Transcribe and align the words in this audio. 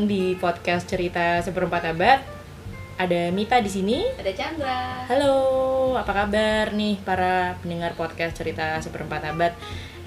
Datang 0.00 0.16
di 0.16 0.32
podcast 0.40 0.88
cerita 0.88 1.44
seperempat 1.44 1.92
abad. 1.92 2.24
Ada 2.96 3.28
Mita 3.36 3.60
di 3.60 3.68
sini. 3.68 4.08
Ada 4.16 4.32
Chandra. 4.32 5.04
Halo, 5.04 5.36
apa 5.92 6.24
kabar 6.24 6.72
nih 6.72 6.96
para 7.04 7.60
pendengar 7.60 7.92
podcast 8.00 8.32
cerita 8.32 8.80
seperempat 8.80 9.28
abad? 9.28 9.52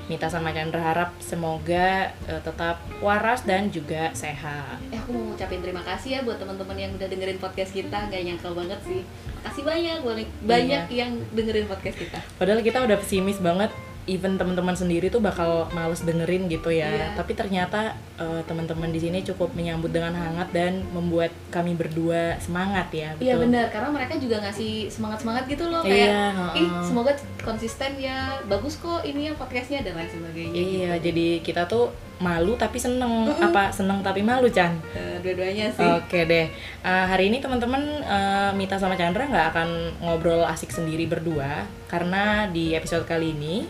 Mita 0.10 0.34
sama 0.34 0.50
Chandra 0.50 0.82
harap 0.82 1.14
semoga 1.22 2.10
eh, 2.26 2.42
tetap 2.42 2.82
waras 3.06 3.46
dan 3.46 3.70
juga 3.70 4.10
sehat. 4.18 4.82
Eh, 4.90 4.98
aku 4.98 5.14
mau 5.14 5.30
ngucapin 5.30 5.62
terima 5.62 5.86
kasih 5.86 6.10
ya 6.10 6.20
buat 6.26 6.42
teman-teman 6.42 6.74
yang 6.74 6.92
udah 6.98 7.06
dengerin 7.14 7.38
podcast 7.38 7.78
kita. 7.78 8.10
Gak 8.10 8.18
nyangka 8.26 8.50
banget 8.50 8.82
sih. 8.90 9.06
Makasih 9.46 9.62
banyak, 9.62 9.98
banyak, 10.02 10.28
banyak 10.42 10.84
yang 10.90 11.22
dengerin 11.38 11.70
podcast 11.70 12.02
kita. 12.02 12.18
Padahal 12.42 12.66
kita 12.66 12.82
udah 12.82 12.98
pesimis 12.98 13.38
banget 13.38 13.70
even 14.06 14.36
teman-teman 14.36 14.76
sendiri 14.76 15.08
tuh 15.08 15.24
bakal 15.24 15.72
males 15.72 16.04
dengerin 16.04 16.52
gitu 16.52 16.70
ya. 16.70 16.92
Iya. 16.92 17.08
Tapi 17.16 17.32
ternyata 17.34 17.96
eh, 18.20 18.42
teman-teman 18.44 18.92
di 18.92 19.00
sini 19.00 19.24
cukup 19.24 19.56
menyambut 19.56 19.90
dengan 19.92 20.12
hangat 20.14 20.52
dan 20.52 20.84
membuat 20.92 21.32
kami 21.50 21.74
berdua 21.74 22.38
semangat 22.44 22.92
ya. 22.92 23.16
Iya 23.18 23.40
betul. 23.40 23.44
benar, 23.48 23.66
karena 23.72 23.90
mereka 23.92 24.14
juga 24.20 24.44
ngasih 24.44 24.92
semangat-semangat 24.92 25.44
gitu 25.48 25.66
loh 25.72 25.82
kayak 25.82 26.36
heeh. 26.36 26.64
ih 26.64 26.70
semoga 26.84 27.12
konsisten 27.42 27.96
ya, 28.00 28.40
bagus 28.48 28.76
kok 28.80 29.04
ini 29.08 29.32
ya 29.32 29.34
podcastnya 29.40 29.84
dan 29.84 29.96
lain 29.96 30.12
sebagainya. 30.12 30.54
Iya, 30.56 30.92
gitu. 31.00 31.04
jadi 31.12 31.28
kita 31.44 31.64
tuh 31.68 31.92
malu 32.22 32.54
tapi 32.54 32.78
seneng 32.78 33.26
apa 33.42 33.74
seneng 33.74 34.06
tapi 34.06 34.22
malu 34.22 34.46
Chan. 34.52 34.74
Eh, 34.94 35.18
dua-duanya 35.24 35.72
sih. 35.74 35.86
Oke 35.86 36.26
deh. 36.30 36.48
Eh, 36.84 37.06
hari 37.10 37.34
ini 37.34 37.42
teman-teman 37.42 37.82
eh, 38.04 38.52
Mita 38.54 38.78
sama 38.78 38.94
Chandra 38.94 39.26
nggak 39.26 39.48
akan 39.56 39.70
ngobrol 40.04 40.46
asik 40.46 40.70
sendiri 40.70 41.10
berdua 41.10 41.66
karena 41.90 42.46
di 42.52 42.78
episode 42.78 43.08
kali 43.10 43.34
ini 43.34 43.66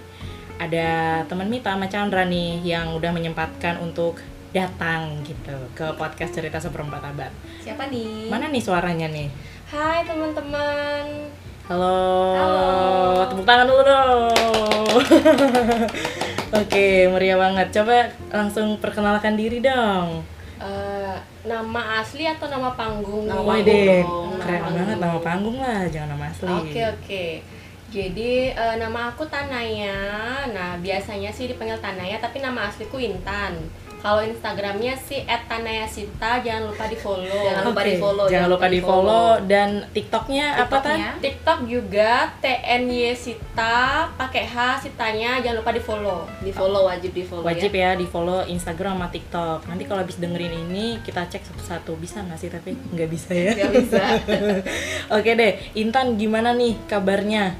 ada 0.60 1.22
teman 1.26 1.48
Mita 1.48 1.74
sama 1.74 1.88
Chandra 1.88 2.28
nih 2.28 2.62
yang 2.62 2.94
udah 2.94 3.12
menyempatkan 3.16 3.80
untuk 3.80 4.20
datang 4.54 5.26
gitu 5.26 5.58
ke 5.74 5.98
podcast 5.98 6.38
cerita 6.38 6.62
seperempat 6.62 7.02
abad. 7.02 7.32
Siapa 7.66 7.90
nih? 7.90 8.30
Mana 8.30 8.54
nih 8.54 8.62
suaranya 8.62 9.10
nih? 9.10 9.28
Hai 9.74 10.06
teman-teman. 10.06 11.26
Halo. 11.66 11.98
Halo. 12.38 12.68
Tepuk 13.34 13.46
tangan 13.50 13.66
dulu 13.66 13.82
dong. 13.82 14.30
Oke, 16.54 17.10
meriah 17.10 17.38
banget. 17.38 17.68
Coba 17.74 18.14
langsung 18.30 18.78
perkenalkan 18.78 19.34
diri 19.34 19.58
dong. 19.58 20.22
Eh, 20.64 21.16
nama 21.44 22.00
asli 22.00 22.24
atau 22.30 22.48
nama 22.48 22.72
panggung? 22.78 23.26
Nama 23.26 23.42
panggung 23.42 23.66
deh, 23.68 24.00
nama 24.00 24.38
keren 24.40 24.62
panggung. 24.62 24.78
banget 24.78 24.98
nama 25.02 25.20
panggung 25.20 25.58
lah, 25.60 25.82
jangan 25.90 26.10
nama 26.16 26.26
asli. 26.30 26.54
Oke 26.54 26.82
oke. 26.88 27.26
Jadi 27.90 28.32
eh, 28.54 28.76
nama 28.80 29.12
aku 29.12 29.26
Tanaya. 29.28 30.00
Nah 30.54 30.80
biasanya 30.80 31.34
sih 31.34 31.50
dipanggil 31.50 31.82
Tanaya, 31.82 32.22
tapi 32.22 32.40
nama 32.40 32.70
asliku 32.70 33.02
Intan. 33.02 33.58
Kalau 34.04 34.20
Instagramnya 34.20 35.00
sih 35.00 35.24
@tanayasita, 35.24 36.44
jangan 36.44 36.68
lupa 36.68 36.92
di 36.92 36.98
follow. 37.00 37.40
Jangan 37.48 37.64
lupa 37.64 37.80
Oke, 37.80 37.88
di-follow, 37.88 38.26
Jangan 38.28 38.50
lupa 38.52 38.68
di 38.68 38.80
follow 38.84 39.28
dan 39.48 39.70
TikToknya 39.96 40.46
apa 40.60 40.76
tan? 40.84 40.84
TikToknya? 40.84 41.10
TikTok 41.24 41.60
juga 41.72 42.12
TNY 42.44 43.16
Sita, 43.16 44.12
pakai 44.20 44.44
H 44.44 44.84
Sitanya, 44.84 45.40
jangan 45.40 45.64
lupa 45.64 45.72
di 45.72 45.80
follow. 45.80 46.28
Di 46.44 46.52
follow 46.52 46.84
wajib 46.92 47.16
di 47.16 47.24
follow 47.24 47.48
Wajib 47.48 47.72
ya. 47.72 47.96
ya 47.96 48.04
di 48.04 48.04
follow 48.04 48.44
Instagram 48.44 49.00
sama 49.00 49.08
TikTok. 49.08 49.72
Nanti 49.72 49.84
kalau 49.88 50.04
habis 50.04 50.20
dengerin 50.20 50.52
ini 50.52 51.00
kita 51.00 51.24
cek 51.24 51.48
satu-satu 51.48 51.96
bisa 51.96 52.20
nggak 52.28 52.40
sih? 52.44 52.52
Tapi 52.52 52.76
nggak 52.76 53.08
bisa 53.08 53.32
ya. 53.32 53.52
Gak 53.56 53.72
bisa. 53.72 54.04
Oke 55.16 55.32
deh, 55.40 55.64
Intan 55.80 56.20
gimana 56.20 56.52
nih 56.52 56.76
kabarnya? 56.92 57.56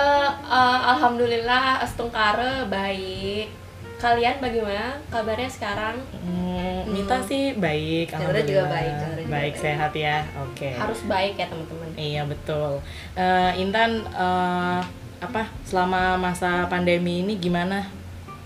Eh, 0.00 0.30
eh, 0.32 0.78
Alhamdulillah 0.96 1.84
Astungkare 1.84 2.64
baik. 2.72 3.65
Kalian 3.96 4.36
bagaimana 4.44 5.00
kabarnya 5.08 5.48
sekarang? 5.48 5.96
Hmm, 6.20 6.84
Mita 6.92 7.16
sih 7.24 7.56
baik, 7.56 8.12
Chandra 8.12 8.44
juga 8.44 8.68
baik, 8.68 8.92
Chandra 8.92 9.20
juga 9.24 9.32
baik 9.32 9.54
baik. 9.56 9.64
sehat 9.64 9.92
ya. 9.96 10.16
Oke. 10.44 10.68
Harus 10.76 11.00
baik 11.08 11.34
ya 11.40 11.46
teman-teman. 11.48 11.88
Iya 11.96 12.22
betul. 12.28 12.84
Eh, 13.16 13.52
Intan 13.56 14.04
eh, 14.04 14.80
apa 15.16 15.42
selama 15.64 16.20
masa 16.20 16.68
pandemi 16.68 17.24
ini 17.24 17.40
gimana 17.40 17.88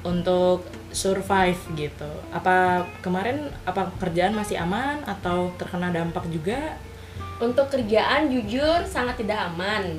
untuk 0.06 0.62
survive 0.94 1.58
gitu? 1.74 2.10
Apa 2.30 2.86
kemarin 3.02 3.50
apa 3.66 3.90
kerjaan 3.98 4.38
masih 4.38 4.62
aman 4.62 5.02
atau 5.02 5.50
terkena 5.58 5.90
dampak 5.90 6.30
juga? 6.30 6.78
Untuk 7.42 7.72
kerjaan 7.72 8.30
jujur 8.30 8.86
sangat 8.86 9.18
tidak 9.18 9.50
aman 9.50 9.98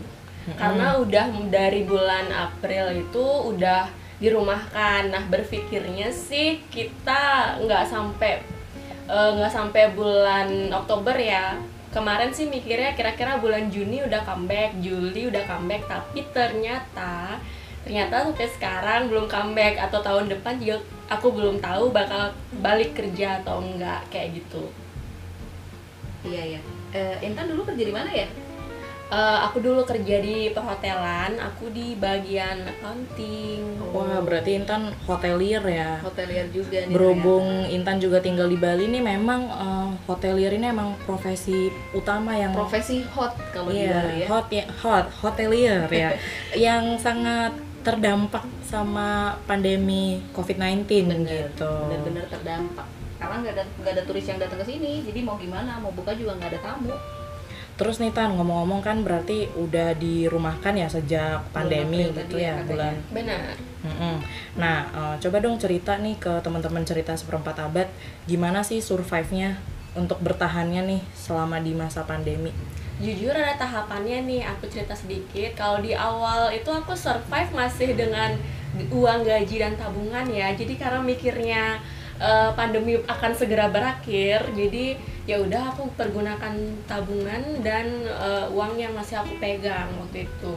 karena 0.58 0.98
udah 0.98 1.30
dari 1.54 1.86
bulan 1.86 2.34
April 2.34 3.06
itu 3.06 3.26
udah 3.54 3.86
dirumahkan. 4.22 5.10
Nah 5.10 5.24
berpikirnya 5.28 6.14
sih 6.14 6.62
kita 6.70 7.58
nggak 7.66 7.90
sampai 7.90 8.46
eh, 9.10 9.30
nggak 9.36 9.52
sampai 9.52 9.92
bulan 9.98 10.70
Oktober 10.70 11.18
ya. 11.18 11.58
Kemarin 11.92 12.32
sih 12.32 12.48
mikirnya 12.48 12.96
kira-kira 12.96 13.36
bulan 13.36 13.68
Juni 13.68 14.00
udah 14.00 14.24
comeback, 14.24 14.80
Juli 14.80 15.28
udah 15.28 15.44
comeback, 15.44 15.84
tapi 15.92 16.24
ternyata 16.32 17.36
ternyata 17.84 18.30
sampai 18.30 18.48
sekarang 18.48 19.02
belum 19.12 19.28
comeback 19.28 19.76
atau 19.76 20.00
tahun 20.00 20.30
depan 20.32 20.62
juga 20.62 20.80
aku 21.12 21.34
belum 21.34 21.60
tahu 21.60 21.92
bakal 21.92 22.32
balik 22.64 22.96
kerja 22.96 23.44
atau 23.44 23.60
enggak 23.60 24.06
kayak 24.08 24.40
gitu. 24.40 24.72
Iya 26.24 26.56
ya. 26.56 26.62
Eh, 26.96 27.16
Intan 27.28 27.50
dulu 27.52 27.68
kerja 27.68 27.84
di 27.84 27.92
mana 27.92 28.08
ya? 28.08 28.30
Eh, 29.12 29.38
aku 29.44 29.60
dulu 29.60 29.84
kerja 29.84 30.24
di 30.24 30.56
perhotelan, 30.56 31.36
aku 31.36 31.68
di 31.68 32.00
bagian 32.00 32.64
accounting. 32.64 33.60
Wah 33.92 34.24
berarti 34.24 34.56
Intan 34.56 34.88
hotelier 35.04 35.60
ya. 35.62 36.00
Hotelier 36.00 36.48
juga 36.48 36.80
nih. 36.82 36.96
Berhubung 36.96 37.68
Intan 37.68 38.00
juga 38.00 38.24
tinggal 38.24 38.48
di 38.48 38.56
Bali 38.56 38.88
nih, 38.88 39.04
memang 39.04 39.42
eh, 39.46 39.88
hotelier 40.08 40.56
ini 40.56 40.64
emang 40.66 40.96
profesi 41.04 41.68
utama 41.92 42.32
yang 42.34 42.56
ternyata. 42.56 42.64
profesi 42.64 43.04
hot 43.06 43.36
kalau 43.52 43.68
di 43.68 43.84
Iya, 43.84 43.92
Bali 43.92 44.16
ya. 44.16 44.28
hot 44.32 44.48
ya, 44.50 44.66
hot, 44.80 45.06
hotelier 45.20 45.82
ya, 45.92 46.10
yang 46.72 46.96
sangat 46.96 47.52
terdampak 47.84 48.48
sama 48.64 49.36
pandemi 49.44 50.24
COVID-19 50.32 50.88
gitu. 51.20 51.68
benar-benar 51.84 52.32
terdampak 52.32 52.88
karena 53.18 53.36
nggak 53.38 53.54
ada 53.54 53.64
nggak 53.76 53.94
ada 53.98 54.04
turis 54.06 54.24
yang 54.24 54.38
datang 54.38 54.62
ke 54.62 54.66
sini 54.66 55.02
jadi 55.02 55.20
mau 55.20 55.34
gimana 55.36 55.78
mau 55.78 55.90
buka 55.90 56.14
juga 56.14 56.38
nggak 56.38 56.50
ada 56.54 56.62
tamu 56.62 56.94
Terus 57.82 57.98
nih 57.98 58.14
Tan, 58.14 58.38
ngomong-ngomong 58.38 58.86
kan 58.86 59.02
berarti 59.02 59.50
udah 59.58 59.98
dirumahkan 59.98 60.78
ya 60.78 60.86
sejak 60.86 61.42
pandemi 61.50 62.06
April 62.06 62.22
gitu 62.22 62.36
ya, 62.38 62.54
ya 62.54 62.54
katanya. 62.62 62.70
bulan. 62.70 62.96
Benar. 63.10 63.54
Mm-mm. 63.82 64.16
Nah, 64.62 64.78
eh, 64.94 65.16
coba 65.18 65.42
dong 65.42 65.58
cerita 65.58 65.98
nih 65.98 66.14
ke 66.22 66.46
teman-teman 66.46 66.86
cerita 66.86 67.18
seperempat 67.18 67.58
abad, 67.58 67.90
gimana 68.30 68.62
sih 68.62 68.86
survive-nya 68.86 69.58
untuk 69.98 70.22
bertahannya 70.22 70.86
nih 70.86 71.02
selama 71.18 71.58
di 71.58 71.74
masa 71.74 72.06
pandemi? 72.06 72.54
Jujur 73.02 73.34
ada 73.34 73.58
tahapannya 73.58 74.30
nih, 74.30 74.46
aku 74.46 74.70
cerita 74.70 74.94
sedikit. 74.94 75.58
Kalau 75.58 75.82
di 75.82 75.98
awal 75.98 76.54
itu 76.54 76.70
aku 76.70 76.94
survive 76.94 77.50
masih 77.50 77.98
dengan 77.98 78.38
uang 78.94 79.26
gaji 79.26 79.58
dan 79.58 79.74
tabungan 79.74 80.30
ya. 80.30 80.54
Jadi 80.54 80.78
karena 80.78 81.02
mikirnya 81.02 81.82
eh, 82.22 82.54
pandemi 82.54 83.02
akan 83.10 83.32
segera 83.34 83.74
berakhir, 83.74 84.54
jadi 84.54 85.02
ya 85.30 85.38
udah 85.38 85.74
aku 85.74 85.86
pergunakan 85.94 86.54
tabungan 86.90 87.62
dan 87.62 87.86
eh, 88.06 88.46
uang 88.50 88.78
yang 88.78 88.94
masih 88.98 89.22
aku 89.22 89.38
pegang 89.38 89.90
waktu 90.02 90.26
itu. 90.26 90.54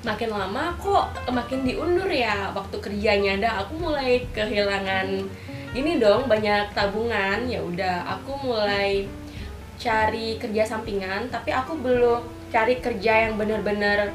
Makin 0.00 0.32
lama 0.32 0.72
kok 0.80 1.12
makin 1.28 1.62
diundur 1.68 2.08
ya 2.08 2.50
waktu 2.56 2.76
kerjanya. 2.80 3.36
Dah 3.36 3.54
aku 3.66 3.76
mulai 3.76 4.24
kehilangan 4.32 5.28
ini 5.76 6.00
dong 6.00 6.26
banyak 6.26 6.72
tabungan. 6.72 7.44
Ya 7.46 7.60
udah 7.60 8.08
aku 8.18 8.32
mulai 8.48 9.04
cari 9.80 10.36
kerja 10.36 10.68
sampingan 10.68 11.32
tapi 11.32 11.56
aku 11.56 11.72
belum 11.80 12.20
cari 12.52 12.76
kerja 12.84 13.28
yang 13.28 13.40
bener-bener 13.40 14.12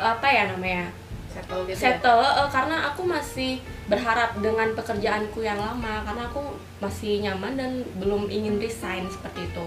apa 0.00 0.24
ya 0.24 0.48
namanya 0.56 0.88
settle 1.32 1.60
gitu 1.64 1.74
ya 1.74 1.80
settle 1.96 2.20
eh, 2.20 2.48
karena 2.48 2.76
aku 2.86 3.02
masih 3.02 3.52
berharap 3.88 4.36
dengan 4.38 4.68
pekerjaanku 4.72 5.40
yang 5.40 5.56
lama 5.56 6.04
karena 6.04 6.22
aku 6.28 6.42
masih 6.78 7.20
nyaman 7.20 7.56
dan 7.56 7.70
belum 7.96 8.28
ingin 8.28 8.56
resign 8.56 9.08
seperti 9.08 9.48
itu 9.48 9.64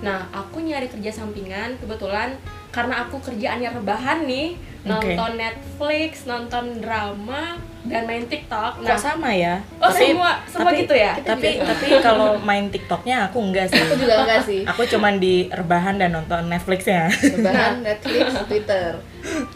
nah 0.00 0.24
aku 0.30 0.62
nyari 0.62 0.88
kerja 0.88 1.10
sampingan 1.12 1.76
kebetulan 1.76 2.38
karena 2.70 3.02
aku 3.02 3.18
kerjaannya 3.20 3.74
rebahan 3.74 4.24
nih 4.24 4.54
Oke. 4.80 5.12
nonton 5.12 5.36
Netflix 5.36 6.24
nonton 6.24 6.80
drama 6.80 7.58
dan 7.80 8.04
main 8.04 8.24
TikTok 8.24 8.80
Kok 8.80 8.96
sama 8.96 9.32
ya? 9.32 9.60
oh 9.76 9.88
semua 9.88 10.40
semua 10.44 10.68
tapi- 10.68 10.84
gitu 10.84 10.94
ya 10.94 11.12
Tapi 11.16 11.60
tapi 11.60 11.86
kalau 12.00 12.36
main 12.38 12.68
TikToknya 12.68 13.28
aku 13.28 13.40
enggak 13.40 13.68
sih. 13.68 13.80
aku 13.80 13.96
juga 13.96 14.14
enggak 14.20 14.40
sih 14.44 14.60
Aku 14.64 14.84
cuman 14.86 15.16
di 15.16 15.48
rebahan 15.48 15.96
dan 15.96 16.12
nonton 16.12 16.48
Netflixnya. 16.48 17.08
Rebahan 17.08 17.80
Netflix 17.86 18.36
Twitter. 18.44 19.00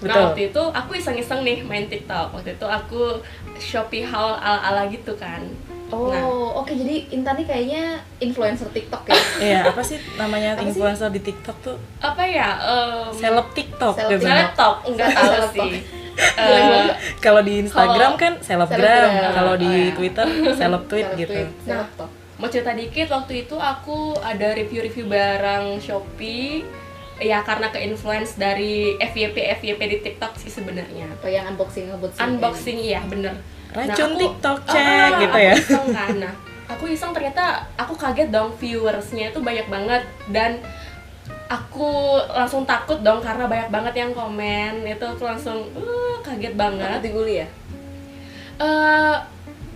Nah 0.01 0.15
waktu 0.27 0.49
itu 0.49 0.63
aku 0.71 0.91
iseng-iseng 0.95 1.41
nih 1.41 1.61
main 1.61 1.85
TikTok. 1.85 2.33
Waktu 2.33 2.55
itu 2.55 2.67
aku 2.67 3.19
Shopee 3.55 4.03
haul 4.03 4.35
ala-ala 4.35 4.87
gitu 4.87 5.15
kan. 5.15 5.41
oh 5.87 6.11
Nah. 6.11 6.25
oke 6.57 6.73
jadi 6.73 7.07
Intan 7.11 7.37
nih 7.37 7.47
kayaknya 7.47 7.83
influencer 8.19 8.67
TikTok 8.69 9.05
ya 9.05 9.15
Iya, 9.47 9.61
apa 9.69 9.79
sih 9.81 10.01
namanya 10.15 10.53
Apa 10.53 10.61
sih? 10.61 10.67
influencer 10.73 11.09
di 11.09 11.21
TikTok 11.21 11.57
tuh? 11.61 11.77
Apa 12.01 12.25
ya? 12.25 12.57
Um, 12.59 13.13
Seleb 13.13 13.47
TikTok 13.53 13.95
Seleb. 13.95 14.19
Seleb 14.19 14.51
talk 14.55 14.83
enggak 14.83 15.13
tahu 15.13 15.33
sih. 15.53 15.85
Eh, 16.15 16.89
Kalau 17.19 17.41
di 17.41 17.59
Instagram 17.61 18.15
Kalau- 18.15 18.19
kan 18.19 18.33
selebgram, 18.39 19.11
kalau 19.35 19.55
di 19.55 19.67
Oh, 19.67 19.75
iya. 19.85 19.93
Twitter 19.93 20.27
seleb 20.53 20.83
tweet 20.87 21.05
Seleb 21.05 21.21
gitu. 21.21 21.35
tweet, 21.37 21.51
Nah. 21.65 21.87
mau 22.35 22.49
cerita 22.49 22.73
dikit 22.73 23.07
waktu 23.09 23.33
itu 23.45 23.55
aku 23.55 23.99
ada 24.21 24.51
review-review 24.53 25.07
barang 25.07 25.79
Shopee 25.79 26.67
ya 27.17 27.39
karena 27.41 27.69
ke 27.69 27.79
influence 27.81 28.35
dari 28.35 28.75
FYP 28.97 29.37
FYP 29.57 29.81
di 29.81 29.99
TikTok 30.01 30.35
sih 30.35 30.49
sebenarnya 30.49 31.07
Oh 31.15 31.27
yang 31.27 31.47
unboxing 31.49 31.87
unboxing. 31.89 32.21
unboxing 32.21 32.77
iya 32.77 33.01
bener 33.03 33.35
Racun 33.71 33.95
aku- 34.09 34.21
TikTok 34.21 34.59
Ah, 34.61 34.73
cek 34.73 35.13
gitu 35.21 35.31
aku 35.31 35.39
ya. 35.41 35.55
iseng 35.57 35.87
kan 35.91 36.11
nah 36.17 36.35
aku 36.67 36.85
iseng 36.87 37.11
ternyata 37.11 37.45
aku 37.75 37.95
kaget 37.95 38.29
dong 38.29 38.51
viewersnya 38.55 39.29
itu 39.29 39.39
banyak 39.39 39.67
banget 39.69 40.03
dan 40.29 40.59
aku 41.47 41.91
langsung 42.29 42.65
takut 42.65 42.99
dong 43.01 43.21
karena 43.21 43.45
banyak 43.45 43.69
banget 43.69 43.95
yang 43.97 44.11
komen 44.11 44.83
itu 44.83 45.05
aku 45.05 45.23
langsung 45.23 45.61
uh, 45.73 46.17
kaget 46.21 46.55
banget 46.55 46.89
Takut 46.91 47.05
diguli 47.05 47.35
ya? 47.37 47.49
eh 48.57 49.15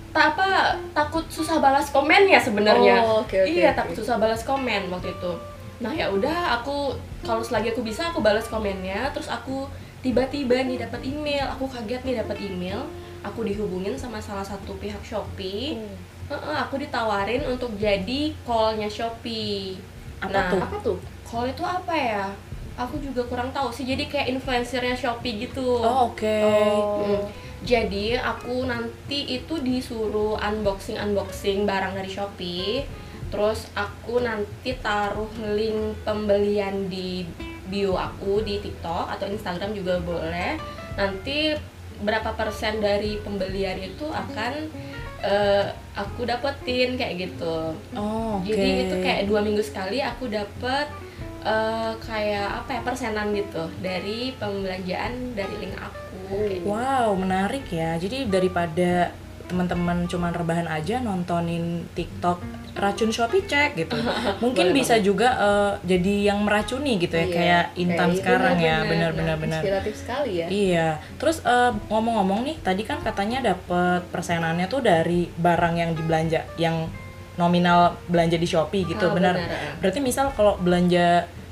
tak 0.08 0.26
apa 0.32 0.48
takut 0.92 1.22
susah 1.28 1.58
balas 1.58 1.86
komen 1.88 2.26
ya 2.26 2.40
sebenarnya 2.40 2.98
Oh, 2.98 3.20
oke, 3.20 3.36
oke, 3.36 3.46
iya 3.46 3.70
oke. 3.70 3.78
takut 3.78 3.94
susah 3.96 4.16
balas 4.16 4.42
komen 4.42 4.88
waktu 4.88 5.10
itu 5.10 5.32
nah 5.78 5.92
ya 5.92 6.08
udah 6.08 6.58
aku 6.58 6.90
kalau 7.26 7.42
selagi 7.42 7.74
aku 7.74 7.82
bisa 7.82 8.10
aku 8.10 8.22
balas 8.22 8.46
komennya 8.46 9.10
terus 9.10 9.26
aku 9.26 9.66
tiba-tiba 10.02 10.62
nih 10.62 10.78
dapat 10.78 11.02
email 11.02 11.46
aku 11.50 11.66
kaget 11.66 12.02
nih 12.06 12.16
dapat 12.22 12.38
email 12.38 12.86
aku 13.26 13.42
dihubungin 13.42 13.98
sama 13.98 14.22
salah 14.22 14.46
satu 14.46 14.74
pihak 14.78 15.02
Shopee 15.02 15.74
Hmm. 15.78 15.96
Heeh, 16.28 16.56
aku 16.60 16.76
ditawarin 16.76 17.40
untuk 17.48 17.72
jadi 17.80 18.36
callnya 18.44 18.84
Shopee 18.84 19.80
Apa 20.20 20.28
nah, 20.28 20.50
tuh? 20.52 20.60
Apa 20.60 20.76
tuh? 20.84 20.98
call 21.24 21.48
itu 21.48 21.64
apa 21.64 21.94
ya 21.96 22.24
aku 22.78 23.00
juga 23.02 23.26
kurang 23.26 23.50
tahu 23.50 23.74
sih 23.74 23.84
jadi 23.88 24.06
kayak 24.06 24.38
influencernya 24.38 24.94
Shopee 24.94 25.48
gitu 25.48 25.82
Oh, 25.82 26.12
oke. 26.14 26.38
Hmm. 27.02 27.26
Jadi 27.66 28.14
aku 28.14 28.70
nanti 28.70 29.34
itu 29.34 29.58
disuruh 29.58 30.38
unboxing 30.38 30.94
unboxing 30.94 31.66
barang 31.66 31.98
dari 31.98 32.06
Shopee. 32.06 32.86
Terus 33.28 33.68
aku 33.76 34.24
nanti 34.24 34.72
taruh 34.80 35.28
link 35.52 36.00
pembelian 36.04 36.88
di 36.88 37.28
bio 37.68 38.00
aku 38.00 38.40
di 38.40 38.60
TikTok 38.64 39.12
atau 39.12 39.28
Instagram 39.28 39.76
juga 39.76 40.00
boleh. 40.00 40.56
Nanti 40.96 41.52
berapa 42.00 42.32
persen 42.32 42.80
dari 42.80 43.20
pembelian 43.20 43.76
itu 43.76 44.08
akan 44.08 44.52
eh, 45.22 45.66
aku 45.98 46.24
dapetin 46.24 46.96
kayak 46.96 47.28
gitu. 47.28 47.74
Oh, 47.92 48.40
oke. 48.40 48.48
Jadi 48.48 48.88
itu 48.88 48.96
kayak 49.02 49.22
dua 49.28 49.44
minggu 49.44 49.60
sekali 49.60 50.00
aku 50.00 50.30
dapet 50.32 50.88
eh, 51.44 51.92
kayak 52.00 52.64
apa 52.64 52.70
ya 52.78 52.80
persenan 52.80 53.36
gitu 53.36 53.68
dari 53.84 54.32
pembelanjaan 54.40 55.36
dari 55.36 55.54
link 55.60 55.76
aku. 55.76 56.32
Kayak 56.32 56.60
gitu. 56.64 56.66
Wow, 56.70 57.08
menarik 57.18 57.66
ya. 57.68 58.00
Jadi 58.00 58.30
daripada 58.30 59.12
teman-teman 59.48 60.04
cuman 60.04 60.32
rebahan 60.36 60.68
aja 60.68 61.00
nontonin 61.00 61.88
TikTok 61.96 62.67
racun 62.78 63.10
Shopee 63.10 63.42
cek 63.42 63.74
gitu. 63.74 63.98
Mungkin 64.44 64.70
Boleh 64.70 64.76
bisa 64.78 64.94
juga 64.98 65.28
eh, 65.34 65.72
jadi 65.84 66.30
yang 66.30 66.46
meracuni 66.46 66.96
gitu 66.96 67.12
ya, 67.12 67.26
Iya, 67.26 67.34
kayak 67.34 67.64
Intan 67.76 68.08
kayak 68.08 68.18
sekarang 68.22 68.56
ya, 68.56 68.76
benar-benar. 68.86 69.12
benar-benar 69.12 69.36
benar. 69.36 69.60
Inspiratif 69.60 69.94
sekali 69.98 70.32
ya. 70.38 70.46
Iya. 70.46 70.88
Terus 71.18 71.42
eh, 71.42 71.70
ngomong-ngomong 71.90 72.40
nih, 72.46 72.56
tadi 72.62 72.82
kan 72.82 73.02
katanya 73.02 73.52
dapat 73.52 74.06
persenannya 74.08 74.66
tuh 74.66 74.80
dari 74.80 75.26
barang 75.28 75.74
yang 75.74 75.90
dibelanja, 75.92 76.46
yang 76.56 76.86
nominal 77.34 77.98
belanja 78.06 78.34
di 78.34 78.46
Shopee 78.46 78.82
gitu, 78.82 79.10
Ah, 79.10 79.14
benar. 79.14 79.34
benar. 79.38 79.78
Berarti 79.78 79.98
misal 79.98 80.30
kalau 80.34 80.58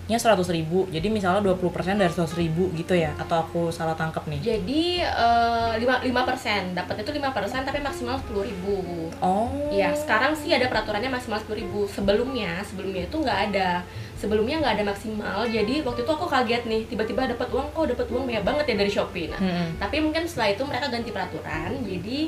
belanjanya 0.07 0.39
100.000 0.39 0.59
ribu, 0.63 0.79
jadi 0.95 1.09
misalnya 1.11 1.43
20% 1.43 1.99
dari 1.99 2.13
100.000 2.15 2.39
ribu 2.47 2.71
gitu 2.79 2.95
ya? 2.95 3.11
Atau 3.19 3.43
aku 3.43 3.61
salah 3.75 3.99
tangkap 3.99 4.23
nih? 4.31 4.39
Jadi 4.39 5.03
eh, 5.03 5.73
lima 5.83 5.99
lima 6.07 6.23
persen, 6.23 6.79
dapat 6.79 7.03
itu 7.03 7.11
lima 7.11 7.35
persen 7.35 7.67
tapi 7.67 7.83
maksimal 7.83 8.15
sepuluh 8.23 8.47
ribu. 8.47 9.11
Oh. 9.19 9.51
Ya 9.75 9.91
sekarang 9.99 10.39
sih 10.39 10.55
ada 10.55 10.71
peraturannya 10.71 11.11
maksimal 11.11 11.43
sepuluh 11.43 11.59
ribu. 11.67 11.81
Sebelumnya 11.91 12.63
sebelumnya 12.63 13.11
itu 13.11 13.17
nggak 13.19 13.39
ada. 13.51 13.83
Sebelumnya 14.15 14.63
nggak 14.63 14.75
ada 14.81 14.85
maksimal. 14.95 15.39
Jadi 15.51 15.83
waktu 15.83 16.01
itu 16.07 16.13
aku 16.15 16.27
kaget 16.31 16.63
nih, 16.71 16.83
tiba-tiba 16.87 17.27
dapat 17.27 17.49
uang 17.51 17.69
kok 17.75 17.87
dapat 17.91 18.07
uang 18.07 18.25
banyak 18.31 18.45
banget 18.47 18.65
ya 18.71 18.75
dari 18.79 18.93
Shopee. 18.95 19.27
Nah, 19.29 19.41
Mm-mm. 19.43 19.69
tapi 19.83 19.97
mungkin 20.01 20.23
setelah 20.25 20.55
itu 20.55 20.63
mereka 20.65 20.87
ganti 20.89 21.11
peraturan, 21.11 21.83
jadi 21.83 22.19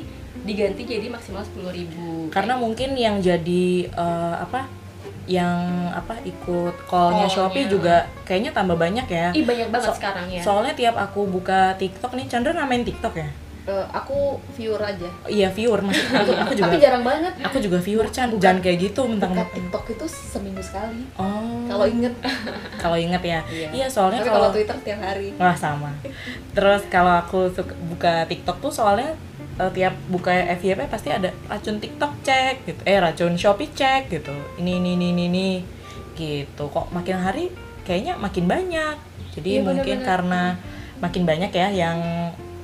diganti 0.43 0.81
jadi 0.83 1.07
maksimal 1.07 1.41
sepuluh 1.47 1.71
ribu. 1.71 2.27
Karena 2.29 2.59
mungkin 2.59 2.93
yang 2.99 3.23
jadi 3.23 3.87
eh, 3.87 4.35
apa? 4.43 4.67
Yang 5.29 5.61
apa 5.93 6.13
ikut 6.23 6.75
call-nya 6.83 7.23
Call-nya. 7.23 7.29
Shopee 7.29 7.65
juga 7.65 7.95
kayaknya 8.23 8.49
tambah 8.49 8.73
banyak 8.75 9.05
ya. 9.07 9.29
Ih 9.31 9.43
banyak 9.43 9.69
banget 9.69 9.87
So- 9.87 9.95
sekarang 9.95 10.25
ya. 10.27 10.41
Soalnya 10.41 10.73
tiap 10.73 10.95
aku 10.95 11.23
buka 11.25 11.73
TikTok 11.75 12.11
nih, 12.11 12.25
Chandra 12.25 12.49
namain 12.51 12.81
TikTok 12.81 13.13
ya? 13.15 13.29
Eh, 13.61 13.85
aku 13.87 14.17
viewer 14.51 14.81
aja. 14.81 15.05
Iya 15.23 15.45
viewer 15.47 15.77
masih 15.79 16.01
aku, 16.09 16.33
aku 16.41 16.53
juga 16.55 16.67
Tapi 16.67 16.81
jarang 16.81 17.03
banget. 17.03 17.33
aku 17.37 17.57
juga 17.59 17.77
viewer 17.77 18.09
Chan 18.09 18.25
Buka- 18.27 18.41
jangan 18.41 18.59
kayak 18.59 18.77
gitu 18.81 18.99
Buka 18.99 19.11
mentang-mentang 19.11 19.49
TikTok 19.53 19.83
itu 19.87 20.05
seminggu 20.09 20.57
sekali. 20.59 21.05
oh 21.13 21.69
Kalau 21.69 21.85
inget. 21.85 22.13
kalau 22.81 22.97
inget 22.97 23.21
ya 23.21 23.39
Iya. 23.45 23.67
iya 23.69 23.87
soalnya 23.87 24.25
kalau 24.25 24.49
Twitter 24.49 24.73
tiap 24.79 24.99
hari. 24.99 25.37
wah 25.37 25.53
sama 25.53 25.93
terus 26.49 26.81
kalau 26.87 27.13
aku 27.15 27.45
suka 27.51 27.69
buka 27.85 28.13
TikTok 28.25 28.57
tuh 28.59 28.71
soalnya 28.71 29.13
eh, 29.59 29.71
tiap 29.75 29.93
buka 30.07 30.31
FYP 30.55 30.87
pasti 30.87 31.11
ada 31.11 31.29
racun 31.45 31.77
TikTok 31.77 32.23
cek 32.23 32.55
gitu 32.65 32.81
eh 32.87 32.97
racun 32.97 33.35
Shopee 33.35 33.69
cek 33.69 34.07
gitu 34.09 34.31
ini 34.57 34.79
ini 34.79 34.95
ini 34.95 35.07
ini, 35.11 35.23
ini. 35.27 35.49
gitu 36.15 36.67
kok 36.67 36.91
makin 36.91 37.15
hari 37.15 37.47
kayaknya 37.83 38.19
makin 38.19 38.43
banyak 38.43 38.95
jadi 39.31 39.49
Iya, 39.59 39.63
mungkin 39.63 39.97
bener-bener. 39.99 40.07
karena 40.07 40.41
makin 40.99 41.23
banyak 41.23 41.51
ya 41.55 41.67
yang 41.71 41.99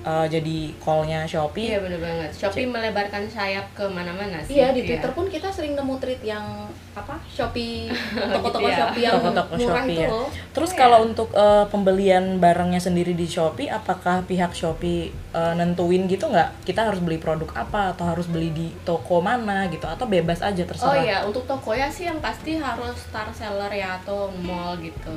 eh, 0.06 0.28
jadi 0.30 0.58
callnya 0.78 1.20
Shopee 1.24 1.68
Iya 1.68 1.80
bener 1.80 1.98
banget. 1.98 2.30
Shopee 2.32 2.66
melebarkan 2.66 3.26
sayap 3.26 3.66
ke 3.74 3.86
mana-mana 3.86 4.38
sih. 4.40 4.56
Iya 4.56 4.70
di 4.70 4.80
Iya. 4.80 4.88
Twitter 4.94 5.12
pun 5.12 5.26
kita 5.28 5.50
sering 5.50 5.74
nemu 5.74 5.98
tweet 5.98 6.22
yang 6.24 6.46
apa 6.94 7.18
Shopee 7.28 7.90
toko-toko 8.36 8.62
Gitu 8.62 8.70
ya. 8.70 8.78
Shopee 8.80 9.04
yang 9.04 9.16
Toko-toko 9.18 9.54
murah 9.54 9.66
Shopee 9.82 9.92
itu 9.92 10.00
ya. 10.00 10.08
loh. 10.08 10.28
Terus 10.52 10.72
Iya. 10.72 10.78
kalau 10.78 11.00
untuk 11.04 11.30
eh, 11.32 11.66
pembelian 11.66 12.26
barangnya 12.38 12.80
sendiri 12.80 13.12
di 13.12 13.26
Shopee, 13.26 13.68
apakah 13.68 14.22
pihak 14.24 14.52
Shopee 14.52 15.02
eh, 15.12 15.54
nentuin 15.54 16.06
gitu 16.06 16.26
nggak? 16.26 16.64
Kita 16.64 16.86
harus 16.86 17.00
beli 17.00 17.18
produk 17.18 17.50
apa 17.52 17.92
atau 17.92 18.06
harus 18.06 18.26
beli 18.26 18.50
di 18.50 18.68
toko 18.82 19.20
mana 19.20 19.66
gitu 19.68 19.86
atau 19.86 20.06
bebas 20.06 20.40
aja 20.40 20.56
Oh 20.56 20.68
terserah? 20.68 20.96
iya, 20.98 21.18
untuk 21.22 21.44
toko 21.44 21.72
ya 21.72 21.88
sih 21.88 22.06
yang 22.06 22.20
pasti 22.20 22.56
harus 22.56 22.96
star 23.02 23.28
seller 23.32 23.70
ya 23.70 23.98
atau 24.00 24.30
mall 24.38 24.78
gitu. 24.78 25.12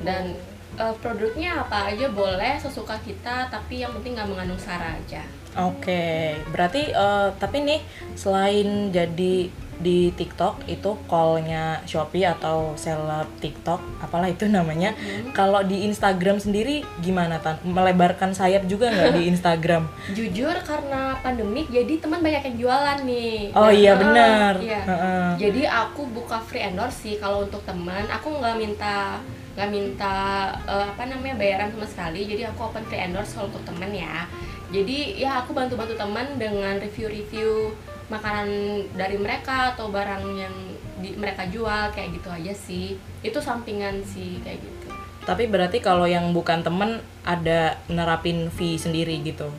Dan 0.00 0.32
eh, 0.76 0.94
produknya 1.00 1.66
apa 1.66 1.90
aja 1.90 2.06
boleh 2.10 2.54
sesuka 2.58 2.94
kita, 3.02 3.48
tapi 3.48 3.82
yang 3.82 3.90
penting 3.96 4.14
nggak 4.14 4.28
mengandung 4.28 4.60
sara 4.60 4.94
aja. 4.94 5.22
Oke, 5.58 6.36
berarti 6.54 6.94
eh, 6.94 7.28
tapi 7.38 7.66
nih 7.66 7.80
selain 8.14 8.94
jadi 8.94 9.50
di 9.80 10.12
TikTok 10.12 10.68
itu 10.68 10.92
call-nya 11.08 11.80
Shopee 11.88 12.28
atau 12.28 12.76
seleb 12.76 13.24
TikTok, 13.40 13.80
apalah 14.04 14.28
itu 14.28 14.44
namanya. 14.44 14.92
Hmm. 14.92 15.32
Kalau 15.32 15.64
di 15.64 15.88
Instagram 15.88 16.36
sendiri 16.36 16.84
gimana 17.00 17.40
tan? 17.40 17.56
Melebarkan 17.64 18.36
sayap 18.36 18.68
juga 18.68 18.92
nggak 18.92 19.16
di 19.16 19.22
Instagram? 19.32 19.88
Jujur 20.12 20.52
karena 20.68 21.16
pandemik 21.24 21.72
jadi 21.72 21.96
teman 21.96 22.20
banyak 22.20 22.52
yang 22.52 22.56
jualan 22.60 22.98
nih. 23.08 23.56
Oh 23.56 23.66
Nah, 23.66 23.72
iya 23.72 23.92
eh, 23.92 23.96
benar. 23.96 24.52
Iya. 24.60 24.80
Heeh. 24.84 25.28
Jadi 25.48 25.62
aku 25.64 26.04
buka 26.12 26.36
free 26.44 26.60
endorse 26.60 27.00
sih 27.00 27.16
kalau 27.16 27.48
untuk 27.48 27.64
teman. 27.64 28.04
Aku 28.12 28.36
nggak 28.36 28.60
minta 28.60 29.16
nggak 29.54 29.70
minta 29.70 30.48
eh, 30.64 30.86
apa 30.94 31.02
namanya 31.06 31.36
bayaran 31.38 31.70
sama 31.74 31.86
sekali. 31.86 32.26
Jadi 32.26 32.42
aku 32.46 32.70
open 32.70 32.84
free 32.86 33.02
endorse 33.02 33.34
kalau 33.34 33.50
untuk 33.50 33.64
teman 33.66 33.90
ya. 33.90 34.26
Jadi 34.70 35.18
ya 35.18 35.42
aku 35.42 35.50
bantu-bantu 35.50 35.98
teman 35.98 36.38
dengan 36.38 36.78
review-review 36.78 37.74
makanan 38.10 38.48
dari 38.94 39.18
mereka 39.18 39.74
atau 39.74 39.90
barang 39.90 40.24
yang 40.38 40.54
di, 41.02 41.14
mereka 41.18 41.46
jual 41.50 41.90
kayak 41.90 42.14
gitu 42.14 42.28
aja 42.30 42.54
sih. 42.54 42.86
Itu 43.22 43.42
sampingan 43.42 44.02
sih 44.06 44.38
kayak 44.46 44.62
gitu. 44.62 44.88
Tapi 45.26 45.50
berarti 45.50 45.82
kalau 45.82 46.06
yang 46.06 46.30
bukan 46.30 46.62
temen 46.62 47.02
ada 47.26 47.78
nerapin 47.90 48.48
fee 48.54 48.78
sendiri 48.78 49.18
gitu. 49.26 49.50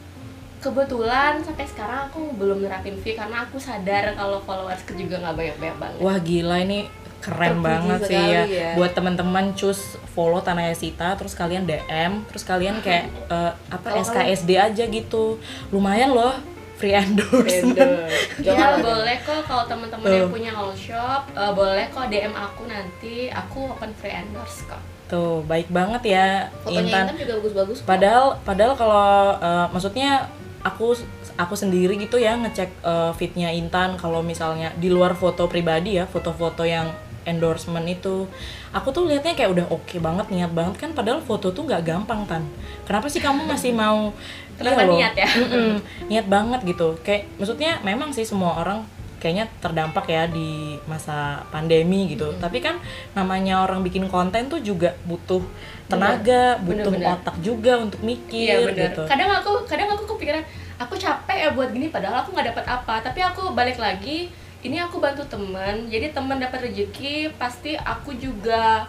Kebetulan 0.62 1.42
sampai 1.42 1.66
sekarang 1.66 2.08
aku 2.08 2.38
belum 2.38 2.62
nerapin 2.62 2.96
fee 3.02 3.18
karena 3.18 3.44
aku 3.50 3.58
sadar 3.58 4.14
kalau 4.14 4.40
followersku 4.46 4.94
juga 4.94 5.20
nggak 5.20 5.36
banyak-banyak 5.36 5.78
banget. 5.82 6.00
Wah 6.00 6.18
gila 6.22 6.58
ini 6.64 6.88
keren 7.22 7.62
Terpuji 7.62 7.68
banget 7.70 8.00
sih 8.10 8.18
ya. 8.18 8.44
ya. 8.50 8.70
Buat 8.76 8.92
teman-teman 8.98 9.54
cus 9.54 9.96
follow 10.12 10.42
Tanaya 10.42 10.74
Sita 10.74 11.14
terus 11.16 11.38
kalian 11.38 11.70
DM, 11.70 12.26
terus 12.28 12.44
kalian 12.44 12.82
kayak 12.82 13.08
eh, 13.30 13.54
apa 13.70 13.88
Kalau 13.94 14.02
SKSD 14.02 14.50
aja 14.58 14.84
gitu. 14.90 15.38
Lumayan 15.70 16.12
loh 16.18 16.34
free 16.82 16.98
endorse. 16.98 17.62
Endorse. 17.62 18.10
Ya 18.42 18.58
Jangan 18.58 18.82
boleh 18.82 19.18
kok 19.22 19.42
kalau 19.46 19.64
teman-teman 19.70 20.10
yang 20.10 20.34
punya 20.34 20.52
all 20.58 20.74
shop 20.74 21.30
eh, 21.38 21.54
boleh 21.54 21.86
kok 21.94 22.10
DM 22.10 22.34
aku 22.34 22.66
nanti 22.66 23.30
aku 23.30 23.70
open 23.78 23.94
free 23.94 24.18
endorse 24.18 24.66
kok. 24.66 24.82
Tuh, 25.06 25.44
baik 25.46 25.70
banget 25.70 26.18
ya 26.18 26.50
Fotonya 26.66 26.82
Intan. 26.82 27.06
Intan 27.06 27.18
juga 27.22 27.34
bagus-bagus. 27.38 27.78
Padahal 27.86 28.42
padahal 28.42 28.74
kalau 28.74 29.38
eh, 29.38 29.66
maksudnya 29.70 30.26
aku 30.66 30.98
aku 31.38 31.54
sendiri 31.54 31.98
gitu 32.02 32.18
ya 32.18 32.34
ngecek 32.34 32.70
eh, 32.82 33.12
feednya 33.14 33.54
Intan 33.54 33.94
kalau 34.02 34.26
misalnya 34.26 34.74
di 34.74 34.90
luar 34.90 35.14
foto 35.14 35.46
pribadi 35.46 36.02
ya 36.02 36.10
foto-foto 36.10 36.66
yang 36.66 36.90
endorsement 37.24 37.86
itu 37.86 38.26
aku 38.70 38.90
tuh 38.90 39.06
liatnya 39.06 39.32
kayak 39.32 39.52
udah 39.52 39.66
oke 39.70 39.96
banget 39.98 40.28
niat 40.30 40.50
banget 40.50 40.76
kan 40.78 40.90
padahal 40.92 41.20
foto 41.20 41.50
tuh 41.50 41.64
nggak 41.64 41.84
gampang 41.84 42.26
tan 42.26 42.44
kenapa 42.82 43.06
sih 43.06 43.20
kamu 43.20 43.46
masih 43.46 43.72
mau 43.72 44.10
Kenapa 44.62 44.78
Iya 44.78 44.86
loh. 44.86 44.96
niat 44.96 45.14
ya? 45.16 45.26
Mm-mm, 45.28 45.74
niat 46.06 46.28
banget 46.28 46.60
gitu 46.64 46.94
kayak 47.02 47.26
maksudnya 47.36 47.82
memang 47.82 48.10
sih 48.10 48.22
semua 48.22 48.56
orang 48.56 48.86
kayaknya 49.18 49.50
terdampak 49.58 50.06
ya 50.06 50.26
di 50.26 50.78
masa 50.84 51.42
pandemi 51.50 52.06
gitu 52.08 52.30
tapi 52.38 52.58
kan 52.58 52.78
namanya 53.12 53.62
orang 53.62 53.82
bikin 53.82 54.06
konten 54.06 54.46
tuh 54.48 54.58
juga 54.60 54.94
butuh 55.04 55.42
tenaga 55.86 56.58
Bener, 56.58 56.82
butuh 56.82 56.92
bener. 56.92 57.10
otak 57.12 57.36
juga 57.40 57.74
untuk 57.80 58.02
mikir 58.02 58.50
Iya 58.50 58.58
benar. 58.64 58.82
gitu 58.88 59.02
Kadang 59.06 59.30
aku 59.32 59.52
kadang 59.66 59.90
aku 59.90 60.04
kepikiran 60.08 60.42
aku 60.78 60.94
capek 60.96 61.38
ya 61.40 61.50
buat 61.52 61.70
gini 61.70 61.90
padahal 61.90 62.22
aku 62.22 62.34
nggak 62.34 62.48
dapat 62.50 62.66
apa. 62.68 62.96
Tapi 63.00 63.20
aku 63.20 63.54
balik 63.54 63.78
lagi 63.78 64.30
ini 64.62 64.78
aku 64.78 64.98
bantu 64.98 65.26
temen 65.26 65.88
jadi 65.88 66.10
temen 66.10 66.38
dapat 66.38 66.66
rezeki 66.66 67.34
pasti 67.36 67.74
aku 67.74 68.14
juga 68.14 68.86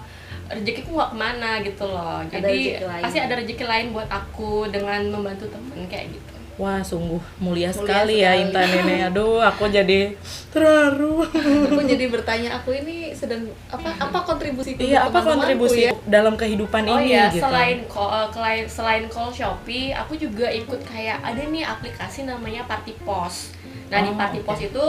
rezekiku 0.47 0.95
nggak 0.95 1.11
ke 1.11 1.17
mana 1.17 1.51
gitu 1.61 1.85
loh 1.85 2.21
Ada 2.21 2.29
jadi 2.35 2.59
lain. 2.83 3.03
pasti 3.03 3.19
ada 3.19 3.35
rezeki 3.35 3.65
lain 3.65 3.87
buat 3.91 4.09
aku 4.09 4.69
dengan 4.69 5.01
membantu 5.09 5.49
temen 5.49 5.85
kayak 5.87 6.09
gitu 6.11 6.33
Wah, 6.53 6.85
sungguh 6.85 7.17
mulia, 7.41 7.73
Mulia 7.73 7.73
sekali, 7.73 8.21
ya 8.21 8.37
sekali. 8.37 8.45
Intan 8.45 8.69
ini. 8.77 8.97
Aduh, 9.09 9.41
aku 9.41 9.73
jadi 9.73 10.13
terharu. 10.53 11.25
aku 11.25 11.81
jadi 11.83 12.05
bertanya 12.07 12.53
aku 12.53 12.77
ini 12.77 13.09
sedang 13.11 13.41
apa 13.67 13.89
apa 13.97 14.19
kontribusi 14.21 14.77
Iya, 14.77 15.09
apa 15.09 15.25
kontribusi 15.25 15.89
ya? 15.89 15.97
dalam 16.05 16.37
kehidupan 16.37 16.85
oh 16.85 17.01
ini 17.01 17.09
iya 17.11 17.33
gitu? 17.33 17.41
selain 17.41 17.89
call 17.89 18.29
selain 18.29 18.69
selain 18.69 19.05
call 19.09 19.33
shopee 19.33 19.97
aku 19.97 20.13
juga 20.15 20.45
ikut 20.47 20.85
kayak 20.85 21.25
ada 21.25 21.41
nih 21.41 21.65
aplikasi 21.65 22.29
namanya 22.29 22.69
party 22.69 23.01
post 23.01 23.57
nah 23.89 23.99
di 23.99 24.13
Oh, 24.13 24.15
party 24.15 24.39
oke. 24.39 24.47
post 24.47 24.63
itu 24.63 24.87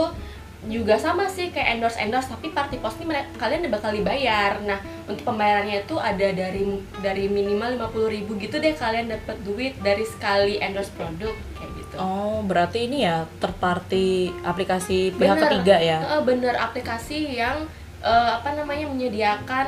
juga 0.68 0.96
sama 0.96 1.28
sih 1.28 1.52
kayak 1.52 1.76
endorse 1.76 2.00
endorse 2.00 2.32
tapi 2.32 2.48
party 2.50 2.80
post 2.80 2.96
ini 3.00 3.12
kalian 3.36 3.68
bakal 3.68 3.92
dibayar 3.92 4.56
nah 4.64 4.80
untuk 5.04 5.24
pembayarannya 5.28 5.84
itu 5.84 5.96
ada 6.00 6.28
dari 6.32 6.64
dari 7.04 7.24
minimal 7.28 7.76
50.000 7.92 8.14
ribu 8.16 8.32
gitu 8.40 8.56
deh 8.56 8.72
kalian 8.72 9.12
dapat 9.12 9.36
duit 9.44 9.76
dari 9.84 10.04
sekali 10.08 10.56
endorse 10.58 10.92
produk 10.96 11.34
kayak 11.60 11.70
gitu 11.76 11.96
Oh, 12.00 12.42
berarti 12.42 12.90
ini 12.90 13.06
ya 13.06 13.28
third 13.38 13.54
party 13.62 14.32
aplikasi 14.42 15.14
pihak 15.14 15.38
Bener. 15.38 15.46
ketiga 15.46 15.76
ya? 15.78 15.98
Bener 16.26 16.58
aplikasi 16.58 17.38
yang 17.38 17.70
eh, 18.02 18.30
apa 18.34 18.56
namanya 18.58 18.90
menyediakan 18.90 19.66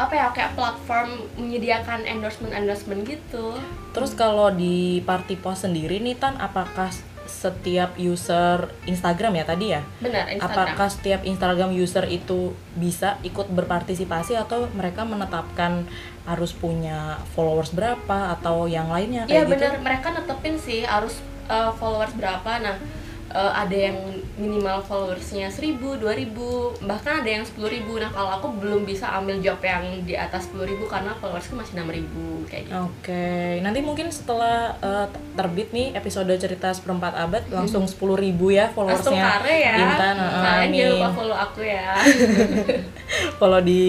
apa 0.00 0.12
ya 0.16 0.26
kayak 0.32 0.56
platform 0.56 1.28
menyediakan 1.36 2.08
endorsement 2.08 2.56
endorsement 2.56 3.04
gitu 3.04 3.60
Terus 3.92 4.16
kalau 4.16 4.48
di 4.48 5.04
Party 5.04 5.36
Post 5.36 5.68
sendiri 5.68 6.00
nih 6.00 6.16
Tan, 6.16 6.40
apakah 6.40 6.88
setiap 7.32 7.96
user 7.96 8.68
Instagram 8.84 9.40
ya 9.40 9.44
tadi 9.48 9.66
ya? 9.72 9.80
benar 10.04 10.28
Instagram 10.28 10.76
Apakah 10.76 10.88
setiap 10.92 11.20
Instagram 11.24 11.72
user 11.72 12.04
itu 12.12 12.52
bisa 12.76 13.16
ikut 13.24 13.48
berpartisipasi 13.48 14.36
atau 14.36 14.68
mereka 14.76 15.08
menetapkan 15.08 15.88
harus 16.28 16.52
punya 16.52 17.18
followers 17.32 17.72
berapa 17.72 18.36
atau 18.38 18.68
yang 18.68 18.92
lainnya 18.92 19.24
Iya 19.26 19.42
kayak 19.42 19.46
gitu? 19.48 19.52
benar, 19.58 19.72
mereka 19.80 20.06
netepin 20.12 20.54
sih 20.60 20.84
harus 20.84 21.18
uh, 21.48 21.72
followers 21.74 22.12
berapa. 22.14 22.50
Nah, 22.62 22.76
uh, 23.32 23.52
ada 23.52 23.72
yang 23.72 23.96
minimal 24.34 24.80
followersnya 24.80 25.48
1000, 25.48 25.76
2000, 25.98 26.84
bahkan 26.84 27.20
ada 27.20 27.30
yang 27.30 27.42
10.000. 27.42 27.58
Nah, 27.98 28.08
kalau 28.08 28.30
aku 28.30 28.46
belum 28.56 28.84
bisa 28.84 29.08
ambil 29.10 29.36
job 29.38 29.58
yang 29.58 29.82
di 30.02 30.14
atas 30.14 30.48
10.000 30.48 30.76
karena 30.84 31.12
followersku 31.16 31.52
masih 31.52 31.76
6000 31.76 32.46
kayak 32.46 32.62
gitu. 32.64 32.76
Oke, 32.78 33.28
nanti 33.60 33.80
mungkin 33.80 34.08
setelah 34.08 34.76
uh, 34.78 35.06
terbit 35.32 35.68
nih 35.70 35.92
episode 35.92 36.30
cerita 36.34 36.70
seperempat 36.70 37.12
abad 37.14 37.42
langsung 37.48 37.84
10.000 37.84 37.96
ya 38.48 38.68
Langsung 38.68 38.74
followersnya 38.74 39.22
kare 39.36 39.56
ya. 39.58 39.74
Intan. 39.78 40.16
uh, 40.16 40.30
Kalian 40.42 40.70
jangan 40.70 40.90
lupa 40.90 41.02
amin. 41.02 41.16
follow 41.16 41.36
aku 41.38 41.60
ya. 41.62 41.86
Follow 43.38 43.60
di 43.60 43.82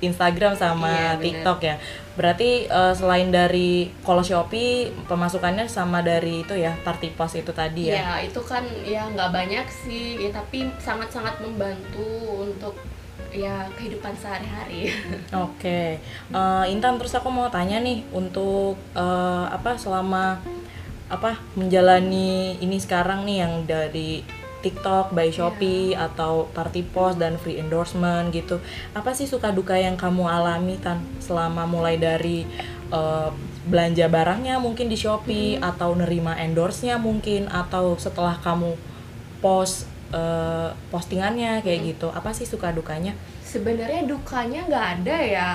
Instagram 0.00 0.52
sama 0.52 0.88
Iya, 0.88 1.10
bener. 1.16 1.24
TikTok 1.24 1.58
ya. 1.62 1.76
Berarti 2.18 2.66
uh, 2.66 2.90
selain 2.90 3.30
dari 3.30 3.94
kalau 4.02 4.26
Shopee 4.26 4.90
pemasukannya 5.06 5.70
sama 5.70 6.02
dari 6.02 6.42
itu 6.42 6.58
ya 6.58 6.74
Party 6.82 7.14
Post 7.14 7.38
itu 7.38 7.54
tadi 7.54 7.94
ya. 7.94 8.02
ya, 8.02 8.26
itu 8.26 8.42
kan 8.42 8.66
ya 8.82 9.06
nggak 9.06 9.30
banyak 9.30 9.66
sih, 9.70 10.18
ya 10.18 10.34
tapi 10.34 10.66
sangat-sangat 10.82 11.38
membantu 11.38 12.42
untuk 12.42 12.74
ya 13.30 13.70
kehidupan 13.78 14.18
sehari-hari. 14.18 14.90
Oke, 15.46 16.02
Eh, 16.34 16.64
Intan 16.74 16.98
terus 16.98 17.14
aku 17.14 17.30
mau 17.30 17.46
tanya 17.46 17.78
nih 17.78 18.02
untuk 18.10 18.74
eh, 18.98 19.46
apa 19.46 19.78
selama 19.78 20.42
apa 21.08 21.40
menjalani 21.56 22.60
ini 22.60 22.76
sekarang 22.76 23.24
nih 23.24 23.36
yang 23.46 23.64
dari 23.64 24.20
TikTok, 24.60 25.14
by 25.14 25.30
Shopee 25.30 25.94
atau 25.94 26.50
Party 26.50 26.82
Post 26.82 27.22
dan 27.22 27.38
free 27.38 27.58
endorsement 27.58 28.34
gitu. 28.34 28.58
Apa 28.92 29.14
sih 29.14 29.30
suka 29.30 29.54
duka 29.54 29.78
yang 29.78 29.94
kamu 29.94 30.26
alami 30.26 30.76
Tan 30.82 31.02
selama 31.22 31.64
mulai 31.64 31.96
dari 31.96 32.46
eh, 32.90 33.30
belanja 33.68 34.06
barangnya 34.08 34.58
mungkin 34.58 34.90
di 34.90 34.96
Shopee 34.98 35.60
atau 35.60 35.94
nerima 35.94 36.34
endorse-nya 36.36 36.98
mungkin 36.98 37.46
atau 37.52 37.94
setelah 38.00 38.36
kamu 38.42 38.74
post 39.38 39.86
eh, 40.10 40.70
postingannya 40.90 41.62
kayak 41.62 41.96
gitu. 41.96 42.10
Apa 42.10 42.34
sih 42.34 42.44
suka 42.44 42.74
dukanya? 42.74 43.14
sebenarnya 43.48 44.04
dukanya 44.04 44.60
nggak 44.68 44.86
ada 45.00 45.16
ya 45.24 45.48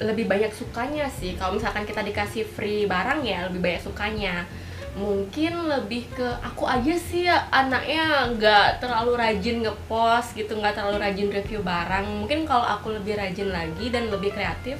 lebih 0.00 0.24
banyak 0.24 0.48
sukanya 0.48 1.04
sih 1.12 1.36
kalau 1.36 1.60
misalkan 1.60 1.84
kita 1.84 2.00
dikasih 2.00 2.48
free 2.48 2.88
barang 2.88 3.20
ya 3.20 3.52
lebih 3.52 3.60
banyak 3.60 3.82
sukanya 3.84 4.48
mungkin 4.98 5.70
lebih 5.70 6.10
ke 6.10 6.26
aku 6.42 6.66
aja 6.66 6.94
sih 6.98 7.30
ya, 7.30 7.46
anaknya 7.54 8.34
nggak 8.34 8.82
terlalu 8.82 9.14
rajin 9.14 9.62
ngepost 9.62 10.34
gitu 10.34 10.58
nggak 10.58 10.74
terlalu 10.74 10.98
rajin 10.98 11.30
review 11.30 11.62
barang. 11.62 12.04
Mungkin 12.26 12.42
kalau 12.50 12.66
aku 12.66 12.98
lebih 12.98 13.14
rajin 13.14 13.54
lagi 13.54 13.94
dan 13.94 14.10
lebih 14.10 14.34
kreatif 14.34 14.76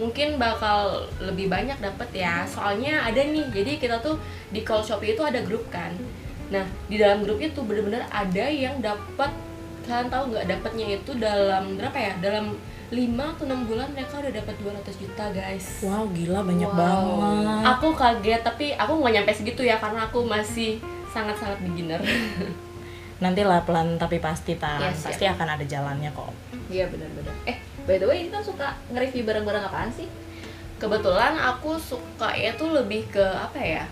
mungkin 0.00 0.40
bakal 0.40 1.04
lebih 1.20 1.52
banyak 1.52 1.76
dapet 1.76 2.08
ya. 2.16 2.48
Soalnya 2.48 3.04
ada 3.04 3.20
nih 3.20 3.44
jadi 3.52 3.76
kita 3.76 4.00
tuh 4.00 4.16
di 4.48 4.64
call 4.64 4.80
shopee 4.80 5.12
itu 5.12 5.20
ada 5.20 5.44
grup 5.44 5.68
kan. 5.68 5.92
Nah 6.48 6.64
di 6.88 6.96
dalam 6.96 7.20
grup 7.20 7.36
itu 7.36 7.60
bener-bener 7.60 8.08
ada 8.08 8.48
yang 8.48 8.80
dapat 8.80 9.28
kalian 9.84 10.08
tahu 10.08 10.32
nggak 10.32 10.46
dapatnya 10.48 10.86
itu 10.96 11.12
dalam 11.20 11.76
berapa 11.76 11.98
ya? 12.00 12.12
Dalam 12.24 12.56
5 12.92 13.00
atau 13.16 13.44
6 13.48 13.64
bulan 13.64 13.88
mereka 13.90 14.20
udah 14.20 14.32
dapat 14.34 14.54
200 14.60 15.00
juta 15.00 15.24
guys. 15.32 15.80
Wow, 15.80 16.04
gila 16.12 16.44
banyak 16.44 16.68
Wow. 16.68 16.76
banget. 16.76 17.64
aku 17.66 17.88
kaget 17.92 18.40
tapi 18.42 18.66
aku 18.74 18.92
nggak 18.94 19.12
nyampe 19.14 19.32
segitu 19.32 19.62
ya 19.62 19.80
karena 19.80 20.04
aku 20.04 20.22
masih 20.22 20.76
sangat-sangat 21.08 21.56
beginner. 21.62 22.00
Nanti 23.24 23.40
lah 23.40 23.62
pelan 23.62 23.96
tapi 23.96 24.18
pasti 24.18 24.54
tan, 24.54 24.82
Yes, 24.82 25.02
pasti 25.02 25.24
akan 25.24 25.48
ada 25.50 25.64
jalannya 25.64 26.10
kok. 26.10 26.32
iya 26.68 26.84
benar-benar. 26.86 27.32
Eh 27.44 27.56
by 27.82 27.96
the 27.96 28.04
way 28.04 28.18
ini 28.20 28.28
kan 28.28 28.40
suka 28.40 28.76
nge-review 28.88 29.24
barang-barang 29.24 29.64
apaan 29.64 29.88
sih? 29.88 30.08
Kebetulan 30.76 31.38
aku 31.38 31.78
suka 31.78 32.34
ya 32.34 32.52
tuh 32.52 32.72
lebih 32.72 33.08
ke 33.08 33.22
apa 33.22 33.56
ya 33.56 33.84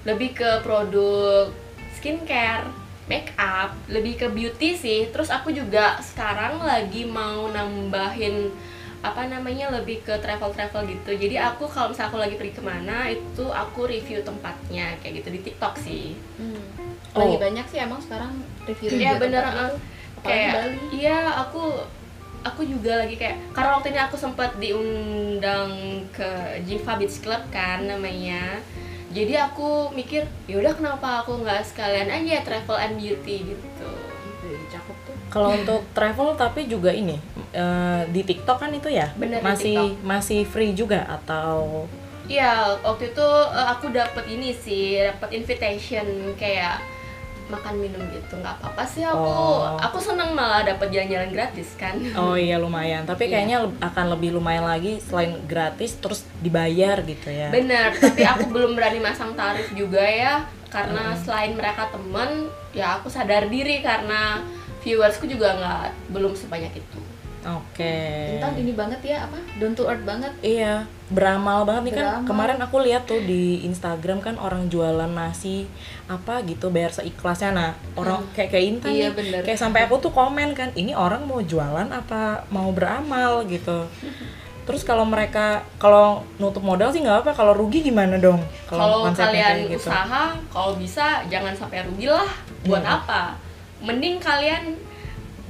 lebih 0.00 0.32
ke 0.32 0.64
produk 0.64 1.52
skincare 1.92 2.64
make 3.10 3.34
up 3.34 3.74
lebih 3.90 4.14
ke 4.14 4.26
beauty 4.30 4.78
sih. 4.78 5.10
Terus 5.10 5.34
aku 5.34 5.50
juga 5.50 5.98
sekarang 5.98 6.62
lagi 6.62 7.02
mau 7.02 7.50
nambahin 7.50 8.54
apa 9.02 9.26
namanya 9.26 9.72
lebih 9.74 10.06
ke 10.06 10.14
travel 10.22 10.54
travel 10.54 10.86
gitu. 10.86 11.10
Jadi 11.18 11.34
aku 11.34 11.66
kalau 11.66 11.90
misalnya 11.90 12.14
aku 12.14 12.18
lagi 12.22 12.36
pergi 12.38 12.54
ke 12.54 12.62
mana 12.62 13.10
itu 13.10 13.44
aku 13.50 13.90
review 13.90 14.22
tempatnya 14.22 14.94
kayak 15.02 15.24
gitu 15.24 15.28
di 15.34 15.40
TikTok 15.42 15.74
sih. 15.82 16.14
Hmm. 16.38 16.62
Oh. 17.10 17.26
lagi 17.26 17.42
banyak 17.42 17.66
sih 17.66 17.82
emang 17.82 17.98
sekarang 17.98 18.30
review 18.70 18.94
Iya 18.94 19.18
bener 19.18 19.42
uh, 19.42 19.74
kayak 20.22 20.54
Bali. 20.54 20.78
iya 20.94 21.42
aku 21.42 21.82
aku 22.46 22.62
juga 22.62 23.02
lagi 23.02 23.18
kayak 23.18 23.50
karena 23.50 23.70
waktu 23.76 23.88
ini 23.90 24.00
aku 24.06 24.16
sempat 24.16 24.54
diundang 24.62 26.04
ke 26.14 26.30
Jiva 26.64 26.94
Beach 26.96 27.18
Club 27.18 27.42
kan 27.50 27.82
namanya 27.82 28.62
jadi 29.10 29.50
aku 29.50 29.90
mikir 29.90 30.22
yaudah 30.46 30.70
kenapa 30.70 31.26
aku 31.26 31.42
nggak 31.42 31.66
sekalian 31.66 32.06
aja 32.06 32.46
travel 32.46 32.78
and 32.78 32.94
beauty? 32.94 33.42
Gitu. 33.42 33.90
Wih, 34.46 34.62
cakep 34.70 34.96
tuh. 35.02 35.14
Kalau 35.28 35.50
untuk 35.58 35.82
travel 35.90 36.38
tapi 36.38 36.70
juga 36.70 36.94
ini 36.94 37.18
eh, 37.50 38.02
di 38.06 38.22
TikTok 38.22 38.58
kan 38.62 38.70
itu 38.70 38.86
ya? 38.86 39.10
Bener, 39.18 39.42
di 39.42 39.46
masih 39.46 39.76
TikTok. 39.76 40.06
masih 40.06 40.40
free 40.46 40.72
juga 40.78 41.06
atau 41.10 41.86
Iya, 42.30 42.78
waktu 42.86 43.10
itu 43.10 43.28
eh, 43.50 43.66
aku 43.74 43.90
dapat 43.90 44.24
ini 44.30 44.54
sih, 44.54 45.02
dapat 45.02 45.34
invitation 45.34 46.06
kayak 46.38 46.78
makan 47.50 47.74
minum 47.76 48.00
gitu. 48.08 48.38
nggak 48.38 48.62
apa-apa 48.62 48.82
sih 48.86 49.02
aku. 49.02 49.18
Oh. 49.18 49.74
Aku 49.76 49.98
seneng 49.98 50.32
malah 50.32 50.62
dapat 50.62 50.88
jalan-jalan 50.88 51.30
gratis 51.34 51.74
kan. 51.74 51.98
oh 52.14 52.38
iya 52.38 52.56
lumayan. 52.56 53.02
Tapi 53.04 53.26
Iya. 53.26 53.32
kayaknya 53.42 53.58
akan 53.82 54.06
lebih 54.16 54.38
lumayan 54.38 54.64
lagi 54.64 55.02
selain 55.02 55.34
gratis 55.44 55.98
terus 55.98 56.22
dibayar 56.38 57.02
gitu 57.02 57.28
ya. 57.28 57.50
Bener, 57.50 57.90
tapi 58.02 58.22
aku 58.22 58.48
belum 58.48 58.78
berani 58.78 59.02
masang 59.02 59.34
tarif 59.34 59.68
juga 59.74 60.00
ya 60.00 60.46
karena 60.70 61.18
selain 61.18 61.58
mereka 61.58 61.90
temen, 61.90 62.46
ya 62.70 63.02
aku 63.02 63.10
sadar 63.10 63.50
diri 63.50 63.82
karena 63.82 64.38
viewersku 64.80 65.26
juga 65.26 65.58
nggak 65.58 66.14
belum 66.14 66.32
sebanyak 66.38 66.78
itu. 66.78 66.98
Oke. 67.40 67.96
Intan 68.36 68.52
ini 68.54 68.72
banget 68.72 69.00
ya 69.00 69.24
apa 69.24 69.40
down 69.56 69.72
to 69.72 69.88
earth 69.88 70.04
banget 70.04 70.28
Iya, 70.40 70.84
beramal 71.08 71.64
banget 71.64 71.82
nih 71.82 71.94
kan. 71.94 72.04
Beramal. 72.04 72.26
Kemarin 72.28 72.58
aku 72.60 72.76
lihat 72.80 73.02
tuh 73.04 73.20
di 73.20 73.64
Instagram 73.64 74.20
kan 74.20 74.36
orang 74.36 74.68
jualan 74.68 75.08
nasi 75.08 75.64
apa 76.04 76.44
gitu 76.44 76.68
bayar 76.68 76.92
seikhlasnya. 76.92 77.50
Nah, 77.50 77.70
orang 77.94 78.20
kayak 78.32 78.52
kayak 78.52 78.64
Intan 78.68 78.92
Iya, 78.92 79.08
nih, 79.08 79.16
bener. 79.16 79.40
kayak 79.40 79.56
sampai 79.56 79.84
aku 79.84 79.96
tuh 79.98 80.12
komen 80.12 80.52
kan, 80.52 80.68
ini 80.74 80.92
orang 80.92 81.24
mau 81.24 81.40
jualan 81.40 81.88
apa 81.88 82.44
mau 82.48 82.68
beramal 82.70 83.48
gitu. 83.48 83.88
Terus 84.68 84.84
kalau 84.84 85.02
mereka 85.02 85.64
kalau 85.80 86.22
nutup 86.36 86.60
modal 86.60 86.92
sih 86.92 87.00
nggak 87.00 87.24
apa, 87.24 87.30
kalau 87.32 87.56
rugi 87.56 87.80
gimana 87.82 88.20
dong? 88.20 88.38
kalau 88.68 89.08
kalian 89.10 89.66
kayak 89.66 89.74
gitu. 89.74 89.88
usaha 89.88 90.30
kalau 90.46 90.78
bisa 90.78 91.24
jangan 91.26 91.50
sampai 91.50 91.82
rugi 91.82 92.06
lah 92.06 92.28
buat 92.62 92.78
Hmm. 92.78 92.96
apa 93.00 93.34
mending 93.80 94.20
kalian 94.20 94.76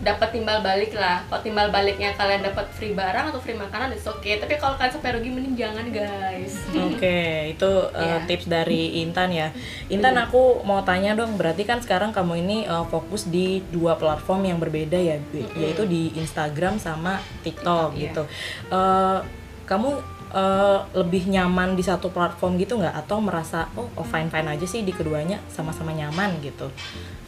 dapat 0.00 0.32
timbal 0.32 0.60
balik 0.60 0.92
lah 0.92 1.20
kalau 1.26 1.40
timbal 1.40 1.68
baliknya 1.68 2.12
kalian 2.12 2.40
dapat 2.40 2.64
free 2.70 2.92
barang 2.92 3.28
atau 3.28 3.36
free 3.36 3.52
makanan 3.54 3.92
itu 3.92 4.08
oke 4.08 4.32
tapi 4.40 4.56
kalau 4.56 4.72
kalian 4.74 4.92
sampai 4.92 5.12
rugi 5.12 5.28
mending 5.28 5.52
jangan 5.54 5.86
guys 5.86 6.54
Oke, 6.72 7.20
itu 7.52 7.70
uh, 7.86 8.00
Iya. 8.00 8.24
tips 8.24 8.46
dari 8.46 9.00
Intan 9.00 9.28
ya. 9.28 9.52
Intan, 9.86 10.16
aku 10.16 10.62
mau 10.62 10.80
tanya 10.80 11.12
dong, 11.12 11.34
berarti 11.34 11.62
kan 11.62 11.78
sekarang 11.78 12.10
kamu 12.10 12.40
ini 12.40 12.58
uh, 12.64 12.82
fokus 12.84 13.26
di 13.26 13.60
dua 13.68 13.94
platform 13.94 14.46
yang 14.46 14.58
berbeda 14.58 14.96
ya, 14.96 15.20
y- 15.30 15.50
yaitu 15.54 15.84
di 15.84 16.14
Instagram 16.14 16.76
sama 16.76 17.20
TikTok 17.42 17.92
Iya. 17.92 18.00
gitu. 18.06 18.22
Uh, 18.68 19.20
kamu 19.66 20.00
uh, 20.30 20.80
lebih 20.94 21.28
nyaman 21.28 21.74
di 21.74 21.82
satu 21.82 22.08
platform 22.08 22.56
gitu 22.56 22.74
nggak? 22.74 22.94
Atau 22.96 23.20
merasa 23.20 23.68
oh, 23.74 23.86
oh 23.92 24.06
fine 24.06 24.26
fine 24.26 24.48
aja 24.48 24.64
sih 24.64 24.80
di 24.80 24.90
keduanya 24.90 25.38
sama-sama 25.46 25.90
nyaman 25.90 26.40
gitu? 26.40 26.70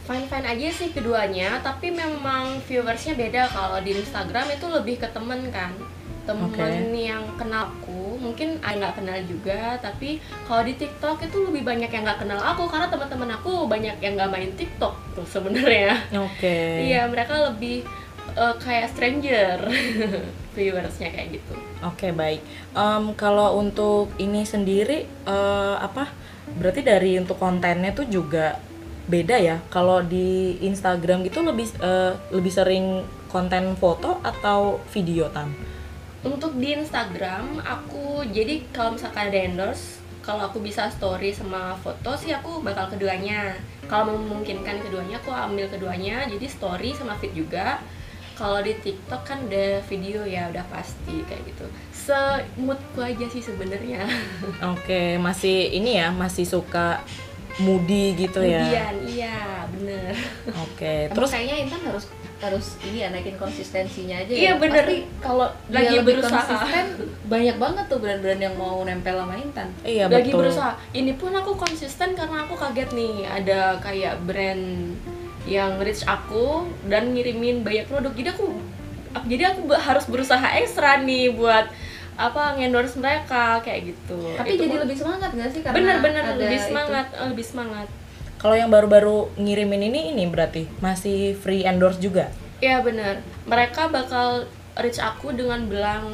Fine 0.03 0.27
fine 0.27 0.47
aja 0.47 0.67
sih 0.71 0.89
keduanya 0.91 1.63
tapi 1.63 1.91
memang 1.91 2.59
viewersnya 2.67 3.15
beda 3.15 3.47
kalau 3.51 3.79
di 3.79 3.95
Instagram 3.95 4.51
itu 4.51 4.65
lebih 4.67 4.95
ke 4.99 5.07
temen 5.11 5.47
kan 5.51 5.71
temen 6.23 6.47
Oke. 6.47 6.63
yang 6.95 7.23
kenal 7.35 7.67
aku 7.67 8.15
mungkin 8.15 8.55
ada 8.63 8.79
nggak 8.79 8.95
kenal 8.95 9.17
juga 9.27 9.75
tapi 9.83 10.23
kalau 10.47 10.63
di 10.63 10.79
TikTok 10.79 11.19
itu 11.19 11.37
lebih 11.51 11.67
banyak 11.67 11.91
yang 11.91 12.03
nggak 12.07 12.23
kenal 12.23 12.39
aku 12.39 12.63
karena 12.71 12.87
teman-teman 12.87 13.35
aku 13.35 13.67
banyak 13.67 13.99
yang 13.99 14.15
nggak 14.15 14.31
main 14.31 14.51
TikTok 14.55 14.95
tuh 15.19 15.27
sebenarnya 15.27 15.99
Oke. 16.15 16.55
iya 16.87 17.03
mereka 17.11 17.51
lebih 17.51 17.83
eh, 18.39 18.55
kayak 18.55 18.95
stranger 18.95 19.67
viewersnya 20.55 21.11
kayak 21.11 21.39
gitu 21.39 21.55
Oke 21.83 22.15
baik. 22.15 22.39
Em, 22.71 23.11
kalau 23.19 23.59
untuk 23.59 24.15
ini 24.15 24.47
sendiri 24.47 25.03
eh, 25.03 25.75
apa? 25.75 26.07
Berarti 26.55 26.79
dari 26.79 27.19
untuk 27.19 27.35
kontennya 27.35 27.91
tuh 27.91 28.07
juga 28.07 28.55
beda 29.07 29.35
ya. 29.39 29.57
Kalau 29.67 30.03
di 30.03 30.57
Instagram 30.63 31.27
gitu 31.27 31.43
lebih 31.43 31.67
eh, 31.83 32.13
lebih 32.31 32.51
sering 32.51 33.03
konten 33.27 33.73
foto 33.75 34.21
atau 34.21 34.79
video 34.93 35.27
tam? 35.33 35.51
Untuk 36.23 36.55
di 36.55 36.71
Instagram 36.71 37.59
aku 37.59 38.23
jadi 38.31 38.63
kalau 38.71 38.95
misalkan 38.95 39.27
ada 39.27 39.39
endorse 39.43 40.03
kalau 40.23 40.47
aku 40.47 40.63
bisa 40.63 40.87
story 40.87 41.35
sama 41.35 41.75
foto 41.83 42.15
sih 42.15 42.31
aku 42.31 42.63
bakal 42.63 42.87
keduanya. 42.87 43.59
Kalau 43.91 44.15
memungkinkan 44.15 44.79
keduanya 44.79 45.19
aku 45.19 45.35
ambil 45.35 45.67
keduanya 45.67 46.23
jadi 46.31 46.47
story 46.47 46.95
sama 46.95 47.19
feed 47.19 47.35
juga. 47.35 47.83
Kalau 48.33 48.63
di 48.63 48.73
TikTok 48.73 49.21
kan 49.27 49.45
udah 49.45 49.83
video 49.85 50.23
ya 50.23 50.47
udah 50.49 50.63
pasti 50.71 51.21
kayak 51.27 51.43
gitu. 51.43 51.67
Semutku 51.91 53.03
aja 53.03 53.27
sih 53.27 53.43
sebenarnya. 53.43 54.07
Oke 54.73 55.19
masih 55.19 55.75
ini 55.75 55.99
ya 55.99 56.09
masih 56.15 56.47
suka 56.47 57.03
moody 57.59 58.17
gitu 58.17 58.41
ya. 58.41 58.65
Kemudian 58.65 58.95
iya 59.05 59.37
bener. 59.69 60.13
Oke 60.63 60.93
terus 61.09 61.15
terus 61.15 61.29
kayaknya 61.31 61.55
Intan 61.65 61.81
harus 61.85 62.05
harus 62.43 62.75
ini 62.83 62.97
ya 62.99 63.07
naikin 63.07 63.39
konsistensinya 63.39 64.19
aja 64.19 64.27
Iya, 64.27 64.51
ya 64.51 64.53
bener. 64.59 64.83
Kalau 65.23 65.47
dia 65.71 65.75
Lagi 65.79 65.95
lebih 66.03 66.19
berusaha. 66.19 66.43
konsisten 66.43 66.85
banyak 67.23 67.55
banget 67.55 67.85
tuh 67.87 67.99
brand-brand 68.03 68.41
yang 68.41 68.55
mau 68.59 68.83
nempel 68.83 69.15
sama 69.15 69.39
Intan 69.39 69.71
iya 69.87 70.11
lagi 70.11 70.27
betul. 70.27 70.43
berusaha 70.43 70.75
ini 70.91 71.15
pun 71.15 71.31
aku 71.31 71.55
konsisten 71.55 72.13
karena 72.13 72.43
aku 72.43 72.59
kaget 72.59 72.89
nih 72.91 73.15
ada 73.23 73.79
kayak 73.79 74.19
brand 74.27 74.91
yang 75.47 75.79
reach 75.79 76.03
aku 76.03 76.67
dan 76.87 77.15
ngirimin 77.15 77.63
banyak 77.63 77.87
produk 77.87 78.11
jadi 78.11 78.35
aku 78.35 78.45
jadi 79.23 79.43
aku 79.55 79.71
harus 79.71 80.05
berusaha 80.05 80.43
ekstra 80.59 80.99
nih 80.99 81.31
buat 81.31 81.71
apa 82.13 82.53
ngendorse 82.55 83.01
mereka 83.01 83.57
kayak 83.59 83.89
gitu. 83.89 84.19
Tapi 84.37 84.53
Itu 84.53 84.63
jadi 84.63 84.75
pun- 84.77 84.83
lebih 84.85 84.97
semangat 84.97 85.29
gak 85.33 85.49
sih 85.49 85.61
karena 85.61 85.75
bener-bener 85.75 86.23
ada 86.23 86.37
lebih 86.37 86.59
itu? 86.59 86.67
semangat 86.69 87.05
eh, 87.11 87.27
lebih 87.27 87.45
semangat. 87.45 87.87
Kalau 88.37 88.55
yang 88.55 88.69
baru-baru 88.69 89.31
ngirimin 89.35 89.87
ini 89.87 90.01
ini 90.11 90.23
berarti 90.27 90.67
masih 90.77 91.33
free 91.33 91.63
endorse 91.63 91.97
juga. 91.97 92.29
Iya 92.59 92.83
bener. 92.83 93.23
Mereka 93.43 93.89
bakal 93.89 94.45
reach 94.75 94.99
aku 94.99 95.31
dengan 95.31 95.65
bilang 95.65 96.13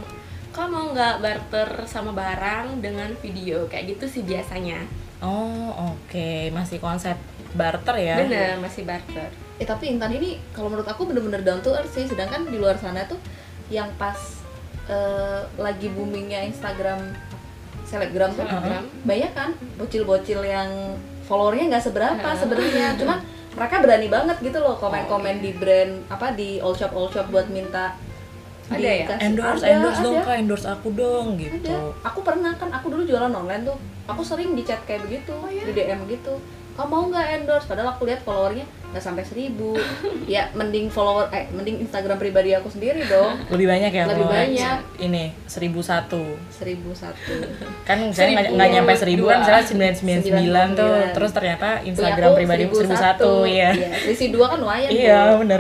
kamu 0.50 0.70
mau 0.70 0.86
nggak 0.94 1.16
barter 1.20 1.70
sama 1.86 2.10
barang 2.12 2.80
dengan 2.80 3.12
video. 3.20 3.66
Kayak 3.68 3.98
gitu 3.98 4.06
sih 4.08 4.22
biasanya. 4.24 4.82
Oh 5.20 5.94
oke. 5.94 6.50
Masih 6.50 6.80
konsep 6.80 7.18
barter 7.52 7.98
ya. 7.98 8.16
bener 8.22 8.56
masih 8.58 8.86
barter. 8.86 9.30
Eh 9.58 9.68
tapi 9.68 9.92
Intan 9.92 10.14
ini 10.14 10.40
kalau 10.54 10.70
menurut 10.70 10.88
aku 10.88 11.04
bener-bener 11.04 11.42
down 11.42 11.60
to 11.60 11.74
earth 11.74 11.92
sih. 11.92 12.06
Sedangkan 12.06 12.46
di 12.46 12.56
luar 12.56 12.78
sana 12.78 13.04
tuh 13.04 13.18
yang 13.68 13.90
pas 13.98 14.16
eh, 14.90 15.40
lagi 15.56 15.88
boomingnya 15.88 16.44
Instagram 16.44 17.00
Selebgram 17.84 18.30
tuh 18.32 18.44
Selebgram. 18.44 18.86
Banyak 19.04 19.32
kan 19.32 19.50
bocil-bocil 19.76 20.42
yang 20.44 20.70
followernya 21.24 21.70
nggak 21.70 21.84
seberapa 21.84 22.30
sebenarnya 22.32 22.94
Cuman 22.96 23.18
mereka 23.52 23.76
berani 23.80 24.08
banget 24.08 24.38
gitu 24.40 24.58
loh 24.58 24.76
komen-komen 24.76 25.36
Oh, 25.36 25.42
di 25.42 25.52
brand 25.54 25.94
apa 26.08 26.32
di 26.32 26.58
all 26.58 26.72
shop 26.72 26.92
all 26.92 27.08
shop 27.08 27.28
buat 27.28 27.46
minta 27.48 27.98
Ada 28.68 28.78
ya? 28.78 28.96
dikasih- 29.04 29.24
endorse 29.24 29.62
Ada, 29.62 29.72
endorse 29.72 30.00
dong 30.00 30.16
ada. 30.16 30.24
kak 30.24 30.36
endorse 30.38 30.68
aku 30.68 30.88
dong 30.92 31.28
Ada. 31.32 31.42
gitu 31.42 31.78
Aku 32.04 32.20
pernah 32.22 32.54
kan, 32.54 32.70
aku 32.70 32.86
dulu 32.88 33.02
jualan 33.04 33.30
online 33.32 33.64
tuh. 33.64 33.78
Aku 34.06 34.22
sering 34.22 34.54
di 34.54 34.62
chat 34.62 34.82
kayak 34.84 35.02
begitu, 35.04 35.34
Oh, 35.36 35.46
iya? 35.46 35.62
di 35.64 35.72
DM 35.72 36.02
gitu. 36.08 36.34
Kamu 36.80 36.88
mau 36.88 37.04
nggak 37.06 37.28
endorse? 37.36 37.68
Padahal 37.68 37.92
aku 37.92 38.08
lihat 38.08 38.24
followernya 38.24 38.64
nggak 38.64 39.04
sampai 39.04 39.22
seribu. 39.22 39.76
ya 40.32 40.48
mending 40.50 40.88
follower, 40.88 41.28
eh 41.30 41.46
mending 41.52 41.84
Instagram 41.84 42.16
pribadi 42.16 42.56
aku 42.56 42.72
sendiri 42.72 43.04
dong. 43.04 43.36
lebih 43.52 43.68
banyak 43.68 43.92
ya 43.92 44.08
Lebih 44.08 44.24
banyak. 44.24 44.78
ini 44.98 45.36
seribu 45.44 45.84
satu 45.84 46.40
Seribu 46.48 46.96
satu. 46.96 47.36
kan 47.84 48.00
saya 48.10 48.32
nggak 48.48 48.70
nyampe 48.72 48.96
seribu 48.96 49.28
kan 49.28 49.44
misalnya 49.44 49.62
sembilan 49.62 49.94
sembilan 49.94 50.20
sembilan 50.24 50.68
tuh 50.72 50.96
99. 51.04 51.16
terus 51.20 51.32
ternyata 51.36 51.68
Instagram 51.84 52.26
aku 52.26 52.38
pribadi 52.40 52.64
seribu 52.64 52.96
satu 52.96 53.32
ya 53.44 53.70
Iya, 53.76 53.90
selisih 54.00 54.28
dua 54.32 54.46
kan 54.48 54.58
lumayan. 54.58 54.90
iya 54.90 55.18
tuh. 55.28 55.36
bener 55.44 55.60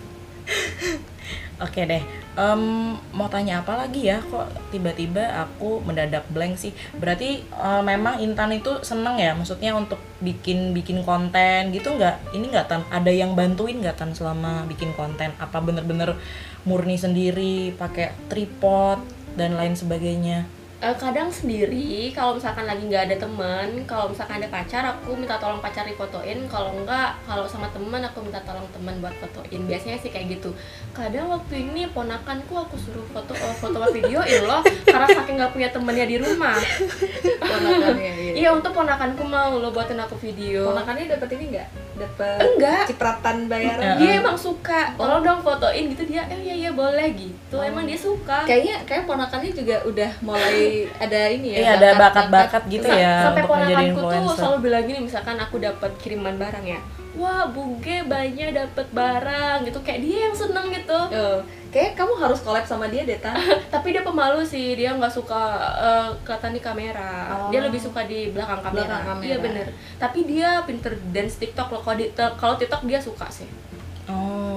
oke 1.62 1.80
deh 1.84 2.21
Em, 2.32 2.96
mau 3.12 3.28
tanya 3.28 3.60
apa 3.60 3.76
lagi 3.76 4.08
ya? 4.08 4.24
Kok 4.24 4.72
tiba-tiba 4.72 5.20
aku 5.44 5.84
mendadak 5.84 6.24
blank 6.32 6.56
sih? 6.56 6.72
Berarti 6.96 7.44
eh, 7.44 7.82
memang 7.84 8.24
Intan 8.24 8.56
itu 8.56 8.80
seneng 8.80 9.20
ya? 9.20 9.36
Maksudnya 9.36 9.76
untuk 9.76 10.00
bikin 10.24 10.72
bikin 10.72 11.04
konten 11.04 11.76
gitu 11.76 11.92
nggak? 11.92 12.32
Ini 12.32 12.44
nggak 12.48 12.66
tan 12.72 12.82
ada 12.88 13.12
yang 13.12 13.36
bantuin 13.36 13.84
nggak 13.84 14.00
tan 14.00 14.16
selama 14.16 14.64
bikin 14.64 14.96
konten? 14.96 15.36
Apa 15.36 15.60
bener-bener 15.60 16.16
murni 16.64 16.96
sendiri 16.96 17.76
pakai 17.76 18.16
tripod 18.32 19.02
dan 19.36 19.56
lain 19.56 19.76
sebagainya 19.76 20.61
Eh, 20.82 20.96
kadang 20.98 21.30
sendiri 21.30 22.10
kalau 22.10 22.34
misalkan 22.34 22.66
lagi 22.66 22.82
nggak 22.90 23.06
ada 23.06 23.16
temen 23.22 23.86
kalau 23.86 24.10
misalkan 24.10 24.42
ada 24.42 24.50
pacar 24.50 24.82
aku 24.82 25.14
minta 25.14 25.38
tolong 25.38 25.62
pacar 25.62 25.86
difotoin. 25.86 26.42
Kalau 26.50 26.74
enggak 26.74 27.14
kalau 27.22 27.46
sama 27.46 27.70
temen 27.70 28.02
aku 28.02 28.18
minta 28.18 28.42
tolong 28.42 28.66
temen 28.74 28.98
buat 28.98 29.14
fotoin. 29.22 29.62
Biasanya 29.70 30.02
sih 30.02 30.10
kayak 30.10 30.34
gitu. 30.34 30.50
Kadang 30.90 31.30
waktu 31.30 31.70
ini 31.70 31.86
ponakanku 31.94 32.50
aku 32.58 32.74
suruh 32.74 33.06
foto 33.14 33.30
oh, 33.30 33.54
foto 33.62 33.78
sama 33.78 33.94
videoin 33.94 34.42
loh 34.42 34.58
karena 34.82 35.06
saking 35.06 35.38
nggak 35.38 35.54
punya 35.54 35.68
temennya 35.70 36.06
di 36.10 36.16
rumah. 36.18 36.58
Ponakannya, 37.38 38.12
iya. 38.18 38.32
iya 38.34 38.48
untuk 38.50 38.74
ponakanku 38.74 39.22
mau 39.22 39.54
lo 39.62 39.70
buatin 39.70 40.02
aku 40.02 40.18
video. 40.18 40.66
Ponakannya 40.66 41.14
dapat 41.14 41.30
ini 41.38 41.44
nggak? 41.54 41.68
Dapat 41.94 42.38
enggak. 42.42 42.84
cipratan 42.90 43.46
bayaran. 43.46 43.86
Ya. 43.86 43.94
dia 44.02 44.10
emang 44.18 44.34
suka. 44.34 44.98
Tolong 44.98 45.22
dong 45.22 45.46
fotoin 45.46 45.94
gitu 45.94 46.10
dia. 46.10 46.26
Eh 46.26 46.42
iya 46.42 46.54
iya 46.66 46.70
boleh 46.74 47.14
gitu. 47.14 47.54
Oh. 47.54 47.62
emang 47.62 47.86
dia 47.86 47.94
suka. 47.94 48.42
Kayaknya 48.50 48.82
kayak 48.82 49.06
ponakannya 49.06 49.54
juga 49.54 49.78
udah 49.86 50.10
mulai 50.26 50.71
ada 50.98 51.20
ini 51.28 51.48
ya. 51.52 51.58
iya 51.58 51.70
ada 51.76 51.88
bakat-bakat 51.98 52.62
gitu 52.68 52.86
Sa- 52.86 52.98
ya 52.98 53.14
sampai 53.26 53.42
ponakanku 53.44 54.00
tuh 54.00 54.34
selalu 54.34 54.58
bilang 54.62 54.84
gini 54.84 55.00
misalkan 55.04 55.36
aku 55.36 55.56
dapat 55.58 55.90
kiriman 55.96 56.36
barang 56.36 56.66
ya 56.66 56.80
wah 57.12 57.44
buge 57.46 58.08
banyak 58.08 58.56
dapat 58.56 58.88
barang 58.88 59.68
gitu. 59.68 59.78
Kayak 59.84 60.00
dia 60.00 60.18
yang 60.24 60.32
seneng 60.32 60.72
gitu. 60.72 60.96
Oh, 61.12 61.38
kayak 61.68 61.92
kamu 61.92 62.16
harus 62.16 62.40
collab 62.40 62.64
sama 62.64 62.88
dia 62.88 63.04
deh, 63.04 63.20
Tan. 63.20 63.36
tapi 63.74 63.92
dia 63.92 64.00
pemalu 64.00 64.40
sih 64.40 64.72
dia 64.72 64.96
nggak 64.96 65.12
suka 65.12 65.42
eh, 65.76 66.08
kelihatan 66.24 66.56
di 66.56 66.62
kamera. 66.64 67.12
Oh. 67.28 67.48
dia 67.52 67.60
lebih 67.60 67.76
suka 67.76 68.08
di 68.08 68.32
belakang 68.32 68.64
kamera, 68.64 68.80
Belakang 68.88 69.04
kamera. 69.12 69.28
iya 69.28 69.36
bener. 69.38 69.66
Tapi 70.00 70.18
dia 70.24 70.64
pinter 70.64 70.96
dance 71.12 71.36
TikTok 71.36 71.68
loh. 71.68 71.80
Kalau 71.84 71.96
di- 72.00 72.12
kalau 72.16 72.54
TikTok 72.56 72.82
dia 72.88 72.96
suka 72.96 73.28
sih. 73.28 73.48
Oh, 74.08 74.51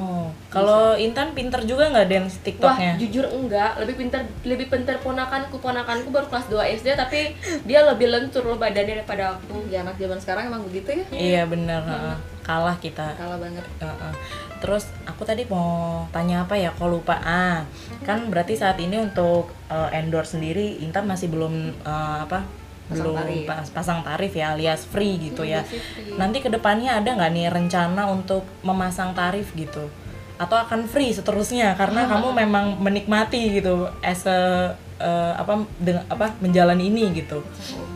Kalau 0.55 0.95
Intan 0.95 1.27
pinter 1.31 1.59
juga 1.61 1.91
nggak 1.91 2.07
dance 2.07 2.33
Wah, 2.33 2.43
TikToknya? 2.45 2.91
jujur 2.95 3.25
enggak, 3.27 3.75
lebih 3.75 3.95
pinter 3.97 4.23
lebih 4.41 4.67
pinter 4.67 4.95
ponakanku, 4.97 5.59
ponakanku 5.59 6.07
baru 6.07 6.25
kelas 6.25 6.47
2 6.47 6.79
SD 6.79 6.95
tapi 6.95 7.35
dia 7.61 7.83
lebih 7.83 8.07
lentur 8.07 8.41
loh 8.41 8.55
badannya 8.55 8.95
daripada 8.95 9.35
aku. 9.35 9.67
ya 9.67 9.83
anak 9.83 9.95
zaman 9.95 10.15
sekarang 10.15 10.43
emang 10.47 10.63
begitu 10.63 10.95
ya 10.95 11.05
Iya 11.11 11.43
bener, 11.43 11.81
heeh. 11.81 12.15
kalah 12.41 12.77
kita. 12.77 13.11
kalah 13.13 13.35
banget 13.35 13.65
Heeh. 13.77 14.13
Terus 14.55 14.87
aku 15.03 15.21
tadi 15.21 15.43
mau 15.45 16.07
tanya 16.09 16.41
apa 16.41 16.55
ya? 16.55 16.71
Kok 16.71 16.87
lupa? 16.87 17.19
Ah, 17.19 17.67
kan 18.01 18.31
berarti 18.31 18.55
saat 18.55 18.79
ini 18.79 18.95
untuk 18.95 19.51
eh, 19.67 19.89
endorse 19.93 20.39
sendiri 20.39 20.79
Intan 20.79 21.03
masih 21.03 21.27
belum 21.27 21.53
eh, 21.75 22.17
apa? 22.23 22.47
Pasang 22.85 23.01
belum 23.01 23.17
tarif. 23.17 23.45
pas- 23.45 23.71
pasang 23.73 23.99
tarif 24.01 24.31
ya 24.31 24.53
alias 24.53 24.85
free 24.85 25.17
gitu 25.19 25.41
ya. 25.43 25.65
masih 25.65 25.81
free. 25.83 26.15
Nanti 26.15 26.37
ke 26.37 26.47
depannya 26.47 26.95
ada 26.95 27.09
nggak 27.11 27.31
nih 27.33 27.47
rencana 27.49 28.05
untuk 28.07 28.45
memasang 28.61 29.11
tarif 29.11 29.49
gitu? 29.53 29.89
Atau 30.35 30.57
akan 30.59 30.83
free 30.89 31.15
seterusnya 31.15 31.79
karena 31.79 32.07
kamu 32.11 32.35
memang 32.35 32.65
menikmati 32.83 33.55
gitu 33.61 33.87
as 34.03 34.27
a 34.27 34.71
eh, 34.99 35.33
apa 35.35 35.63
dengan 35.79 36.03
apa 36.11 36.35
menjalani 36.43 36.91
ini 36.91 37.11
gitu. 37.15 37.39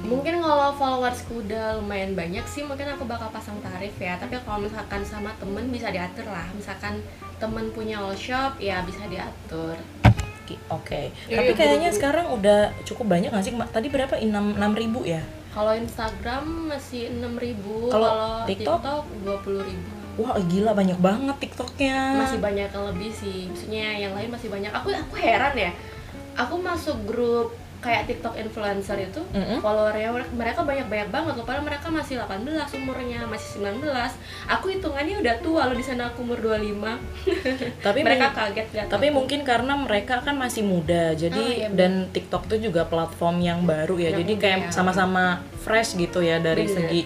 Mungkin 0.08 0.40
kalau 0.42 0.72
followersku 0.76 1.46
udah 1.46 1.80
lumayan 1.80 2.16
banyak 2.16 2.44
sih 2.48 2.64
mungkin 2.64 2.88
aku 2.90 3.04
bakal 3.08 3.28
pasang 3.32 3.60
tarif 3.60 3.96
ya. 4.00 4.16
Tapi 4.16 4.40
kalau 4.44 4.64
misalkan 4.64 5.04
sama 5.04 5.36
temen 5.40 5.68
bisa 5.68 5.92
diatur 5.92 6.28
lah. 6.32 6.48
Misalkan 6.56 7.04
temen 7.40 7.72
punya 7.72 8.00
all 8.00 8.16
shop 8.16 8.60
ya 8.60 8.84
bisa 8.84 9.04
diatur. 9.08 9.76
Oke. 10.74 11.14
Iya, 11.30 11.38
Tapi 11.38 11.52
iya, 11.54 11.58
kayaknya 11.58 11.90
buru-buru. 11.94 11.98
sekarang 12.02 12.26
udah 12.34 12.60
cukup 12.82 13.06
banyak 13.06 13.30
nggak 13.30 13.46
sih? 13.46 13.54
Tadi 13.54 13.88
berapa? 13.94 14.18
6 14.18 14.58
ribu 14.74 15.06
ya? 15.06 15.22
Kalau 15.54 15.74
Instagram 15.78 16.74
masih 16.74 17.14
6000 17.22 17.94
Kalau 17.94 18.10
kalau 18.10 18.46
TikTok? 18.50 18.80
TikTok 18.82 19.04
20000 19.46 19.99
Wah 20.20 20.36
gila 20.38 20.72
banyak 20.72 21.00
banget 21.00 21.36
TikToknya. 21.40 22.20
masih 22.20 22.40
banyak 22.40 22.68
yang 22.68 22.86
lebih 22.86 23.10
sih 23.10 23.48
maksudnya 23.48 23.88
yang 23.98 24.12
lain 24.12 24.28
masih 24.28 24.48
banyak 24.48 24.68
aku 24.70 24.92
aku 24.92 25.16
heran 25.16 25.56
ya 25.56 25.72
aku 26.36 26.56
masuk 26.58 26.98
grup 27.06 27.50
kayak 27.80 28.04
TikTok 28.06 28.36
influencer 28.36 29.00
itu 29.00 29.24
Mm-mm. 29.30 29.64
followernya 29.64 30.12
mereka 30.36 30.60
banyak 30.62 30.84
banyak 30.86 31.08
banget 31.08 31.34
loh 31.34 31.48
padahal 31.48 31.64
mereka 31.64 31.88
masih 31.88 32.20
18 32.20 32.44
umurnya 32.76 33.24
masih 33.24 33.64
19 33.64 33.88
aku 34.46 34.66
hitungannya 34.68 35.16
udah 35.18 35.36
tua 35.40 35.64
loh 35.64 35.72
di 35.74 35.86
sana 35.86 36.12
aku 36.12 36.20
umur 36.22 36.44
25 36.60 36.76
Tapi 37.80 38.00
mereka 38.02 38.36
kaget 38.36 38.68
lihat 38.70 38.88
tapi 38.90 39.08
aku. 39.08 39.16
mungkin 39.16 39.40
karena 39.42 39.74
mereka 39.78 40.20
kan 40.20 40.36
masih 40.36 40.64
muda, 40.64 41.16
jadi 41.16 41.32
Oh, 41.32 41.48
iya, 41.50 41.68
bener. 41.68 41.80
dan 41.80 41.92
TikTok 42.12 42.52
itu 42.52 42.68
juga 42.68 42.84
platform 42.84 43.40
yang 43.40 43.64
baru 43.64 43.96
ya, 43.96 44.12
Yang 44.12 44.18
jadi 44.20 44.34
kayak 44.36 44.60
ya. 44.60 44.70
sama-sama 44.70 45.24
fresh 45.58 45.96
gitu 45.96 46.20
ya 46.20 46.36
dari 46.38 46.68
Bener. 46.68 46.76
segi 46.84 47.02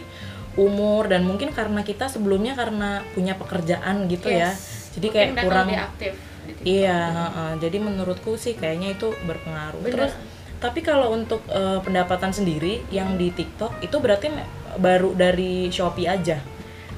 umur 0.55 1.05
dan 1.05 1.23
mungkin 1.23 1.49
karena 1.49 1.81
kita 1.81 2.05
sebelumnya 2.05 2.53
karena 2.53 3.01
punya 3.11 3.33
pekerjaan 3.33 4.05
gitu 4.05 4.29
ya, 4.29 4.49
Yes. 4.49 4.93
jadi 4.93 5.07
Mungkin 5.09 5.29
kayak 5.31 5.43
kurang 5.43 5.67
lebih 5.67 5.81
aktif. 5.81 6.13
Iya, 6.61 6.99
heeh. 7.09 7.51
jadi 7.57 7.77
menurutku 7.79 8.35
sih 8.35 8.53
kayaknya 8.53 8.93
itu 8.93 9.09
berpengaruh. 9.23 9.79
Bener. 9.79 9.93
Terus 9.97 10.13
tapi 10.59 10.79
kalau 10.79 11.11
untuk 11.11 11.43
eh, 11.47 11.79
pendapatan 11.79 12.29
sendiri 12.29 12.85
yang 12.89 13.15
di 13.15 13.29
TikTok 13.29 13.79
itu 13.79 13.95
berarti 13.97 14.31
baru 14.75 15.11
dari 15.13 15.67
Shopee 15.67 16.07
aja. 16.07 16.37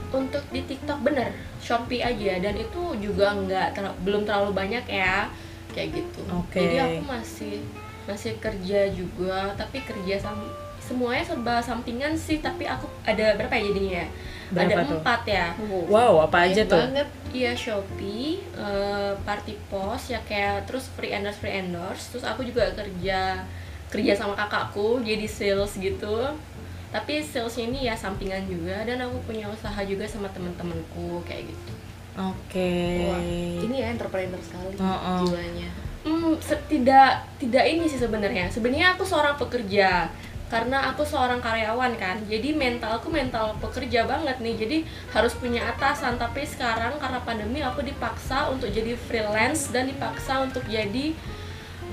untuk 0.08 0.48
di 0.48 0.64
TikTok 0.64 1.04
bener 1.04 1.28
Shopee 1.58 2.00
aja 2.00 2.40
dan 2.40 2.56
itu 2.56 2.82
juga 2.98 3.36
nggak 3.36 3.68
terla- 3.74 3.98
belum 4.00 4.24
terlalu 4.24 4.56
banyak 4.56 4.88
ya 4.88 5.28
kayak 5.70 5.92
gitu 5.92 6.24
Oke. 6.32 6.56
jadi 6.56 6.78
aku 6.88 7.04
masih 7.04 7.60
masih 8.06 8.40
kerja 8.40 8.88
juga 8.90 9.52
tapi 9.54 9.84
kerja 9.84 10.16
sam 10.16 10.40
semuanya 10.86 11.26
serba 11.26 11.58
sampingan 11.60 12.14
sih 12.14 12.38
tapi 12.38 12.64
aku 12.64 12.86
ada 13.02 13.34
berapa 13.34 13.52
ya 13.52 13.64
jadinya 13.66 13.94
ya 14.00 14.08
Berapa 14.46 14.62
ada 14.70 14.86
tuh? 14.86 14.98
empat 15.02 15.22
ya 15.26 15.46
Wow, 15.90 16.14
apa 16.22 16.38
aja 16.46 16.62
tuh? 16.64 16.78
banget 16.78 17.10
Iya 17.36 17.52
Shopee, 17.52 18.40
eh, 18.56 19.12
Party 19.26 19.60
Post 19.68 20.14
ya 20.14 20.22
kayak 20.24 20.64
terus 20.64 20.88
free 20.88 21.12
endorse 21.12 21.36
free 21.36 21.52
endorse. 21.52 22.14
Terus 22.14 22.24
aku 22.24 22.48
juga 22.48 22.64
kerja 22.72 23.44
kerja 23.92 24.14
sama 24.16 24.38
kakakku 24.38 25.02
jadi 25.02 25.28
sales 25.28 25.76
gitu. 25.76 26.32
Tapi 26.90 27.20
salesnya 27.20 27.68
ini 27.68 27.80
ya 27.84 27.96
sampingan 27.98 28.48
juga 28.48 28.88
dan 28.88 29.04
aku 29.04 29.20
punya 29.26 29.52
usaha 29.52 29.76
juga 29.84 30.08
sama 30.08 30.32
teman-temanku 30.32 31.20
kayak 31.28 31.50
gitu. 31.50 31.72
Oke. 32.16 32.72
Wah, 33.04 33.20
ini 33.68 33.76
ya 33.84 33.92
entrepreneur 33.92 34.40
sekali 34.40 34.80
Heeh. 34.80 35.20
jiwanya 35.26 35.70
Hmm, 36.06 36.38
tidak 36.70 37.10
tidak 37.36 37.66
ini 37.66 37.84
sih 37.84 37.98
sebenarnya. 37.98 38.46
Sebenarnya 38.48 38.94
aku 38.94 39.04
seorang 39.04 39.36
pekerja 39.36 40.08
karena 40.46 40.94
aku 40.94 41.02
seorang 41.02 41.42
karyawan 41.42 41.98
kan. 41.98 42.22
Jadi 42.30 42.54
mentalku 42.54 43.10
mental 43.10 43.58
pekerja 43.58 44.06
banget 44.06 44.38
nih. 44.38 44.56
Jadi 44.56 44.78
harus 45.10 45.34
punya 45.34 45.66
atasan. 45.74 46.22
Tapi 46.22 46.46
sekarang 46.46 47.02
karena 47.02 47.20
pandemi 47.26 47.66
aku 47.66 47.82
dipaksa 47.82 48.54
untuk 48.54 48.70
jadi 48.70 48.94
freelance 48.94 49.74
dan 49.74 49.90
dipaksa 49.90 50.46
untuk 50.46 50.62
jadi 50.70 51.18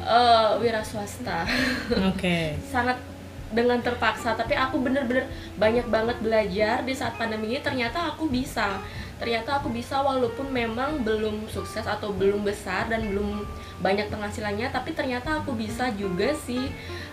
eh, 0.04 0.50
wira 0.60 0.84
swasta. 0.84 1.48
Oke. 2.12 2.60
Sangat 2.68 3.00
dengan 3.48 3.80
terpaksa. 3.80 4.36
Tapi 4.36 4.52
aku 4.52 4.84
bener-bener 4.84 5.32
banyak 5.56 5.88
banget 5.88 6.20
belajar 6.20 6.84
di 6.84 6.92
saat 6.92 7.16
pandemi 7.16 7.56
ini. 7.56 7.60
Ternyata 7.64 8.12
aku 8.12 8.28
bisa. 8.28 8.84
Ternyata 9.22 9.62
aku 9.62 9.70
bisa 9.70 10.02
walaupun 10.02 10.50
memang 10.50 11.06
belum 11.06 11.46
sukses 11.46 11.86
atau 11.86 12.10
belum 12.10 12.42
besar 12.42 12.90
dan 12.90 13.06
belum 13.06 13.46
banyak 13.78 14.10
penghasilannya 14.10 14.74
tapi 14.74 14.98
ternyata 14.98 15.38
aku 15.38 15.54
bisa 15.54 15.94
juga 15.94 16.34
sih 16.34 16.66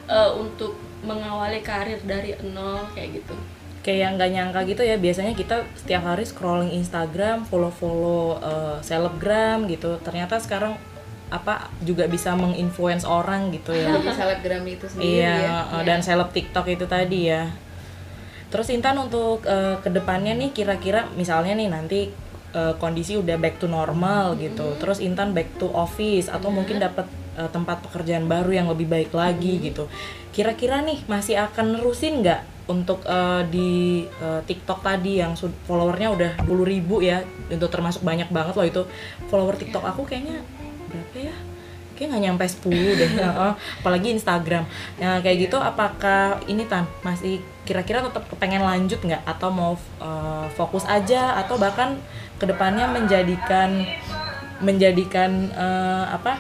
eh, 0.10 0.32
untuk 0.34 0.74
mengawali 1.06 1.62
karir 1.62 2.02
dari 2.02 2.34
nol 2.50 2.82
kayak 2.98 3.22
gitu 3.22 3.38
Kayak 3.80 4.20
nggak 4.20 4.30
nyangka 4.36 4.60
gitu 4.68 4.82
ya. 4.84 4.98
Biasanya 5.00 5.34
kita 5.38 5.64
setiap 5.78 6.04
hari 6.04 6.26
scrolling 6.28 6.74
Instagram, 6.76 7.46
follow-follow 7.48 8.42
eh, 8.42 8.78
selebgram 8.82 9.70
gitu. 9.70 10.02
Ternyata 10.02 10.42
sekarang 10.42 10.76
apa 11.30 11.70
juga 11.86 12.10
bisa 12.10 12.34
menginfluence 12.34 13.06
orang 13.06 13.54
gitu 13.54 13.70
ya. 13.70 13.94
jadi 14.02 14.10
selebgram 14.18 14.66
itu 14.66 14.86
sendiri 14.90 15.22
Iya, 15.22 15.34
ya 15.46 15.58
eh, 15.78 15.84
dan 15.86 16.02
seleb 16.02 16.34
TikTok 16.34 16.66
itu 16.74 16.90
tadi 16.90 17.30
ya. 17.30 17.54
Terus 18.50 18.68
Intan 18.74 18.98
untuk 18.98 19.46
eh, 19.46 19.78
ke 19.82 19.90
depannya 19.94 20.34
nih 20.34 20.50
kira-kira 20.54 21.06
misalnya 21.14 21.54
nih 21.54 21.70
nanti 21.70 22.00
eh, 22.54 22.74
kondisi 22.82 23.18
udah 23.18 23.38
back 23.38 23.62
to 23.62 23.70
normal 23.70 24.34
gitu. 24.42 24.74
Terus 24.82 25.00
Intan 25.02 25.38
back 25.38 25.62
to 25.62 25.70
office 25.70 26.28
atau 26.28 26.50
mungkin 26.50 26.82
dapat 26.82 27.06
eh, 27.38 27.50
tempat 27.50 27.86
pekerjaan 27.86 28.26
baru 28.26 28.50
yang 28.50 28.68
lebih 28.74 28.90
baik 28.90 29.14
lagi 29.14 29.62
gitu. 29.62 29.86
Kira-kira 30.34 30.82
nih 30.82 31.06
masih 31.06 31.38
akan 31.38 31.78
nerusin 31.78 32.26
nggak 32.26 32.42
untuk 32.70 33.02
eh, 33.06 33.42
di 33.50 33.70
eh, 34.06 34.42
TikTok 34.46 34.86
tadi 34.86 35.22
yang 35.22 35.34
followernya 35.66 36.10
udah 36.14 36.32
10.000 36.46 36.74
ribu 36.74 37.02
ya, 37.02 37.26
untuk 37.50 37.70
termasuk 37.74 38.06
banyak 38.06 38.30
banget 38.30 38.54
loh 38.54 38.68
itu 38.70 38.82
follower 39.30 39.58
TikTok 39.58 39.86
aku 39.86 40.06
kayaknya 40.06 40.42
berapa 40.90 41.34
ya? 41.34 41.36
Kayak 42.00 42.16
nggak 42.16 42.24
nyampe 42.32 42.46
10 42.48 42.72
deh 42.96 43.12
apalagi 43.84 44.16
Instagram. 44.16 44.64
Nah 45.04 45.20
kayak 45.20 45.52
gitu 45.52 45.60
apakah 45.60 46.40
ini 46.48 46.64
tan 46.64 46.88
masih 47.04 47.44
kira-kira 47.68 48.00
tetap 48.00 48.24
pengen 48.40 48.64
lanjut 48.64 49.04
nggak? 49.04 49.20
Atau 49.28 49.52
mau 49.52 49.76
eh, 50.00 50.48
fokus 50.56 50.88
aja? 50.88 51.36
Atau 51.36 51.60
bahkan 51.60 52.00
ke 52.40 52.48
depannya 52.48 52.88
menjadikan 52.88 53.84
menjadikan 54.64 55.52
eh, 55.52 56.06
apa 56.08 56.40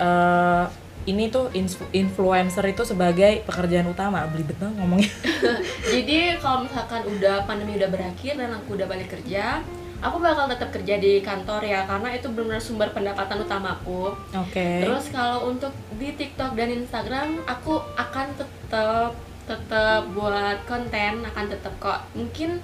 eh, 0.00 0.64
ini 1.04 1.28
tuh 1.28 1.52
influencer 1.92 2.64
itu 2.64 2.80
sebagai 2.88 3.44
pekerjaan 3.44 3.92
utama? 3.92 4.24
Belibet 4.32 4.56
banget 4.56 4.80
ngomongnya. 4.80 5.12
Jadi 5.92 6.40
kalau 6.40 6.64
misalkan 6.64 7.04
udah 7.04 7.44
pandemi 7.44 7.76
udah 7.76 7.92
berakhir 7.92 8.40
dan 8.40 8.56
aku 8.56 8.80
udah 8.80 8.88
balik 8.88 9.12
kerja 9.12 9.60
aku 10.04 10.20
bakal 10.20 10.44
tetap 10.44 10.68
kerja 10.68 11.00
di 11.00 11.24
kantor 11.24 11.64
ya 11.64 11.88
karena 11.88 12.12
itu 12.12 12.28
benar-benar 12.28 12.60
sumber 12.60 12.88
pendapatan 12.92 13.40
utamaku. 13.40 14.12
Oke. 14.36 14.84
Terus 14.84 15.08
kalau 15.08 15.48
untuk 15.48 15.72
di 15.96 16.12
TikTok 16.12 16.52
dan 16.52 16.68
Instagram 16.68 17.40
aku 17.48 17.80
akan 17.96 18.36
tetap 18.36 19.16
tetap 19.48 20.04
buat 20.12 20.60
konten 20.68 21.24
akan 21.24 21.44
tetap 21.48 21.72
kok. 21.80 22.04
Mungkin 22.12 22.60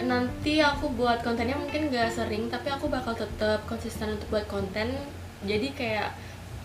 nanti 0.00 0.62
aku 0.62 0.94
buat 0.96 1.20
kontennya 1.20 1.58
mungkin 1.58 1.92
gak 1.92 2.08
sering 2.08 2.48
tapi 2.48 2.72
aku 2.72 2.88
bakal 2.88 3.12
tetap 3.18 3.66
konsisten 3.66 4.14
untuk 4.14 4.30
buat 4.30 4.46
konten. 4.46 4.94
Jadi 5.42 5.74
kayak 5.74 6.14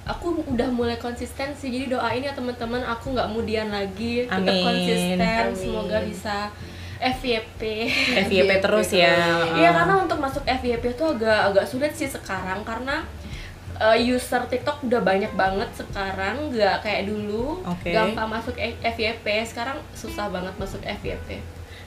aku 0.05 0.45
udah 0.45 0.69
mulai 0.69 1.01
konsisten 1.01 1.49
sih 1.57 1.73
jadi 1.73 1.97
doain 1.97 2.21
ya 2.21 2.37
teman-teman 2.37 2.85
aku 2.85 3.17
nggak 3.17 3.25
mudian 3.33 3.73
lagi 3.73 4.29
tetap 4.29 4.53
Amin. 4.53 4.61
konsisten. 4.61 5.17
Amin. 5.17 5.57
semoga 5.57 5.97
bisa 6.05 6.53
FYP 6.99 7.61
FYP 8.27 8.51
terus 8.63 8.89
ya. 8.95 9.43
Iya 9.55 9.69
karena 9.75 10.03
untuk 10.03 10.19
masuk 10.19 10.43
FYP 10.47 10.95
itu 10.95 11.05
agak 11.05 11.51
agak 11.53 11.65
sulit 11.67 11.91
sih 11.95 12.07
sekarang 12.07 12.63
karena 12.63 13.03
uh, 13.79 13.97
user 13.97 14.47
TikTok 14.47 14.87
udah 14.87 15.01
banyak 15.03 15.31
banget 15.35 15.69
sekarang 15.75 16.51
nggak 16.55 16.83
kayak 16.83 17.07
dulu. 17.07 17.59
Oke. 17.67 17.91
gampang 17.91 18.31
masuk 18.31 18.55
F- 18.55 18.81
FYP 18.95 19.25
sekarang 19.47 19.77
susah 19.95 20.31
banget 20.31 20.55
masuk 20.55 20.79
FYP 20.83 21.43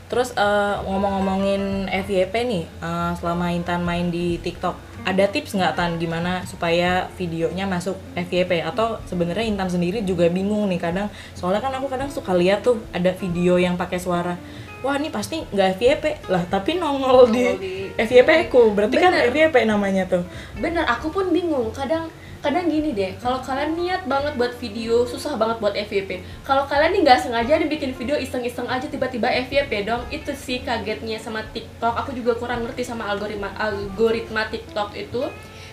Terus 0.09 0.33
eh, 0.33 0.77
ngomong-ngomongin 0.89 1.85
FYP 1.93 2.35
nih, 2.49 2.65
eh, 2.65 3.13
selama 3.21 3.53
Intan 3.53 3.85
main 3.85 4.09
di 4.09 4.41
TikTok, 4.41 5.05
ada 5.05 5.25
tips 5.29 5.53
nggak 5.53 5.77
Tan 5.77 6.01
gimana 6.01 6.41
supaya 6.49 7.13
videonya 7.21 7.69
masuk 7.69 8.01
FYP? 8.17 8.65
Atau 8.65 8.97
sebenarnya 9.05 9.45
Intan 9.45 9.69
sendiri 9.69 10.01
juga 10.01 10.33
bingung 10.33 10.65
nih 10.73 10.81
kadang, 10.81 11.13
soalnya 11.37 11.61
kan 11.61 11.77
aku 11.77 11.93
kadang 11.93 12.09
suka 12.09 12.33
lihat 12.33 12.65
tuh 12.65 12.81
ada 12.97 13.13
video 13.21 13.61
yang 13.61 13.77
pakai 13.77 14.01
suara 14.01 14.41
wah 14.81 14.95
ini 14.95 15.11
pasti 15.11 15.43
nggak 15.51 15.69
FYP 15.79 16.05
lah 16.31 16.43
tapi 16.47 16.79
nongol 16.79 17.29
di, 17.31 17.45
Nongol 17.45 17.59
di- 17.59 17.91
FYP 17.99 18.31
ku. 18.47 18.71
Berarti 18.75 18.97
kan 18.97 19.11
Bener. 19.11 19.31
FYP 19.35 19.57
namanya 19.67 20.05
tuh. 20.07 20.23
Bener 20.59 20.87
aku 20.87 21.11
pun 21.11 21.35
bingung. 21.35 21.75
Kadang 21.75 22.07
kadang 22.39 22.71
gini 22.71 22.95
deh 22.95 23.19
kalau 23.19 23.43
kalian 23.43 23.75
niat 23.75 24.07
banget 24.07 24.39
buat 24.39 24.55
video 24.63 25.03
susah 25.03 25.35
banget 25.35 25.59
buat 25.59 25.75
FYP 25.75 26.23
kalau 26.47 26.63
kalian 26.71 26.95
nih 26.95 27.03
nggak 27.03 27.19
sengaja 27.19 27.59
nih 27.59 27.67
bikin 27.67 27.91
video 27.99 28.15
iseng-iseng 28.15 28.71
aja 28.71 28.87
tiba-tiba 28.87 29.27
FYP 29.51 29.83
dong. 29.83 30.07
Itu 30.15 30.31
sih 30.39 30.63
kagetnya 30.63 31.19
sama 31.19 31.43
TikTok. 31.51 31.95
Aku 32.07 32.15
juga 32.15 32.39
kurang 32.39 32.63
ngerti 32.63 32.87
sama 32.87 33.11
algoritma 33.11 33.51
algoritma 33.59 34.47
TikTok 34.47 34.95
itu. 34.95 35.27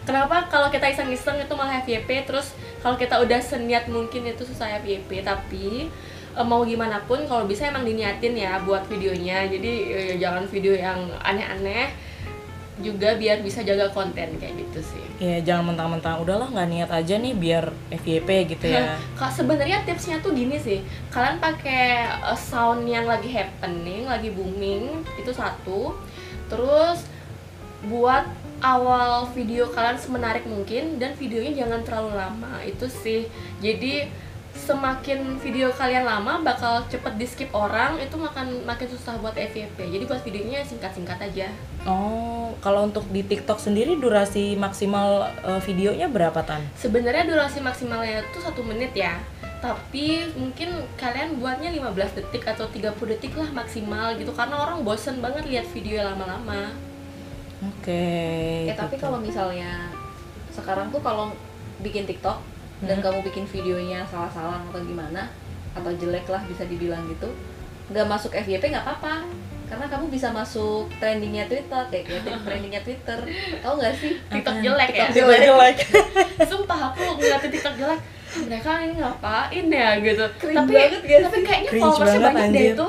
Kenapa? 0.05 0.45
Kalau 0.53 0.69
kita 0.69 0.85
iseng-iseng 0.85 1.41
itu 1.41 1.53
malah 1.57 1.81
FYP 1.81 2.29
terus 2.29 2.53
kalau 2.85 2.93
kita 2.93 3.17
udah 3.17 3.41
seniat 3.41 3.89
mungkin 3.89 4.21
itu 4.29 4.45
susah 4.45 4.77
FYP 4.81 5.25
tapi 5.25 5.89
mau 6.43 6.67
gimana 6.67 6.99
pun 7.07 7.23
kalau 7.23 7.47
bisa 7.47 7.71
emang 7.71 7.87
diniatin 7.87 8.35
ya 8.35 8.59
buat 8.67 8.83
videonya. 8.91 9.47
Jadi 9.47 9.71
eh, 9.93 10.13
jangan 10.19 10.43
video 10.51 10.75
yang 10.75 11.07
aneh-aneh 11.23 11.95
juga 12.83 13.15
biar 13.15 13.39
bisa 13.39 13.63
jaga 13.63 13.87
konten 13.95 14.35
kayak 14.35 14.51
gitu 14.59 14.79
sih. 14.83 15.05
ya 15.15 15.39
jangan 15.39 15.71
mentang-mentang 15.71 16.19
udahlah 16.19 16.51
nggak 16.51 16.67
niat 16.67 16.89
aja 16.91 17.15
nih 17.15 17.31
biar 17.31 17.71
FYP 17.87 18.51
gitu 18.51 18.67
ya. 18.67 18.99
Kak 19.19 19.31
sebenarnya 19.31 19.87
tipsnya 19.87 20.19
tuh 20.19 20.35
gini 20.35 20.59
sih, 20.59 20.83
kalian 21.07 21.39
pakai 21.39 22.03
uh, 22.19 22.35
sound 22.35 22.83
yang 22.83 23.07
lagi 23.07 23.31
happening, 23.31 24.03
lagi 24.11 24.27
booming 24.35 25.07
itu 25.15 25.31
satu, 25.31 25.95
terus 26.51 27.07
buat 27.87 28.27
awal 28.59 29.31
video 29.31 29.71
kalian 29.71 29.95
semenarik 29.95 30.43
mungkin 30.43 30.99
dan 30.99 31.15
videonya 31.15 31.63
jangan 31.63 31.79
terlalu 31.87 32.11
lama. 32.19 32.59
Itu 32.67 32.91
sih. 32.91 33.31
Jadi 33.63 34.11
semakin 34.65 35.37
video 35.37 35.69
kalian 35.69 36.09
lama 36.09 36.41
bakal 36.41 36.81
cepet 36.89 37.13
di 37.21 37.25
skip 37.29 37.53
orang 37.53 38.01
itu 38.01 38.17
makan 38.17 38.65
makin 38.65 38.89
susah 38.89 39.21
buat 39.21 39.37
FYP. 39.37 39.77
Jadi 39.77 40.03
buat 40.09 40.25
videonya 40.25 40.65
singkat-singkat 40.65 41.21
aja. 41.21 41.47
oh 41.85 42.49
kalau 42.65 42.89
untuk 42.89 43.05
di 43.13 43.21
TikTok 43.21 43.61
sendiri 43.61 43.93
durasi 44.01 44.57
maksimal 44.57 45.29
eh, 45.45 45.61
videonya 45.61 46.09
berapa 46.09 46.41
tan 46.41 46.65
Sebenarnya 46.73 47.29
durasi 47.29 47.61
maksimalnya 47.61 48.25
itu 48.25 48.41
satu 48.41 48.65
menit 48.65 48.97
ya 48.97 49.21
tapi 49.65 50.29
mungkin 50.37 50.85
kalian 50.93 51.41
buatnya 51.41 51.73
15 51.73 52.21
detik 52.21 52.45
atau 52.45 52.69
30 52.69 52.93
detik 53.17 53.33
lah 53.33 53.49
maksimal 53.49 54.13
gitu 54.13 54.29
karena 54.29 54.61
orang 54.61 54.85
bosen 54.85 55.17
banget 55.25 55.41
lihat 55.49 55.65
video 55.73 56.05
lama-lama 56.05 56.69
oke 57.65 58.05
ya 58.69 58.77
tapi 58.77 58.93
gitu. 58.93 59.09
kalau 59.09 59.17
misalnya 59.17 59.89
sekarang 60.53 60.93
tuh 60.93 61.01
kalau 61.01 61.33
bikin 61.81 62.05
TikTok 62.05 62.37
dan 62.85 62.95
Hmm. 62.95 63.03
kamu 63.03 63.19
bikin 63.23 63.45
videonya 63.45 64.05
salah-salah 64.05 64.61
atau 64.63 64.79
gimana 64.79 65.27
atau 65.71 65.91
jelek 65.91 66.25
lah 66.25 66.41
bisa 66.43 66.63
dibilang 66.63 67.03
gitu 67.07 67.27
nggak 67.85 68.07
masuk 68.07 68.33
FYP 68.33 68.63
nggak 68.67 68.81
apa-apa. 68.81 69.21
Karena 69.65 69.85
kamu 69.85 70.07
bisa 70.07 70.29
masuk 70.29 70.85
trendingnya 70.95 71.45
Twitter 71.45 71.81
kayak 71.87 72.05
kayak 72.07 72.21
trendingnya 72.45 72.81
Twitter. 72.81 73.17
Tau 73.59 73.73
nggak 73.75 73.93
sih? 73.95 74.13
TikTok 74.27 74.57
jelek 74.59 74.89
ya? 74.91 75.05
Jelek. 75.11 75.39
Jelek. 75.43 75.77
Sumpah 76.49 76.79
aku 76.87 77.01
ngeliatin 77.15 77.49
TikTok 77.49 77.75
jelek. 77.75 78.01
Mereka 78.35 78.71
ini 78.83 78.93
ngapain 78.95 79.65
ya 79.67 79.89
gitu. 79.97 80.25
Cringe 80.35 80.57
tapi 80.59 80.73
banget 80.75 81.01
gak 81.01 81.21
tapi 81.23 81.29
sih? 81.31 81.43
kayaknya 81.43 81.69
Cringe 81.71 81.83
followersnya 81.83 82.19
banget, 82.19 82.33
banyak 82.35 82.49
deh 82.51 82.57
anjir. 82.59 82.73
itu. 82.73 82.87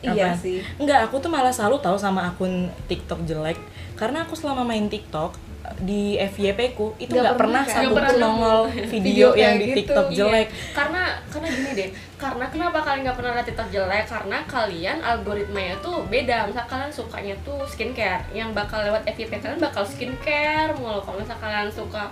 Iya 0.00 0.12
Apaan? 0.14 0.36
sih. 0.38 0.58
Enggak, 0.76 0.98
aku 1.02 1.16
tuh 1.18 1.30
malah 1.30 1.50
selalu 1.50 1.76
tahu 1.80 1.96
sama 1.96 2.20
akun 2.26 2.52
TikTok 2.84 3.20
jelek. 3.24 3.58
Karena 3.94 4.18
aku 4.22 4.34
selama 4.34 4.62
main 4.62 4.86
TikTok 4.86 5.32
di 5.80 6.20
FYP 6.20 6.76
ku 6.76 6.92
itu 6.96 7.08
Nggak 7.10 7.40
pernah 7.40 7.64
pernah, 7.64 7.88
satu 7.88 7.96
pernah 7.96 8.10
pun 8.12 8.20
nemu. 8.20 8.24
nongol 8.24 8.58
Video 8.92 8.92
video 8.92 9.28
yang 9.32 9.54
di 9.56 9.64
gitu, 9.64 9.76
TikTok 9.80 10.06
Iya, 10.06 10.16
jelek. 10.20 10.46
karena 10.76 11.02
karena 11.26 11.48
gini 11.48 11.70
deh 11.72 11.90
karena 12.14 12.44
kenapa 12.48 12.78
kalian 12.80 13.00
nggak 13.04 13.16
pernah 13.16 13.32
lihat 13.32 13.46
TikTok 13.48 13.68
jelek? 13.68 14.04
Karena 14.04 14.38
kalian 14.44 14.96
algoritmanya 15.00 15.74
tuh 15.78 16.04
beda. 16.06 16.48
Misal 16.48 16.64
kalian 16.64 16.88
sukanya 16.88 17.34
tuh 17.44 17.60
skincare 17.64 18.24
yang 18.32 18.52
bakal 18.52 18.80
lewat 18.80 19.04
FYP 19.04 19.40
kalian 19.40 19.60
bakal 19.60 19.84
skincare 19.84 20.72
mulu. 20.76 21.00
Kalau 21.00 21.20
misal 21.20 21.36
kalian 21.36 21.68
suka 21.68 22.08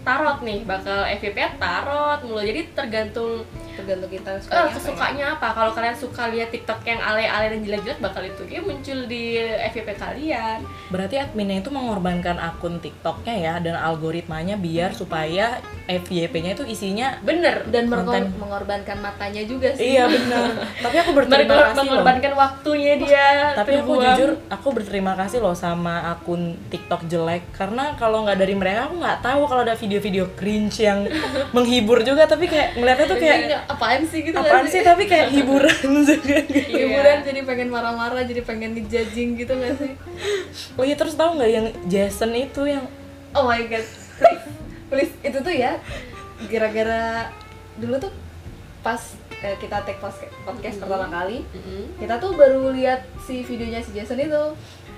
tarot 0.00 0.40
nih 0.40 0.64
bakal 0.64 1.04
FYP 1.08 1.56
tarot 1.56 2.20
mulu. 2.20 2.40
Jadi 2.40 2.72
tergantung 2.72 3.44
tergantung 3.74 4.08
kita 4.08 4.30
eh, 4.30 4.40
sukanya 4.40 4.60
apa 4.60 4.66
ya. 4.66 4.74
kesukanya 4.74 5.24
apa 5.34 5.48
kalau 5.50 5.70
kalian 5.70 5.96
suka 5.96 6.22
lihat 6.28 6.48
TikTok 6.48 6.80
yang 6.82 6.98
ale-ale 6.98 7.46
dan 7.50 7.60
jelek-jelek 7.60 7.98
bakal 7.98 8.22
itu 8.22 8.42
dia 8.44 8.60
muncul 8.60 8.98
di 9.04 9.24
FYP 9.68 9.88
kalian 9.94 10.58
Berarti 10.88 11.16
adminnya 11.16 11.58
itu 11.58 11.68
mengorbankan 11.68 12.36
akun 12.36 12.78
TikToknya 12.78 13.34
ya 13.34 13.54
dan 13.58 13.74
algoritmanya 13.74 14.54
biar 14.54 14.92
supaya 14.92 15.58
FYP-nya 15.84 16.54
itu 16.54 16.64
isinya 16.64 17.18
bener 17.20 17.66
dan 17.68 17.86
Konten. 17.86 18.32
mengorbankan 18.36 18.98
matanya 18.98 19.44
juga 19.44 19.68
sih 19.70 19.94
iya 19.94 20.06
benar. 20.06 20.64
Tapi 20.84 20.96
aku 20.96 21.10
berterima 21.12 21.44
mereka 21.50 21.66
kasih 21.66 21.76
loh. 21.76 21.84
mengorbankan 21.90 22.32
waktunya 22.34 22.92
dia 22.96 23.26
Tapi 23.52 23.72
aku 23.74 23.92
terbuang. 23.92 24.04
jujur 24.06 24.30
aku 24.48 24.68
berterima 24.72 25.12
kasih 25.14 25.38
loh 25.40 25.52
sama 25.52 25.94
akun 26.08 26.42
TikTok 26.68 27.04
jelek 27.04 27.42
karena 27.52 27.92
kalau 27.94 28.24
nggak 28.24 28.38
dari 28.38 28.54
mereka 28.54 28.88
aku 28.88 28.96
nggak 28.96 29.18
tahu 29.20 29.40
kalau 29.44 29.62
ada 29.62 29.74
video-video 29.74 30.24
cringe 30.34 30.76
yang 30.78 31.04
menghibur 31.56 32.00
juga 32.00 32.24
tapi 32.24 32.46
kayak 32.46 32.76
ngeliatnya 32.76 33.06
tuh 33.06 33.18
kayak 33.18 33.38
apaan 33.66 34.02
sih 34.02 34.20
gitu 34.22 34.34
apaan 34.34 34.64
sih 34.64 34.80
tapi 34.80 35.04
kayak 35.04 35.28
hiburan 35.30 35.72
juga 36.08 36.36
Iya. 36.44 36.84
hiburan 36.84 37.16
jadi 37.22 37.40
pengen 37.42 37.68
marah-marah 37.68 38.22
jadi 38.22 38.40
pengen 38.40 38.72
ngejudging 38.72 39.36
gitu 39.36 39.52
gak 39.52 39.74
sih? 39.76 39.92
Oh 40.74 40.82
iya 40.82 40.94
terus 40.94 41.14
tahu 41.14 41.36
nggak 41.36 41.50
yang 41.50 41.66
Jason 41.84 42.32
itu 42.32 42.62
yang 42.64 42.84
oh 43.32 43.44
my 43.44 43.64
god. 43.64 43.84
Please 44.14 44.44
please 44.86 45.12
itu 45.20 45.38
tuh 45.38 45.50
ya 45.50 45.80
gara-gara 46.44 47.30
dulu 47.74 47.98
tuh 47.98 48.12
pas 48.80 49.00
eh, 49.40 49.56
kita 49.56 49.80
take 49.82 49.98
podcast, 49.98 50.28
podcast 50.42 50.76
pertama 50.76 51.08
kali 51.08 51.40
Mm-mm. 51.46 51.96
kita 51.96 52.14
tuh 52.16 52.30
baru 52.32 52.68
lihat 52.70 53.00
si 53.20 53.40
videonya 53.40 53.80
si 53.80 53.90
Jason 53.92 54.16
itu. 54.16 54.44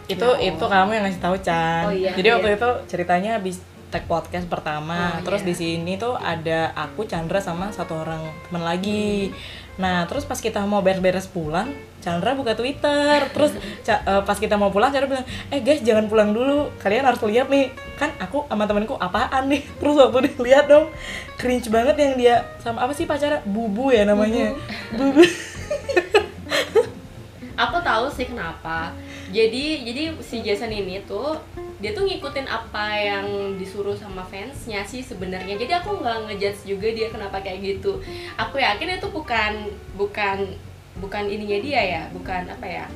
Itu 0.06 0.28
Ya 0.34 0.48
itu 0.48 0.64
kamu 0.64 0.90
yang 0.92 1.04
ngasih 1.04 1.18
tahu 1.20 1.36
Chan. 1.40 1.82
Oh 1.82 1.90
iya, 1.90 2.12
jadi 2.12 2.28
waktu 2.32 2.48
iya. 2.48 2.56
itu 2.56 2.70
ceritanya 2.86 3.30
habis 3.36 3.58
tag 3.96 4.04
podcast 4.04 4.44
pertama. 4.44 5.16
Oh, 5.16 5.24
terus 5.24 5.40
iya. 5.40 5.48
di 5.48 5.54
sini 5.56 5.92
tuh 5.96 6.20
ada 6.20 6.68
aku 6.76 7.08
Chandra 7.08 7.40
sama 7.40 7.72
satu 7.72 8.04
orang 8.04 8.28
teman 8.44 8.60
lagi. 8.60 9.32
Nah 9.80 10.04
terus 10.04 10.28
pas 10.28 10.36
kita 10.36 10.60
mau 10.68 10.84
beres-beres 10.84 11.24
pulang 11.32 11.72
Chandra 12.04 12.36
buka 12.36 12.52
Twitter. 12.52 13.24
Terus 13.32 13.56
eh, 13.88 14.20
pas 14.20 14.36
kita 14.36 14.60
mau 14.60 14.68
pulang 14.68 14.92
Chandra 14.92 15.08
bilang 15.08 15.24
eh 15.48 15.64
guys 15.64 15.80
jangan 15.80 16.12
pulang 16.12 16.36
dulu. 16.36 16.68
Kalian 16.76 17.08
harus 17.08 17.24
lihat 17.24 17.48
nih. 17.48 17.72
Kan 17.96 18.12
aku 18.20 18.44
sama 18.44 18.68
temanku 18.68 19.00
apaan 19.00 19.48
nih? 19.48 19.64
Terus 19.80 19.96
waktu 19.96 20.28
dilihat 20.36 20.68
dong 20.68 20.92
cringe 21.40 21.72
banget 21.72 21.96
yang 21.96 22.12
dia 22.20 22.44
sama 22.60 22.84
apa 22.84 22.92
sih 22.92 23.08
pacarnya? 23.08 23.40
Bubu 23.48 23.96
ya 23.96 24.04
namanya. 24.04 24.52
Bubu, 24.92 25.24
aku 27.64 27.76
tahu 27.80 28.12
sih 28.12 28.28
kenapa 28.28 28.92
jadi 29.30 29.64
jadi 29.82 30.02
si 30.22 30.42
Jason 30.42 30.70
ini 30.70 31.02
tuh 31.02 31.38
dia 31.76 31.92
tuh 31.92 32.08
ngikutin 32.08 32.48
apa 32.48 32.96
yang 32.96 33.26
disuruh 33.60 33.92
sama 33.92 34.24
fansnya 34.24 34.80
sih 34.88 35.04
sebenarnya. 35.04 35.60
Jadi 35.60 35.72
aku 35.76 36.00
nggak 36.00 36.32
ngejudge 36.32 36.64
juga 36.64 36.88
dia 36.88 37.12
kenapa 37.12 37.44
kayak 37.44 37.60
gitu. 37.60 38.00
Aku 38.40 38.56
yakin 38.56 38.96
itu 38.96 39.08
bukan 39.12 39.52
bukan 39.92 40.56
bukan 40.96 41.24
ininya 41.28 41.58
dia 41.60 41.80
ya 41.84 42.02
bukan 42.08 42.48
apa 42.48 42.64
ya 42.64 42.86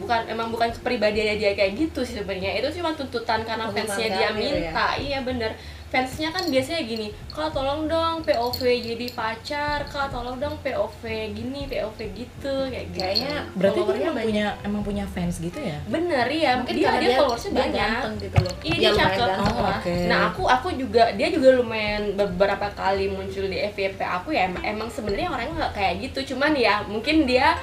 bukan 0.00 0.24
emang 0.32 0.48
bukan 0.48 0.72
kepribadiannya 0.72 1.36
dia 1.36 1.52
kayak 1.52 1.76
gitu 1.76 2.00
sih 2.00 2.16
sebenarnya. 2.16 2.64
Itu 2.64 2.80
cuma 2.80 2.96
tuntutan 2.96 3.44
karena 3.44 3.68
Tuntutan 3.68 3.84
fansnya 3.84 4.08
dia 4.08 4.22
ya. 4.24 4.30
minta. 4.32 4.86
Iya 4.96 5.18
bener 5.20 5.52
fansnya 5.88 6.28
kan 6.28 6.44
biasanya 6.52 6.84
gini 6.84 7.08
kak 7.32 7.48
tolong 7.56 7.88
dong 7.88 8.20
POV 8.20 8.60
jadi 8.60 9.06
pacar 9.16 9.88
kak 9.88 10.12
tolong 10.12 10.36
dong 10.36 10.60
POV 10.60 11.02
gini 11.32 11.64
POV 11.64 11.98
gitu 12.12 12.54
kayak 12.68 12.86
gitu. 12.92 13.00
Kayaknya 13.00 13.34
berarti 13.56 13.80
dia 13.80 13.94
emang 13.96 14.18
punya 14.20 14.46
emang 14.66 14.82
punya 14.84 15.04
fans 15.08 15.40
gitu 15.40 15.56
ya? 15.56 15.78
Bener 15.88 16.26
ya 16.28 16.60
mungkin 16.60 16.74
dia 16.76 16.88
karena 16.92 17.00
dia 17.00 17.16
followersnya 17.16 17.50
dia 17.50 17.60
banyak. 17.64 17.78
ganteng 17.78 18.14
gitu 18.20 18.36
loh. 18.44 18.54
Iya 18.60 18.76
Ya, 18.76 18.78
dia 18.78 18.90
cakep. 19.00 19.28
Oh, 19.28 19.60
lah. 19.64 19.78
Oke. 19.80 19.94
Nah 20.10 20.18
aku 20.28 20.42
aku 20.44 20.68
juga 20.76 21.02
dia 21.16 21.28
juga 21.32 21.48
lumayan 21.56 22.02
beberapa 22.12 22.68
kali 22.76 23.08
muncul 23.08 23.48
di 23.48 23.58
FYP 23.72 24.00
aku 24.04 24.36
ya 24.36 24.44
emang, 24.50 24.64
emang 24.66 24.88
sebenarnya 24.92 25.28
orangnya 25.32 25.54
nggak 25.64 25.74
kayak 25.74 25.94
gitu. 26.04 26.34
Cuman 26.34 26.52
ya 26.52 26.84
mungkin 26.84 27.24
dia 27.24 27.56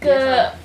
ke 0.00 0.16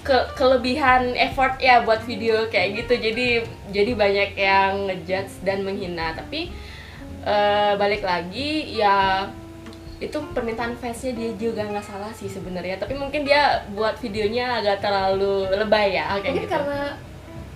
ke 0.01 0.17
kelebihan 0.39 1.11
effort 1.19 1.59
ya 1.59 1.83
buat 1.83 2.01
video 2.07 2.47
kayak 2.47 2.83
gitu. 2.83 2.93
Jadi 2.97 3.27
jadi 3.75 3.91
banyak 3.91 4.31
yang 4.39 4.87
ngejudge 4.87 5.43
dan 5.43 5.67
menghina. 5.67 6.15
Tapi 6.15 6.49
eh, 7.27 7.73
balik 7.75 8.01
lagi 8.01 8.79
ya 8.79 9.27
itu 9.95 10.19
permintaan 10.35 10.75
fansnya 10.75 11.15
dia 11.15 11.31
juga 11.39 11.67
nggak 11.67 11.83
salah 11.83 12.11
sih 12.15 12.31
sebenarnya. 12.31 12.79
Tapi 12.79 12.95
mungkin 12.95 13.27
dia 13.27 13.63
buat 13.75 13.99
videonya 13.99 14.63
agak 14.63 14.79
terlalu 14.79 15.51
lebay 15.51 15.99
ya 15.99 16.15
kayak 16.15 16.31
mungkin 16.31 16.43
gitu. 16.47 16.55
karena 16.55 16.79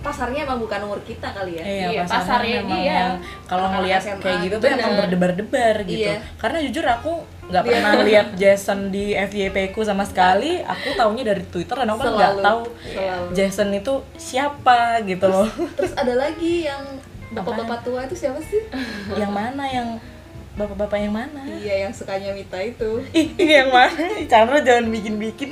pasarnya 0.00 0.48
emang 0.48 0.60
bukan 0.60 0.80
umur 0.84 1.00
kita 1.04 1.28
kali 1.32 1.60
ya. 1.60 1.64
Iya, 1.64 1.86
Iya, 1.92 2.02
pasarnya 2.08 2.60
pasarnya 2.64 2.76
dia. 2.76 3.02
kalau 3.44 3.66
ngelihat 3.68 4.02
kayak 4.20 4.38
gitu 4.48 4.54
tuh 4.56 4.68
emang 4.72 4.92
berdebar-debar 5.04 5.76
gitu. 5.84 6.08
Iya. 6.08 6.16
Karena 6.40 6.58
jujur 6.64 6.84
aku 6.88 7.12
nggak 7.50 7.64
pernah 7.66 7.92
lihat 8.00 8.28
Jason 8.38 8.88
di 8.88 9.12
FYP 9.12 9.74
ku 9.74 9.82
sama 9.82 10.06
sekali. 10.06 10.62
Aku 10.62 10.94
taunya 10.94 11.26
dari 11.26 11.42
Twitter 11.44 11.74
dan 11.74 11.90
aku 11.90 12.00
kan 12.00 12.12
nggak 12.14 12.34
tahu 12.40 12.62
Selalu. 12.86 13.26
Jason 13.34 13.68
itu 13.74 13.94
siapa 14.14 15.02
gitu 15.04 15.26
loh. 15.26 15.46
terus 15.76 15.92
ada 15.98 16.14
lagi 16.14 16.64
yang 16.64 16.82
bapak-bapak 17.30 17.82
tua 17.82 18.00
itu 18.06 18.16
siapa 18.16 18.42
sih 18.42 18.58
yang 19.14 19.30
mana 19.30 19.62
yang 19.62 19.98
bapak-bapak 20.58 20.98
yang 20.98 21.14
mana? 21.14 21.46
iya 21.46 21.86
yang 21.86 21.92
sukanya 21.94 22.34
Mita 22.34 22.58
itu 22.58 22.98
Ih, 23.14 23.30
ini 23.38 23.52
yang 23.54 23.70
mana? 23.70 23.94
Chandra 24.26 24.58
jangan 24.60 24.90
bikin-bikin. 24.90 25.50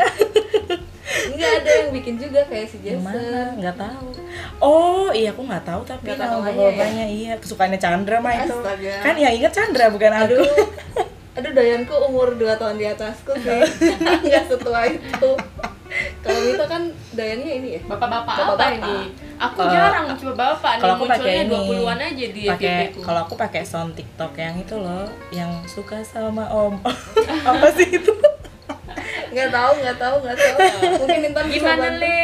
Enggak 1.29 1.51
ada 1.63 1.71
yang 1.71 1.91
bikin 1.95 2.15
juga 2.19 2.41
kayak 2.51 2.67
si? 2.67 2.83
Jason. 2.83 3.63
Nggak 3.63 3.77
tahu. 3.79 4.11
Oh, 4.59 5.09
iya 5.15 5.31
aku 5.31 5.47
nggak 5.47 5.65
tahu 5.65 5.87
tapi 5.87 6.03
Nggak 6.11 6.19
tahu 6.19 6.31
nama 6.43 6.51
namanya 6.51 6.67
bapaknya 6.75 7.07
iya 7.07 7.33
kesukaannya 7.39 7.79
Chandra 7.79 8.19
mah 8.19 8.35
itu. 8.43 8.59
Astaga. 8.59 8.95
Kan 9.07 9.15
yang 9.15 9.33
inget 9.39 9.53
Chandra 9.55 9.87
bukan 9.89 10.11
aku. 10.13 10.25
Aduh. 10.35 10.47
Aduh 11.38 11.53
Dayanku 11.55 11.94
umur 12.03 12.35
2 12.35 12.51
tahun 12.53 12.77
di 12.77 12.87
atasku 12.87 13.31
sih. 13.37 13.62
Enggak 14.27 14.44
setua 14.46 14.81
itu. 14.85 15.31
Kalau 16.20 16.38
Mita 16.42 16.66
kan 16.66 16.83
Dayannya 17.14 17.53
ini 17.55 17.68
ya. 17.79 17.81
Bapak-bapak 17.87 18.35
apa 18.35 18.42
Bapak-bapak. 18.53 18.70
ini? 18.77 18.98
Aku 19.38 19.59
Eh, 19.61 19.70
jarang 19.70 20.07
coba 20.12 20.35
bapak 20.35 20.72
kalau 20.77 20.94
aku 20.94 21.05
pakai 21.07 21.35
munculnya 21.38 21.42
ini. 21.62 21.79
20-an 21.79 21.98
aja 22.03 22.27
di 22.29 22.42
pakai 22.44 22.74
kalau 22.98 23.20
aku 23.22 23.35
pakai 23.38 23.62
sound 23.62 23.94
TikTok 23.94 24.33
yang 24.35 24.59
itu 24.59 24.74
loh, 24.74 25.07
yang 25.31 25.51
suka 25.64 26.03
sama 26.03 26.51
Om. 26.51 26.83
Apa 27.48 27.70
sih 27.70 27.87
itu? 27.88 28.11
Enggak 29.31 29.48
tahu, 29.55 29.72
enggak 29.79 29.96
tahu, 29.96 30.16
enggak 30.20 30.37
tahu. 30.37 30.59
Mungkin 30.98 31.20
Intan 31.22 31.44
bisa 31.46 31.55
Gimana 31.70 31.88
le? 31.94 32.20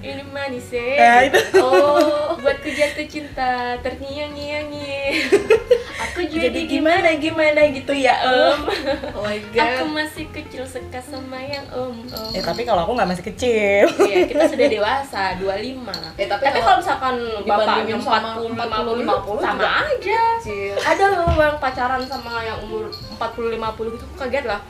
Ini 0.00 0.22
manis 0.26 0.68
eh. 0.70 0.96
Ya, 1.00 1.14
itu. 1.24 1.40
Oh, 1.56 2.36
buatku 2.36 2.68
jatuh 2.68 3.06
cinta 3.08 3.74
terngiang-ngiangi. 3.80 5.00
Aku 6.10 6.20
jadi, 6.26 6.50
Jadi 6.50 6.60
gimana 6.66 7.08
gimana 7.14 7.60
gitu 7.70 7.92
ya 7.94 8.14
Om. 8.26 8.60
Oh 9.16 9.22
my 9.22 9.38
Aku 9.38 9.84
god. 9.86 9.94
masih 9.94 10.26
kecil 10.34 10.66
suka 10.66 10.98
sama 10.98 11.38
yang 11.38 11.62
om 11.70 11.94
om. 12.02 12.30
Eh 12.34 12.42
tapi 12.42 12.66
kalau 12.66 12.82
aku 12.82 12.98
nggak 12.98 13.10
masih 13.14 13.24
kecil. 13.30 13.86
Iya, 14.02 14.26
kita 14.26 14.44
sudah 14.50 14.66
dewasa, 14.66 15.22
25 15.38 16.18
Eh, 16.18 16.26
tapi 16.26 16.42
Tapi 16.42 16.58
kalau 16.58 16.76
misalkan 16.82 17.14
bapaknya 17.46 17.86
dibandingin 17.86 17.98
sama 18.02 18.30
40, 18.34 18.58
40, 18.58 19.06
50, 19.06 19.38
50 19.38 19.38
sama 19.38 19.60
juga 19.62 19.68
aja 19.70 20.22
Kecil. 20.40 20.74
Ada 20.82 21.04
loh 21.14 21.30
yang 21.38 21.56
pacaran 21.62 22.02
sama 22.10 22.32
yang 22.42 22.58
umur 22.66 22.84
40, 22.90 23.54
50 23.54 23.94
gitu, 23.94 24.04
aku 24.10 24.16
kaget 24.18 24.46
lah 24.50 24.60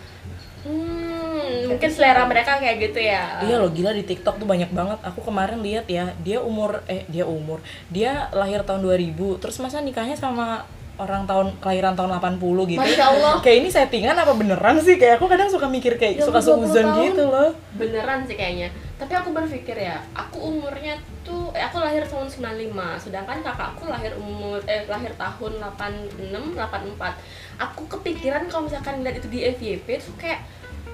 Hmm, 0.61 1.73
mungkin 1.73 1.89
selera 1.89 2.29
mereka 2.29 2.61
kayak 2.61 2.77
gitu 2.85 3.01
ya 3.01 3.41
Iya 3.41 3.57
loh 3.57 3.73
gila 3.73 3.97
di 3.97 4.05
TikTok 4.05 4.37
tuh 4.37 4.45
banyak 4.45 4.69
banget. 4.77 5.01
Aku 5.09 5.25
kemarin 5.25 5.65
lihat 5.65 5.89
ya, 5.89 6.13
dia 6.21 6.37
umur 6.45 6.85
eh 6.85 7.09
dia 7.09 7.25
umur. 7.25 7.65
Dia 7.89 8.29
lahir 8.37 8.61
tahun 8.69 8.85
2000, 8.85 9.41
terus 9.41 9.57
masa 9.57 9.81
nikahnya 9.81 10.21
sama 10.21 10.69
orang 11.01 11.25
tahun 11.25 11.57
kelahiran 11.59 11.97
tahun 11.97 12.21
80 12.21 12.71
gitu. 12.71 12.81
Masya 12.85 13.05
Allah. 13.09 13.33
Kayak 13.41 13.57
ini 13.65 13.69
settingan 13.73 14.17
apa 14.17 14.33
beneran 14.37 14.77
sih? 14.79 15.01
Kayak 15.01 15.17
aku 15.17 15.27
kadang 15.27 15.49
suka 15.49 15.65
mikir 15.65 15.97
kayak 15.97 16.21
Ya 16.21 16.25
suka 16.29 16.39
ampun, 16.39 16.61
20 16.61 16.69
seuzon 16.69 16.87
tahun. 16.87 17.01
gitu 17.09 17.23
loh. 17.27 17.51
Beneran 17.75 18.21
sih 18.29 18.37
kayaknya 18.37 18.69
Tapi 19.01 19.13
aku 19.17 19.33
berpikir 19.33 19.81
ya, 19.81 19.97
aku 20.13 20.37
umurnya 20.45 20.93
tuh, 21.25 21.49
eh 21.57 21.65
aku 21.65 21.81
lahir 21.81 22.05
tahun 22.05 22.29
95 22.29 23.01
Sedangkan 23.01 23.41
kakakku 23.41 23.89
lahir 23.89 24.13
umur, 24.21 24.61
eh 24.69 24.85
lahir 24.85 25.17
tahun 25.17 25.53
86, 25.57 26.53
84 26.53 27.65
Aku 27.65 27.83
kepikiran 27.89 28.45
kalau 28.47 28.69
misalkan 28.69 29.01
lihat 29.01 29.17
itu 29.25 29.33
di 29.33 29.49
FYP 29.49 30.05
tuh 30.05 30.13
kayak 30.21 30.45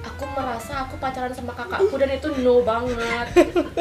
Aku 0.06 0.22
merasa 0.38 0.86
aku 0.86 1.02
pacaran 1.02 1.34
sama 1.34 1.50
kakakku 1.50 1.98
dan 1.98 2.14
itu 2.14 2.30
no 2.46 2.62
banget 2.62 3.26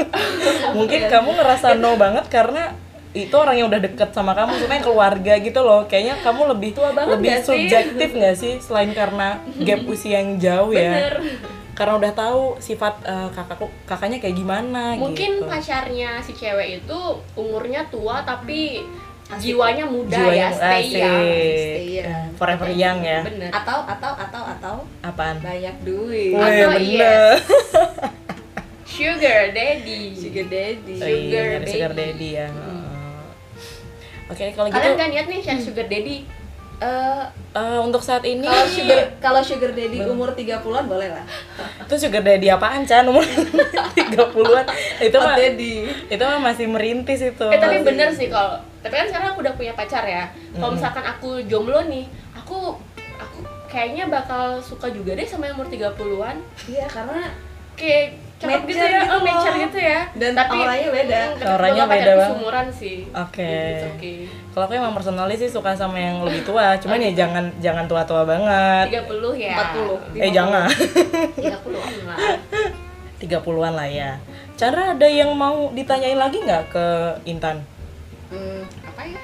Mungkin 0.78 1.06
kamu 1.06 1.30
ngerasa 1.38 1.78
no 1.78 1.94
banget 2.02 2.26
karena 2.34 2.74
itu 3.16 3.32
orang 3.32 3.56
yang 3.56 3.68
udah 3.68 3.80
deket 3.80 4.12
sama 4.12 4.32
kamu, 4.32 4.54
maksudnya 4.54 4.82
keluarga 4.82 5.34
gitu 5.38 5.60
loh. 5.60 5.82
Kayaknya 5.86 6.20
kamu 6.20 6.42
lebih 6.52 6.70
Tua 6.72 6.92
banget 6.92 7.16
lebih 7.16 7.32
sih? 7.34 7.46
subjektif 7.48 8.10
nggak 8.12 8.36
sih 8.36 8.54
selain 8.60 8.92
karena 8.92 9.28
gap 9.58 9.82
usia 9.86 10.20
yang 10.20 10.36
jauh 10.36 10.70
ya. 10.70 10.92
Bener 10.92 11.16
Karena 11.72 11.94
udah 11.98 12.12
tahu 12.14 12.42
sifat 12.58 13.04
eh, 13.04 13.28
kakakku 13.32 13.68
kakaknya 13.84 14.16
kayak 14.18 14.32
gimana 14.34 14.96
Mungkin 14.96 15.40
gitu. 15.40 15.44
pacarnya 15.44 16.20
si 16.20 16.32
cewek 16.32 16.80
itu 16.80 17.00
umurnya 17.34 17.84
tua 17.86 18.20
tapi 18.22 18.80
Asik. 19.26 19.42
jiwanya 19.42 19.84
muda 19.84 20.16
Jiwanya 20.16 20.38
ya, 20.38 20.48
stay 20.54 20.80
asik. 20.82 20.96
young 20.96 21.26
Stay 21.52 21.88
young. 22.00 22.28
Forever 22.36 22.70
young 22.70 23.00
ya. 23.02 23.20
Bener 23.24 23.50
Atau 23.50 23.80
atau 23.82 24.12
atau 24.14 24.44
atau 24.46 24.76
Apaan? 25.02 25.36
banyak 25.42 25.76
duit. 25.82 26.32
Wih, 26.32 26.40
Atau 26.40 26.70
bener. 26.76 26.96
yes. 26.96 27.40
Sugar 28.86 29.52
daddy 29.52 30.16
Sugar 30.16 30.46
daddy. 30.48 30.96
Oh, 30.96 31.04
iya, 31.04 31.12
Sugar 31.12 31.46
ada 31.52 31.68
sugar 31.68 31.92
daddy 31.92 32.30
ya. 32.32 32.48
Oke, 34.26 34.50
kalau 34.52 34.68
gitu 34.68 34.76
Kalian 34.76 34.98
gak 34.98 35.10
niat 35.14 35.26
nih 35.30 35.40
share 35.40 35.62
sugar 35.62 35.86
daddy? 35.86 36.26
Eh, 36.76 37.24
eh, 37.56 37.80
untuk 37.80 38.04
saat 38.04 38.28
ini 38.28 38.44
kalau 38.44 38.68
sugar 38.68 39.00
kalau 39.24 39.40
sugar 39.40 39.72
daddy 39.72 40.04
umur 40.04 40.36
30-an 40.36 40.84
boleh 40.84 41.08
lah. 41.08 41.24
itu 41.88 41.96
sugar 41.96 42.20
daddy 42.20 42.52
apaan 42.52 42.84
Chan 42.84 43.08
umur 43.08 43.24
30-an 43.96 44.66
itu 45.00 45.16
mah 45.16 45.36
daddy. 45.40 45.88
itu 46.12 46.20
mah 46.20 46.40
masih 46.44 46.68
merintis 46.68 47.24
itu 47.24 47.48
Eh 47.48 47.56
tapi 47.56 47.80
bener 47.80 48.12
sih 48.12 48.28
kalau 48.28 48.60
Tapi 48.84 48.92
kan 48.92 49.08
sekarang 49.08 49.28
aku 49.32 49.40
udah 49.42 49.56
punya 49.56 49.72
pacar 49.72 50.04
ya 50.04 50.28
Kalau 50.52 50.68
Mm-mm. 50.68 50.78
misalkan 50.78 51.06
aku 51.06 51.30
jomblo 51.48 51.80
nih 51.88 52.06
Aku 52.44 52.76
aku 53.16 53.38
kayaknya 53.66 54.12
bakal 54.12 54.60
suka 54.60 54.92
juga 54.92 55.16
deh 55.16 55.24
sama 55.24 55.48
yang 55.48 55.56
umur 55.56 55.72
30-an 55.72 56.38
Iya, 56.68 56.86
karena 56.86 57.32
Kayak 57.76 58.20
cakep 58.36 58.62
gitu 58.68 58.84
ya, 58.84 59.00
gitu 59.08 59.16
oh, 59.16 59.22
matcher 59.24 59.54
loh. 59.56 59.64
gitu 59.64 59.80
ya. 59.80 60.02
Dan 60.20 60.32
auranya 60.36 60.90
beda. 60.92 61.20
tapi 61.32 61.44
Auranya 61.48 61.84
semoga 61.84 61.94
beda 61.96 62.12
banget. 62.12 62.30
sumuran 62.36 62.68
sih. 62.68 62.98
Oke. 63.16 63.52
It's 63.56 63.88
okay. 63.96 64.18
Kalau 64.52 64.64
aku 64.68 64.74
emang 64.76 64.94
personally 64.96 65.36
sih 65.36 65.50
suka 65.52 65.72
sama 65.76 65.98
yang 66.00 66.18
lebih 66.24 66.42
tua. 66.44 66.76
Cuman 66.80 67.00
ya 67.00 67.12
jangan 67.16 67.46
jangan 67.64 67.86
tua-tua 67.88 68.24
banget. 68.28 68.86
30 68.92 69.36
ya. 69.40 69.56
40. 70.12 70.20
eh 70.20 70.32
jangan. 70.32 70.68
30-an 70.72 71.96
lah. 72.08 72.18
30-an 73.24 73.74
lah 73.74 73.88
ya. 73.88 74.12
Chandra 74.56 74.96
ada 74.96 75.08
yang 75.08 75.32
mau 75.36 75.72
ditanyain 75.72 76.16
lagi 76.16 76.40
nggak 76.44 76.64
ke 76.72 76.86
Intan? 77.28 77.60
Hmm, 78.32 78.64
apa 78.88 79.02
ya? 79.04 79.22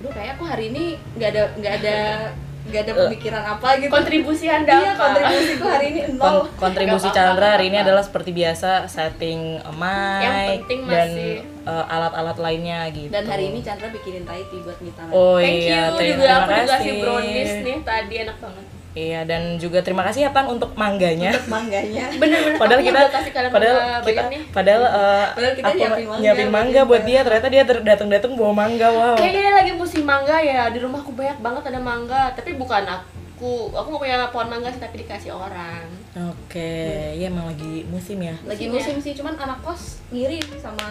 Aduh, 0.00 0.10
kayak 0.14 0.38
aku 0.38 0.44
hari 0.46 0.70
ini 0.70 0.94
nggak 1.18 1.30
ada 1.34 1.42
nggak 1.58 1.74
ada 1.82 1.98
nggak 2.62 2.82
ada 2.82 2.92
pemikiran 2.94 3.44
apa 3.48 3.68
gitu. 3.76 3.88
Kontribusi 3.88 4.46
anda 4.46 4.74
Iya, 4.74 4.90
apa? 4.90 5.02
kontribusiku 5.02 5.64
hari 5.64 5.86
ini 5.88 6.00
Kon- 6.06 6.18
nol. 6.18 6.38
kontribusi 6.54 6.86
Nggak 7.02 7.12
apa-apa, 7.12 7.28
Chandra 7.32 7.48
hari 7.50 7.64
ini 7.66 7.78
adalah 7.78 8.02
seperti 8.02 8.30
biasa 8.32 8.70
setting 8.86 9.40
mic 9.72 10.20
Yang 10.20 10.36
penting 10.54 10.80
dan 10.84 11.08
masih- 11.08 11.40
eh, 11.62 11.84
alat-alat 11.88 12.36
lainnya 12.36 12.78
gitu 12.90 13.10
Dan 13.10 13.24
hari 13.26 13.44
ini 13.48 13.58
Chandra 13.60 13.88
bikinin 13.88 14.22
Taiti 14.22 14.56
buat 14.58 14.78
Mita. 14.78 15.02
oh 15.08 15.36
Thank 15.36 15.56
iya 15.62 15.80
you, 15.82 15.96
ter- 15.96 16.08
juga 16.10 16.20
terima 16.22 16.36
aku 16.36 16.50
dikasih 16.52 16.68
kasih. 16.70 16.94
brownies 17.00 17.52
nih 17.60 17.76
tadi 17.80 18.14
enak 18.20 18.36
banget 18.38 18.64
iya 18.98 19.22
dan 19.22 19.54
juga 19.56 19.78
terima 19.84 20.02
kasih 20.02 20.26
ya 20.26 20.30
Tan 20.34 20.50
untuk 20.50 20.74
mangganya. 20.74 21.30
Untuk 21.30 21.50
mangganya. 21.52 22.10
Bener-bener 22.20 22.58
padahal 22.58 22.80
kita 22.82 23.00
kalian 23.30 23.52
padahal 23.52 23.76
kita 24.02 24.22
padahal 24.50 24.82
eh, 24.82 25.26
Padahal 25.36 25.54
kita 25.54 25.68
aku 25.68 25.78
nyiapin 25.78 26.06
mangga 26.06 26.22
nyiapin 26.22 26.48
buat 26.48 26.56
mangga 26.56 26.80
buat 26.88 27.02
dia 27.06 27.20
ternyata 27.22 27.48
dia 27.52 27.62
datang-datang 27.66 28.30
bawa 28.34 28.52
mangga 28.52 28.88
wow. 28.90 29.14
Kayaknya 29.14 29.40
dia 29.46 29.54
lagi 29.54 29.72
musim 29.78 30.02
mangga 30.02 30.36
ya, 30.42 30.72
di 30.72 30.78
rumahku 30.82 31.10
banyak 31.14 31.38
banget 31.38 31.62
ada 31.70 31.80
mangga 31.80 32.22
Tapi 32.34 32.58
bukan 32.58 32.82
aku, 32.88 33.19
aku 33.40 33.88
gak 33.88 34.00
punya 34.00 34.28
pohon 34.28 34.48
mangga 34.48 34.68
sih 34.68 34.78
tapi 34.78 35.00
dikasih 35.00 35.30
orang 35.30 35.88
oke 36.12 36.72
ya 37.14 37.26
emang 37.26 37.48
lagi 37.48 37.86
musim 37.86 38.18
ya 38.18 38.34
Lagi 38.42 38.66
Musim 38.66 38.92
musim 38.92 38.96
sih, 39.00 39.12
cuman 39.14 39.32
anak 39.34 39.58
kos 39.60 40.02
ngiri 40.10 40.36
sama 40.58 40.82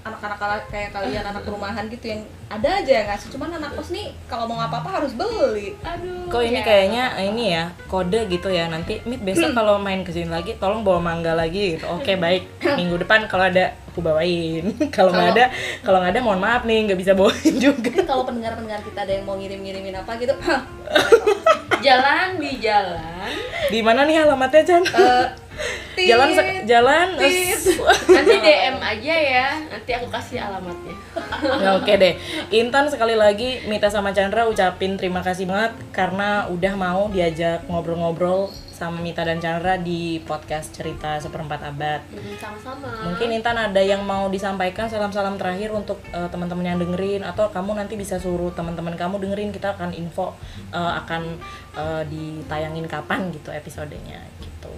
anak-anak 0.00 0.38
kala- 0.38 0.68
kayak 0.68 0.90
kalian 0.90 1.20
anak 1.20 1.42
rumahan 1.44 1.84
gitu 1.86 2.08
yang 2.08 2.22
ada 2.48 2.78
aja 2.78 2.92
yang 2.94 3.06
ngasih. 3.06 3.28
Cuman 3.28 3.50
anak 3.52 3.74
kos 3.74 3.90
nih 3.90 4.14
kalau 4.24 4.46
mau 4.46 4.56
apa-apa 4.56 5.02
harus 5.02 5.12
beli. 5.12 5.74
Aduh 5.82 6.28
Kok 6.28 6.40
ini 6.40 6.54
ya. 6.54 6.64
kayaknya 6.64 7.04
ini 7.20 7.44
ya 7.52 7.64
kode 7.84 8.24
gitu 8.26 8.48
ya 8.48 8.66
nanti 8.66 9.02
Mit 9.02 9.20
besok 9.20 9.52
kalau 9.52 9.76
main 9.76 10.00
ke 10.00 10.10
sini 10.10 10.30
lagi 10.30 10.54
tolong 10.56 10.80
bawa 10.80 11.02
mangga 11.02 11.34
lagi 11.34 11.76
gitu. 11.76 11.84
Oke 11.90 12.14
baik 12.14 12.46
minggu 12.78 12.96
depan 12.98 13.26
kalau 13.26 13.44
ada 13.44 13.74
aku 13.88 14.00
bawain. 14.00 14.64
kalau 14.96 15.10
nggak 15.10 15.28
ada 15.34 15.44
kalau 15.82 15.98
nggak 15.98 16.12
ada 16.14 16.20
mohon 16.22 16.38
maaf 16.38 16.62
nih 16.62 16.86
nggak 16.86 16.98
bisa 16.98 17.12
bawain 17.12 17.54
juga. 17.66 17.92
Kalau 18.00 18.22
pendengar-pendengar 18.22 18.80
kita 18.80 19.02
ada 19.02 19.12
yang 19.12 19.26
mau 19.26 19.34
ngirim-ngirimin 19.34 19.98
apa 19.98 20.14
gitu, 20.16 20.32
Jalan 21.78 22.28
di 22.36 22.52
jalan 22.58 23.30
Di 23.68 23.80
mana 23.80 24.02
nih 24.02 24.20
alamatnya 24.20 24.62
Chan? 24.62 24.82
eh, 24.82 25.26
tit. 25.96 26.06
jalan 26.06 26.30
jalan 26.64 27.06
tit. 27.16 27.58
Nanti 28.06 28.34
DM 28.38 28.76
aja 28.78 29.14
ya, 29.14 29.48
nanti 29.66 29.90
aku 29.90 30.06
kasih 30.08 30.38
alamatnya 30.38 30.94
Ya, 31.62 31.70
oke 31.74 31.92
deh. 31.92 32.14
Intan 32.50 32.86
sekali 32.86 33.14
lagi 33.14 33.62
Mita 33.64 33.88
sama 33.88 34.10
Chandra 34.10 34.46
ucapin 34.46 34.94
terima 34.94 35.20
kasih 35.20 35.44
banget 35.44 35.74
karena 35.90 36.46
udah 36.46 36.74
mau 36.74 37.10
diajak 37.10 37.66
ngobrol-ngobrol 37.66 38.48
sama 38.78 39.02
Mita 39.02 39.26
dan 39.26 39.42
Chandra 39.42 39.74
di 39.74 40.22
podcast 40.22 40.70
cerita 40.70 41.18
seperempat 41.18 41.66
abad. 41.66 41.98
Sama-sama 42.38 43.10
Mungkin 43.10 43.34
Intan 43.34 43.58
ada 43.58 43.82
yang 43.82 44.06
mau 44.06 44.30
disampaikan 44.30 44.86
salam-salam 44.86 45.34
terakhir 45.34 45.74
untuk 45.74 45.98
eh, 46.14 46.30
teman-teman 46.30 46.62
yang 46.62 46.78
dengerin 46.78 47.26
atau 47.26 47.50
kamu 47.50 47.74
nanti 47.74 47.98
bisa 47.98 48.22
suruh 48.22 48.54
teman-teman 48.54 48.94
kamu 48.94 49.18
dengerin 49.18 49.50
kita 49.50 49.74
akan 49.74 49.90
info 49.90 50.38
eh, 50.70 50.92
akan 51.02 51.34
eh, 51.74 52.02
ditayangin 52.06 52.86
kapan 52.86 53.34
gitu 53.34 53.50
episodenya 53.50 54.22
gitu. 54.38 54.70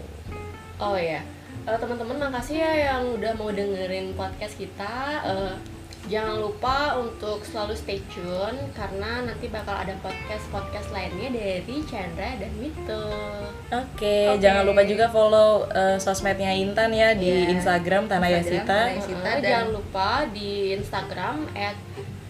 Oh 0.81 0.97
ya, 0.97 1.21
Eh, 1.69 1.77
teman-teman 1.77 2.17
makasih 2.17 2.57
ya 2.57 2.73
yang 2.89 3.05
udah 3.21 3.33
mau 3.37 3.53
dengerin 3.53 4.17
podcast 4.17 4.57
kita. 4.57 5.21
Eh, 5.29 5.53
jangan 6.09 6.41
lupa 6.41 6.97
untuk 6.97 7.45
selalu 7.45 7.75
stay 7.75 8.01
tune 8.09 8.57
karena 8.73 9.23
nanti 9.23 9.47
bakal 9.47 9.75
ada 9.75 9.93
podcast 10.01 10.47
podcast 10.49 10.89
lainnya 10.91 11.29
dari 11.29 11.77
Chandra 11.85 12.39
dan 12.39 12.51
Mito. 12.57 13.05
Oke, 13.71 14.33
Oke. 14.33 14.41
jangan 14.41 14.65
lupa 14.65 14.83
juga 14.83 15.07
follow 15.07 15.69
eh, 15.69 15.99
sosmednya 15.99 16.51
Intan 16.51 16.91
ya 16.91 17.13
di 17.13 17.29
Iya. 17.29 17.53
Instagram 17.53 18.09
Tanah 18.09 18.27
Instagram, 18.27 18.47
Yasita. 18.57 18.67
Tanah 18.67 18.97
Yasita. 18.97 19.29
Eh, 19.29 19.39
dan- 19.39 19.45
jangan 19.45 19.69
lupa 19.71 20.09
di 20.31 20.51
Instagram 20.73 21.37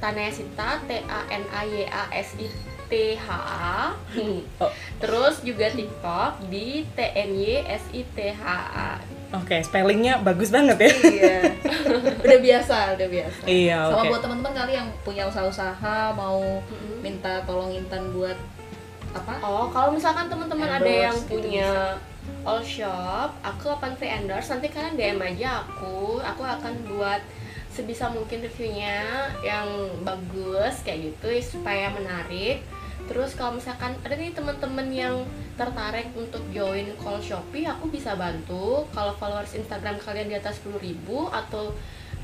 @tanayasita 0.01 0.69
t 0.89 0.91
a 0.97 1.21
n 1.29 1.45
a 1.53 1.61
y 1.63 1.85
a 1.85 2.03
s 2.11 2.33
i 2.41 2.49
t 2.91 3.15
h 3.17 3.29
a. 3.31 3.95
Oh. 4.61 4.69
Terus 4.99 5.41
juga 5.41 5.71
TikTok 5.71 6.51
di 6.51 6.83
t 6.85 6.99
n 7.01 7.31
y 7.33 7.63
s 7.63 7.87
i 7.95 8.03
t 8.05 8.19
h 8.29 8.43
a. 8.45 8.99
Oke, 9.31 9.63
spellingnya 9.63 10.19
bagus 10.21 10.51
banget 10.51 10.75
ya. 10.77 10.91
iya 11.07 11.37
udah 12.27 12.39
biasa 12.43 12.99
udah 12.99 13.09
biasa 13.09 13.39
Iya, 13.47 13.79
sama 13.87 14.03
oke. 14.03 14.11
buat 14.11 14.23
teman-teman 14.27 14.55
kali 14.59 14.73
yang 14.75 14.89
punya 15.07 15.23
usaha-usaha 15.23 16.11
mau 16.13 16.43
Mm-mm. 16.59 16.99
minta 16.99 17.39
tolong 17.47 17.71
Intan 17.71 18.11
buat 18.11 18.35
apa 19.15 19.39
Oh, 19.39 19.71
kalau 19.71 19.95
misalkan 19.95 20.27
teman-teman 20.27 20.67
ada 20.67 20.87
yang 20.87 21.15
gitu 21.15 21.39
punya 21.39 21.95
all 22.43 22.59
shop, 22.61 23.39
aku 23.41 23.71
open 23.71 23.95
free 23.95 24.11
endorse. 24.11 24.51
Nanti 24.51 24.67
kalian 24.67 24.95
DM 24.95 25.19
aja 25.23 25.63
aku, 25.63 26.19
aku 26.19 26.43
akan 26.43 26.75
buat 26.91 27.23
sebisa 27.71 28.11
mungkin 28.11 28.43
reviewnya 28.43 29.31
yang 29.41 29.67
bagus 30.03 30.83
kayak 30.83 31.15
gitu 31.15 31.31
supaya 31.55 31.87
menarik. 31.91 32.67
Terus 33.11 33.35
kalau 33.35 33.59
misalkan 33.59 33.99
ada 34.01 34.15
nih 34.15 34.31
teman-teman 34.31 34.87
yang 34.87 35.27
tertarik 35.59 36.15
untuk 36.15 36.47
join 36.49 36.87
call 36.97 37.19
Shopee, 37.19 37.67
aku 37.67 37.91
bisa 37.91 38.15
bantu. 38.15 38.87
Kalau 38.89 39.11
followers 39.13 39.51
Instagram 39.53 39.99
kalian 39.99 40.31
di 40.31 40.39
atas 40.39 40.63
10.000 40.63 40.79
atau 41.29 41.75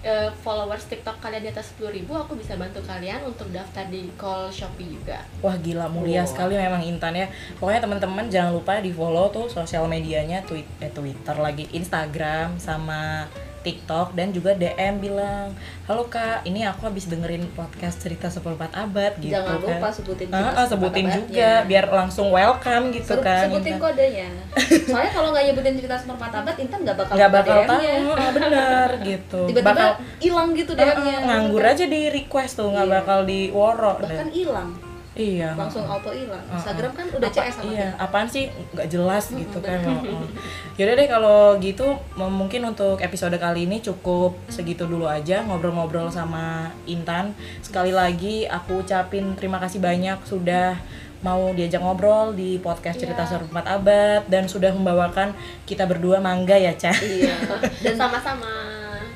eh, 0.01 0.30
followers 0.39 0.87
TikTok 0.87 1.18
kalian 1.18 1.43
di 1.43 1.51
atas 1.51 1.74
10.000, 1.74 2.07
aku 2.07 2.39
bisa 2.39 2.55
bantu 2.55 2.78
kalian 2.80 3.26
untuk 3.26 3.51
daftar 3.51 3.82
di 3.87 4.07
call 4.14 4.47
Shopee 4.49 4.95
juga. 4.95 5.26
Wah 5.43 5.59
gila 5.59 5.91
mulia 5.91 6.22
Wow. 6.22 6.30
sekali 6.30 6.55
memang 6.55 6.78
Intan 6.80 7.12
ya. 7.12 7.26
Pokoknya 7.59 7.82
teman-teman 7.82 8.30
jangan 8.30 8.55
lupa 8.55 8.78
di 8.78 8.95
follow 8.95 9.26
tuh 9.28 9.51
sosial 9.51 9.91
medianya 9.91 10.47
tweet 10.47 10.70
eh, 10.78 10.89
Twitter 10.89 11.34
lagi 11.34 11.66
Instagram 11.74 12.62
sama 12.62 13.26
TikTok 13.66 14.14
dan 14.14 14.30
juga 14.30 14.54
DM 14.54 14.94
bilang 14.96 15.50
halo 15.84 16.06
kak 16.06 16.42
ini 16.42 16.62
aku 16.62 16.86
habis 16.86 17.04
dengerin 17.04 17.42
podcast 17.50 17.98
cerita 17.98 18.26
seperempat 18.26 18.70
abad 18.72 19.18
gitu 19.18 19.34
jangan 19.34 19.58
kan. 19.58 19.66
lupa 19.74 19.88
sebutin 19.90 20.26
Ah, 20.28 20.38
cerita 20.38 20.54
ah, 20.56 20.66
sebutin 20.68 21.06
juga 21.08 21.26
abadnya. 21.50 21.66
biar 21.66 21.84
langsung 21.90 22.26
welcome 22.30 22.84
gitu 22.92 23.12
Seru- 23.12 23.20
kan 23.20 23.44
sebutin 23.44 23.72
Intan. 23.72 23.82
kodenya 23.82 24.28
soalnya 24.86 25.10
kalau 25.10 25.28
nggak 25.30 25.44
nyebutin 25.44 25.74
cerita 25.76 25.96
seperempat 25.96 26.30
abad 26.32 26.56
Intan 26.56 26.78
nggak 26.80 26.96
bakal 26.96 27.14
nggak 27.18 27.32
bakal 27.32 27.58
tahu 27.66 27.82
ah, 28.14 28.30
bener 28.30 28.88
gitu 29.02 29.40
tiba-tiba 29.44 29.66
bakal 29.68 29.90
hilang 30.18 30.48
gitu 30.54 30.72
DM-nya 30.72 31.16
nganggur 31.20 31.62
aja 31.64 31.84
di 31.84 32.00
request 32.08 32.52
tuh 32.56 32.70
nggak 32.70 32.86
Iya. 32.86 32.94
bakal 32.96 33.18
di 33.26 33.40
woro 33.50 33.98
bahkan 33.98 34.30
hilang 34.30 34.70
iya. 35.16 35.50
Langsung 35.52 35.82
auto 35.82 36.12
hilang. 36.12 36.44
Instagram 36.46 36.92
kan 36.92 37.06
udah 37.10 37.26
Apa- 37.26 37.40
CS 37.40 37.54
sama 37.56 37.66
iya 37.66 37.88
kita 37.90 38.04
apaan 38.04 38.28
sih? 38.28 38.44
Nggak 38.70 38.88
jelas 38.88 39.24
gitu 39.28 39.58
kan 39.58 39.80
yaudah 40.78 40.92
deh 40.92 41.08
kalau 41.08 41.40
gitu 41.56 41.86
mungkin 42.14 42.60
untuk 42.62 43.00
episode 43.00 43.32
kali 43.34 43.64
ini 43.64 43.80
cukup 43.80 44.36
segitu 44.46 44.84
dulu 44.84 45.08
aja 45.08 45.40
ngobrol-ngobrol 45.42 46.06
sama 46.06 46.68
Intan. 46.84 47.32
Sekali 47.58 47.90
lagi 47.90 48.44
aku 48.44 48.84
ucapin 48.84 49.32
terima 49.34 49.56
kasih 49.56 49.80
banyak 49.80 50.20
sudah 50.22 50.76
mau 51.16 51.48
diajak 51.50 51.80
ngobrol 51.80 52.30
di 52.30 52.60
podcast 52.60 53.00
cerita 53.00 53.24
Iya. 53.24 53.30
seperempat 53.32 53.64
abad 53.66 54.20
dan 54.28 54.44
sudah 54.44 54.68
membawakan 54.70 55.32
kita 55.64 55.82
berdua 55.82 56.20
mangga 56.20 56.54
ya 56.54 56.76
Cah 56.76 56.92
iya. 57.00 57.32
Dan 57.40 57.72
dan 57.88 57.94
sama-sama. 57.96 58.52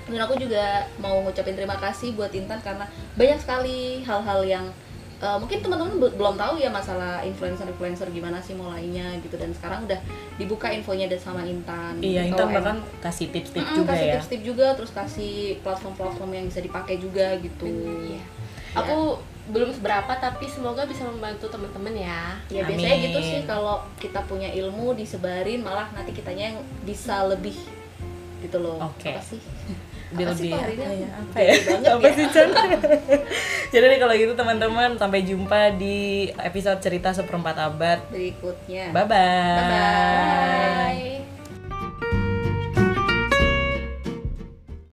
dan 0.08 0.18
aku 0.18 0.34
juga 0.34 0.64
mau 0.96 1.20
ngucapin 1.20 1.54
terima 1.54 1.76
kasih 1.76 2.16
buat 2.16 2.32
Intan 2.32 2.58
karena 2.58 2.82
banyak 3.14 3.38
sekali 3.38 4.00
hal-hal 4.02 4.40
yang 4.42 4.66
eh, 5.20 5.36
mungkin 5.36 5.58
teman-teman 5.60 5.94
be- 6.00 6.14
belum 6.16 6.34
tahu 6.40 6.56
ya 6.56 6.72
masalah 6.72 7.20
influencer-influencer 7.22 8.08
gimana 8.10 8.40
sih 8.40 8.56
mulainya 8.56 9.12
gitu 9.20 9.36
dan 9.36 9.52
sekarang 9.52 9.84
udah 9.84 10.00
dibuka 10.40 10.72
infonya 10.72 11.06
dan 11.12 11.20
sama 11.20 11.44
Intan. 11.44 12.00
iya 12.00 12.24
Intan 12.24 12.48
bahkan 12.48 12.80
kasih 13.04 13.28
tips-tips 13.28 13.68
Mm-mm, 13.68 13.78
juga 13.84 13.92
kasih 13.92 14.06
ya 14.08 14.14
tips-tips 14.16 14.44
juga 14.44 14.66
terus 14.72 14.90
kasih 14.96 15.60
platform-platform 15.60 16.30
yang 16.32 16.44
bisa 16.48 16.60
dipakai 16.64 16.96
juga 16.96 17.36
gitu. 17.44 17.68
Iya. 18.08 18.22
Aku 18.80 19.20
belum 19.50 19.74
seberapa 19.74 20.14
tapi 20.14 20.46
semoga 20.46 20.86
bisa 20.86 21.02
membantu 21.02 21.50
teman-teman 21.50 21.90
ya. 21.90 22.38
Ya 22.48 22.62
biasanya 22.62 22.96
Amin. 22.96 23.06
gitu 23.10 23.18
sih 23.20 23.40
kalau 23.44 23.82
kita 23.98 24.22
punya 24.24 24.46
ilmu 24.46 24.94
disebarin 24.94 25.60
malah 25.60 25.90
nanti 25.90 26.14
kitanya 26.14 26.54
yang 26.54 26.58
bisa 26.86 27.26
lebih 27.26 27.58
gitu 28.40 28.56
loh. 28.62 28.78
Oke. 28.78 29.10
Apa 29.10 29.20
sih? 29.20 29.42
Lebih 30.10 30.24
Apa 30.24 30.34
sih 30.34 30.42
lebih 30.42 30.50
kok 30.50 30.60
hari 30.60 30.74
ini 30.74 30.84
apa 30.84 30.92
ya 30.92 31.08
apa 31.08 31.38
ya 31.38 31.54
apa 31.94 32.02
ya? 32.02 32.10
sih 32.12 32.26
Chan 32.28 32.48
jadi 33.72 33.84
deh 33.86 33.98
kalau 33.98 34.14
gitu 34.14 34.32
teman-teman 34.34 34.90
sampai 34.96 35.22
jumpa 35.22 35.60
di 35.72 35.98
episode 36.36 36.78
cerita 36.78 37.10
seperempat 37.10 37.56
abad 37.56 37.98
Berikutnya. 38.08 38.90
bye 38.90 39.04
bye 39.04 39.56
Bye-bye. 39.56 39.70
Bye. 39.70 41.29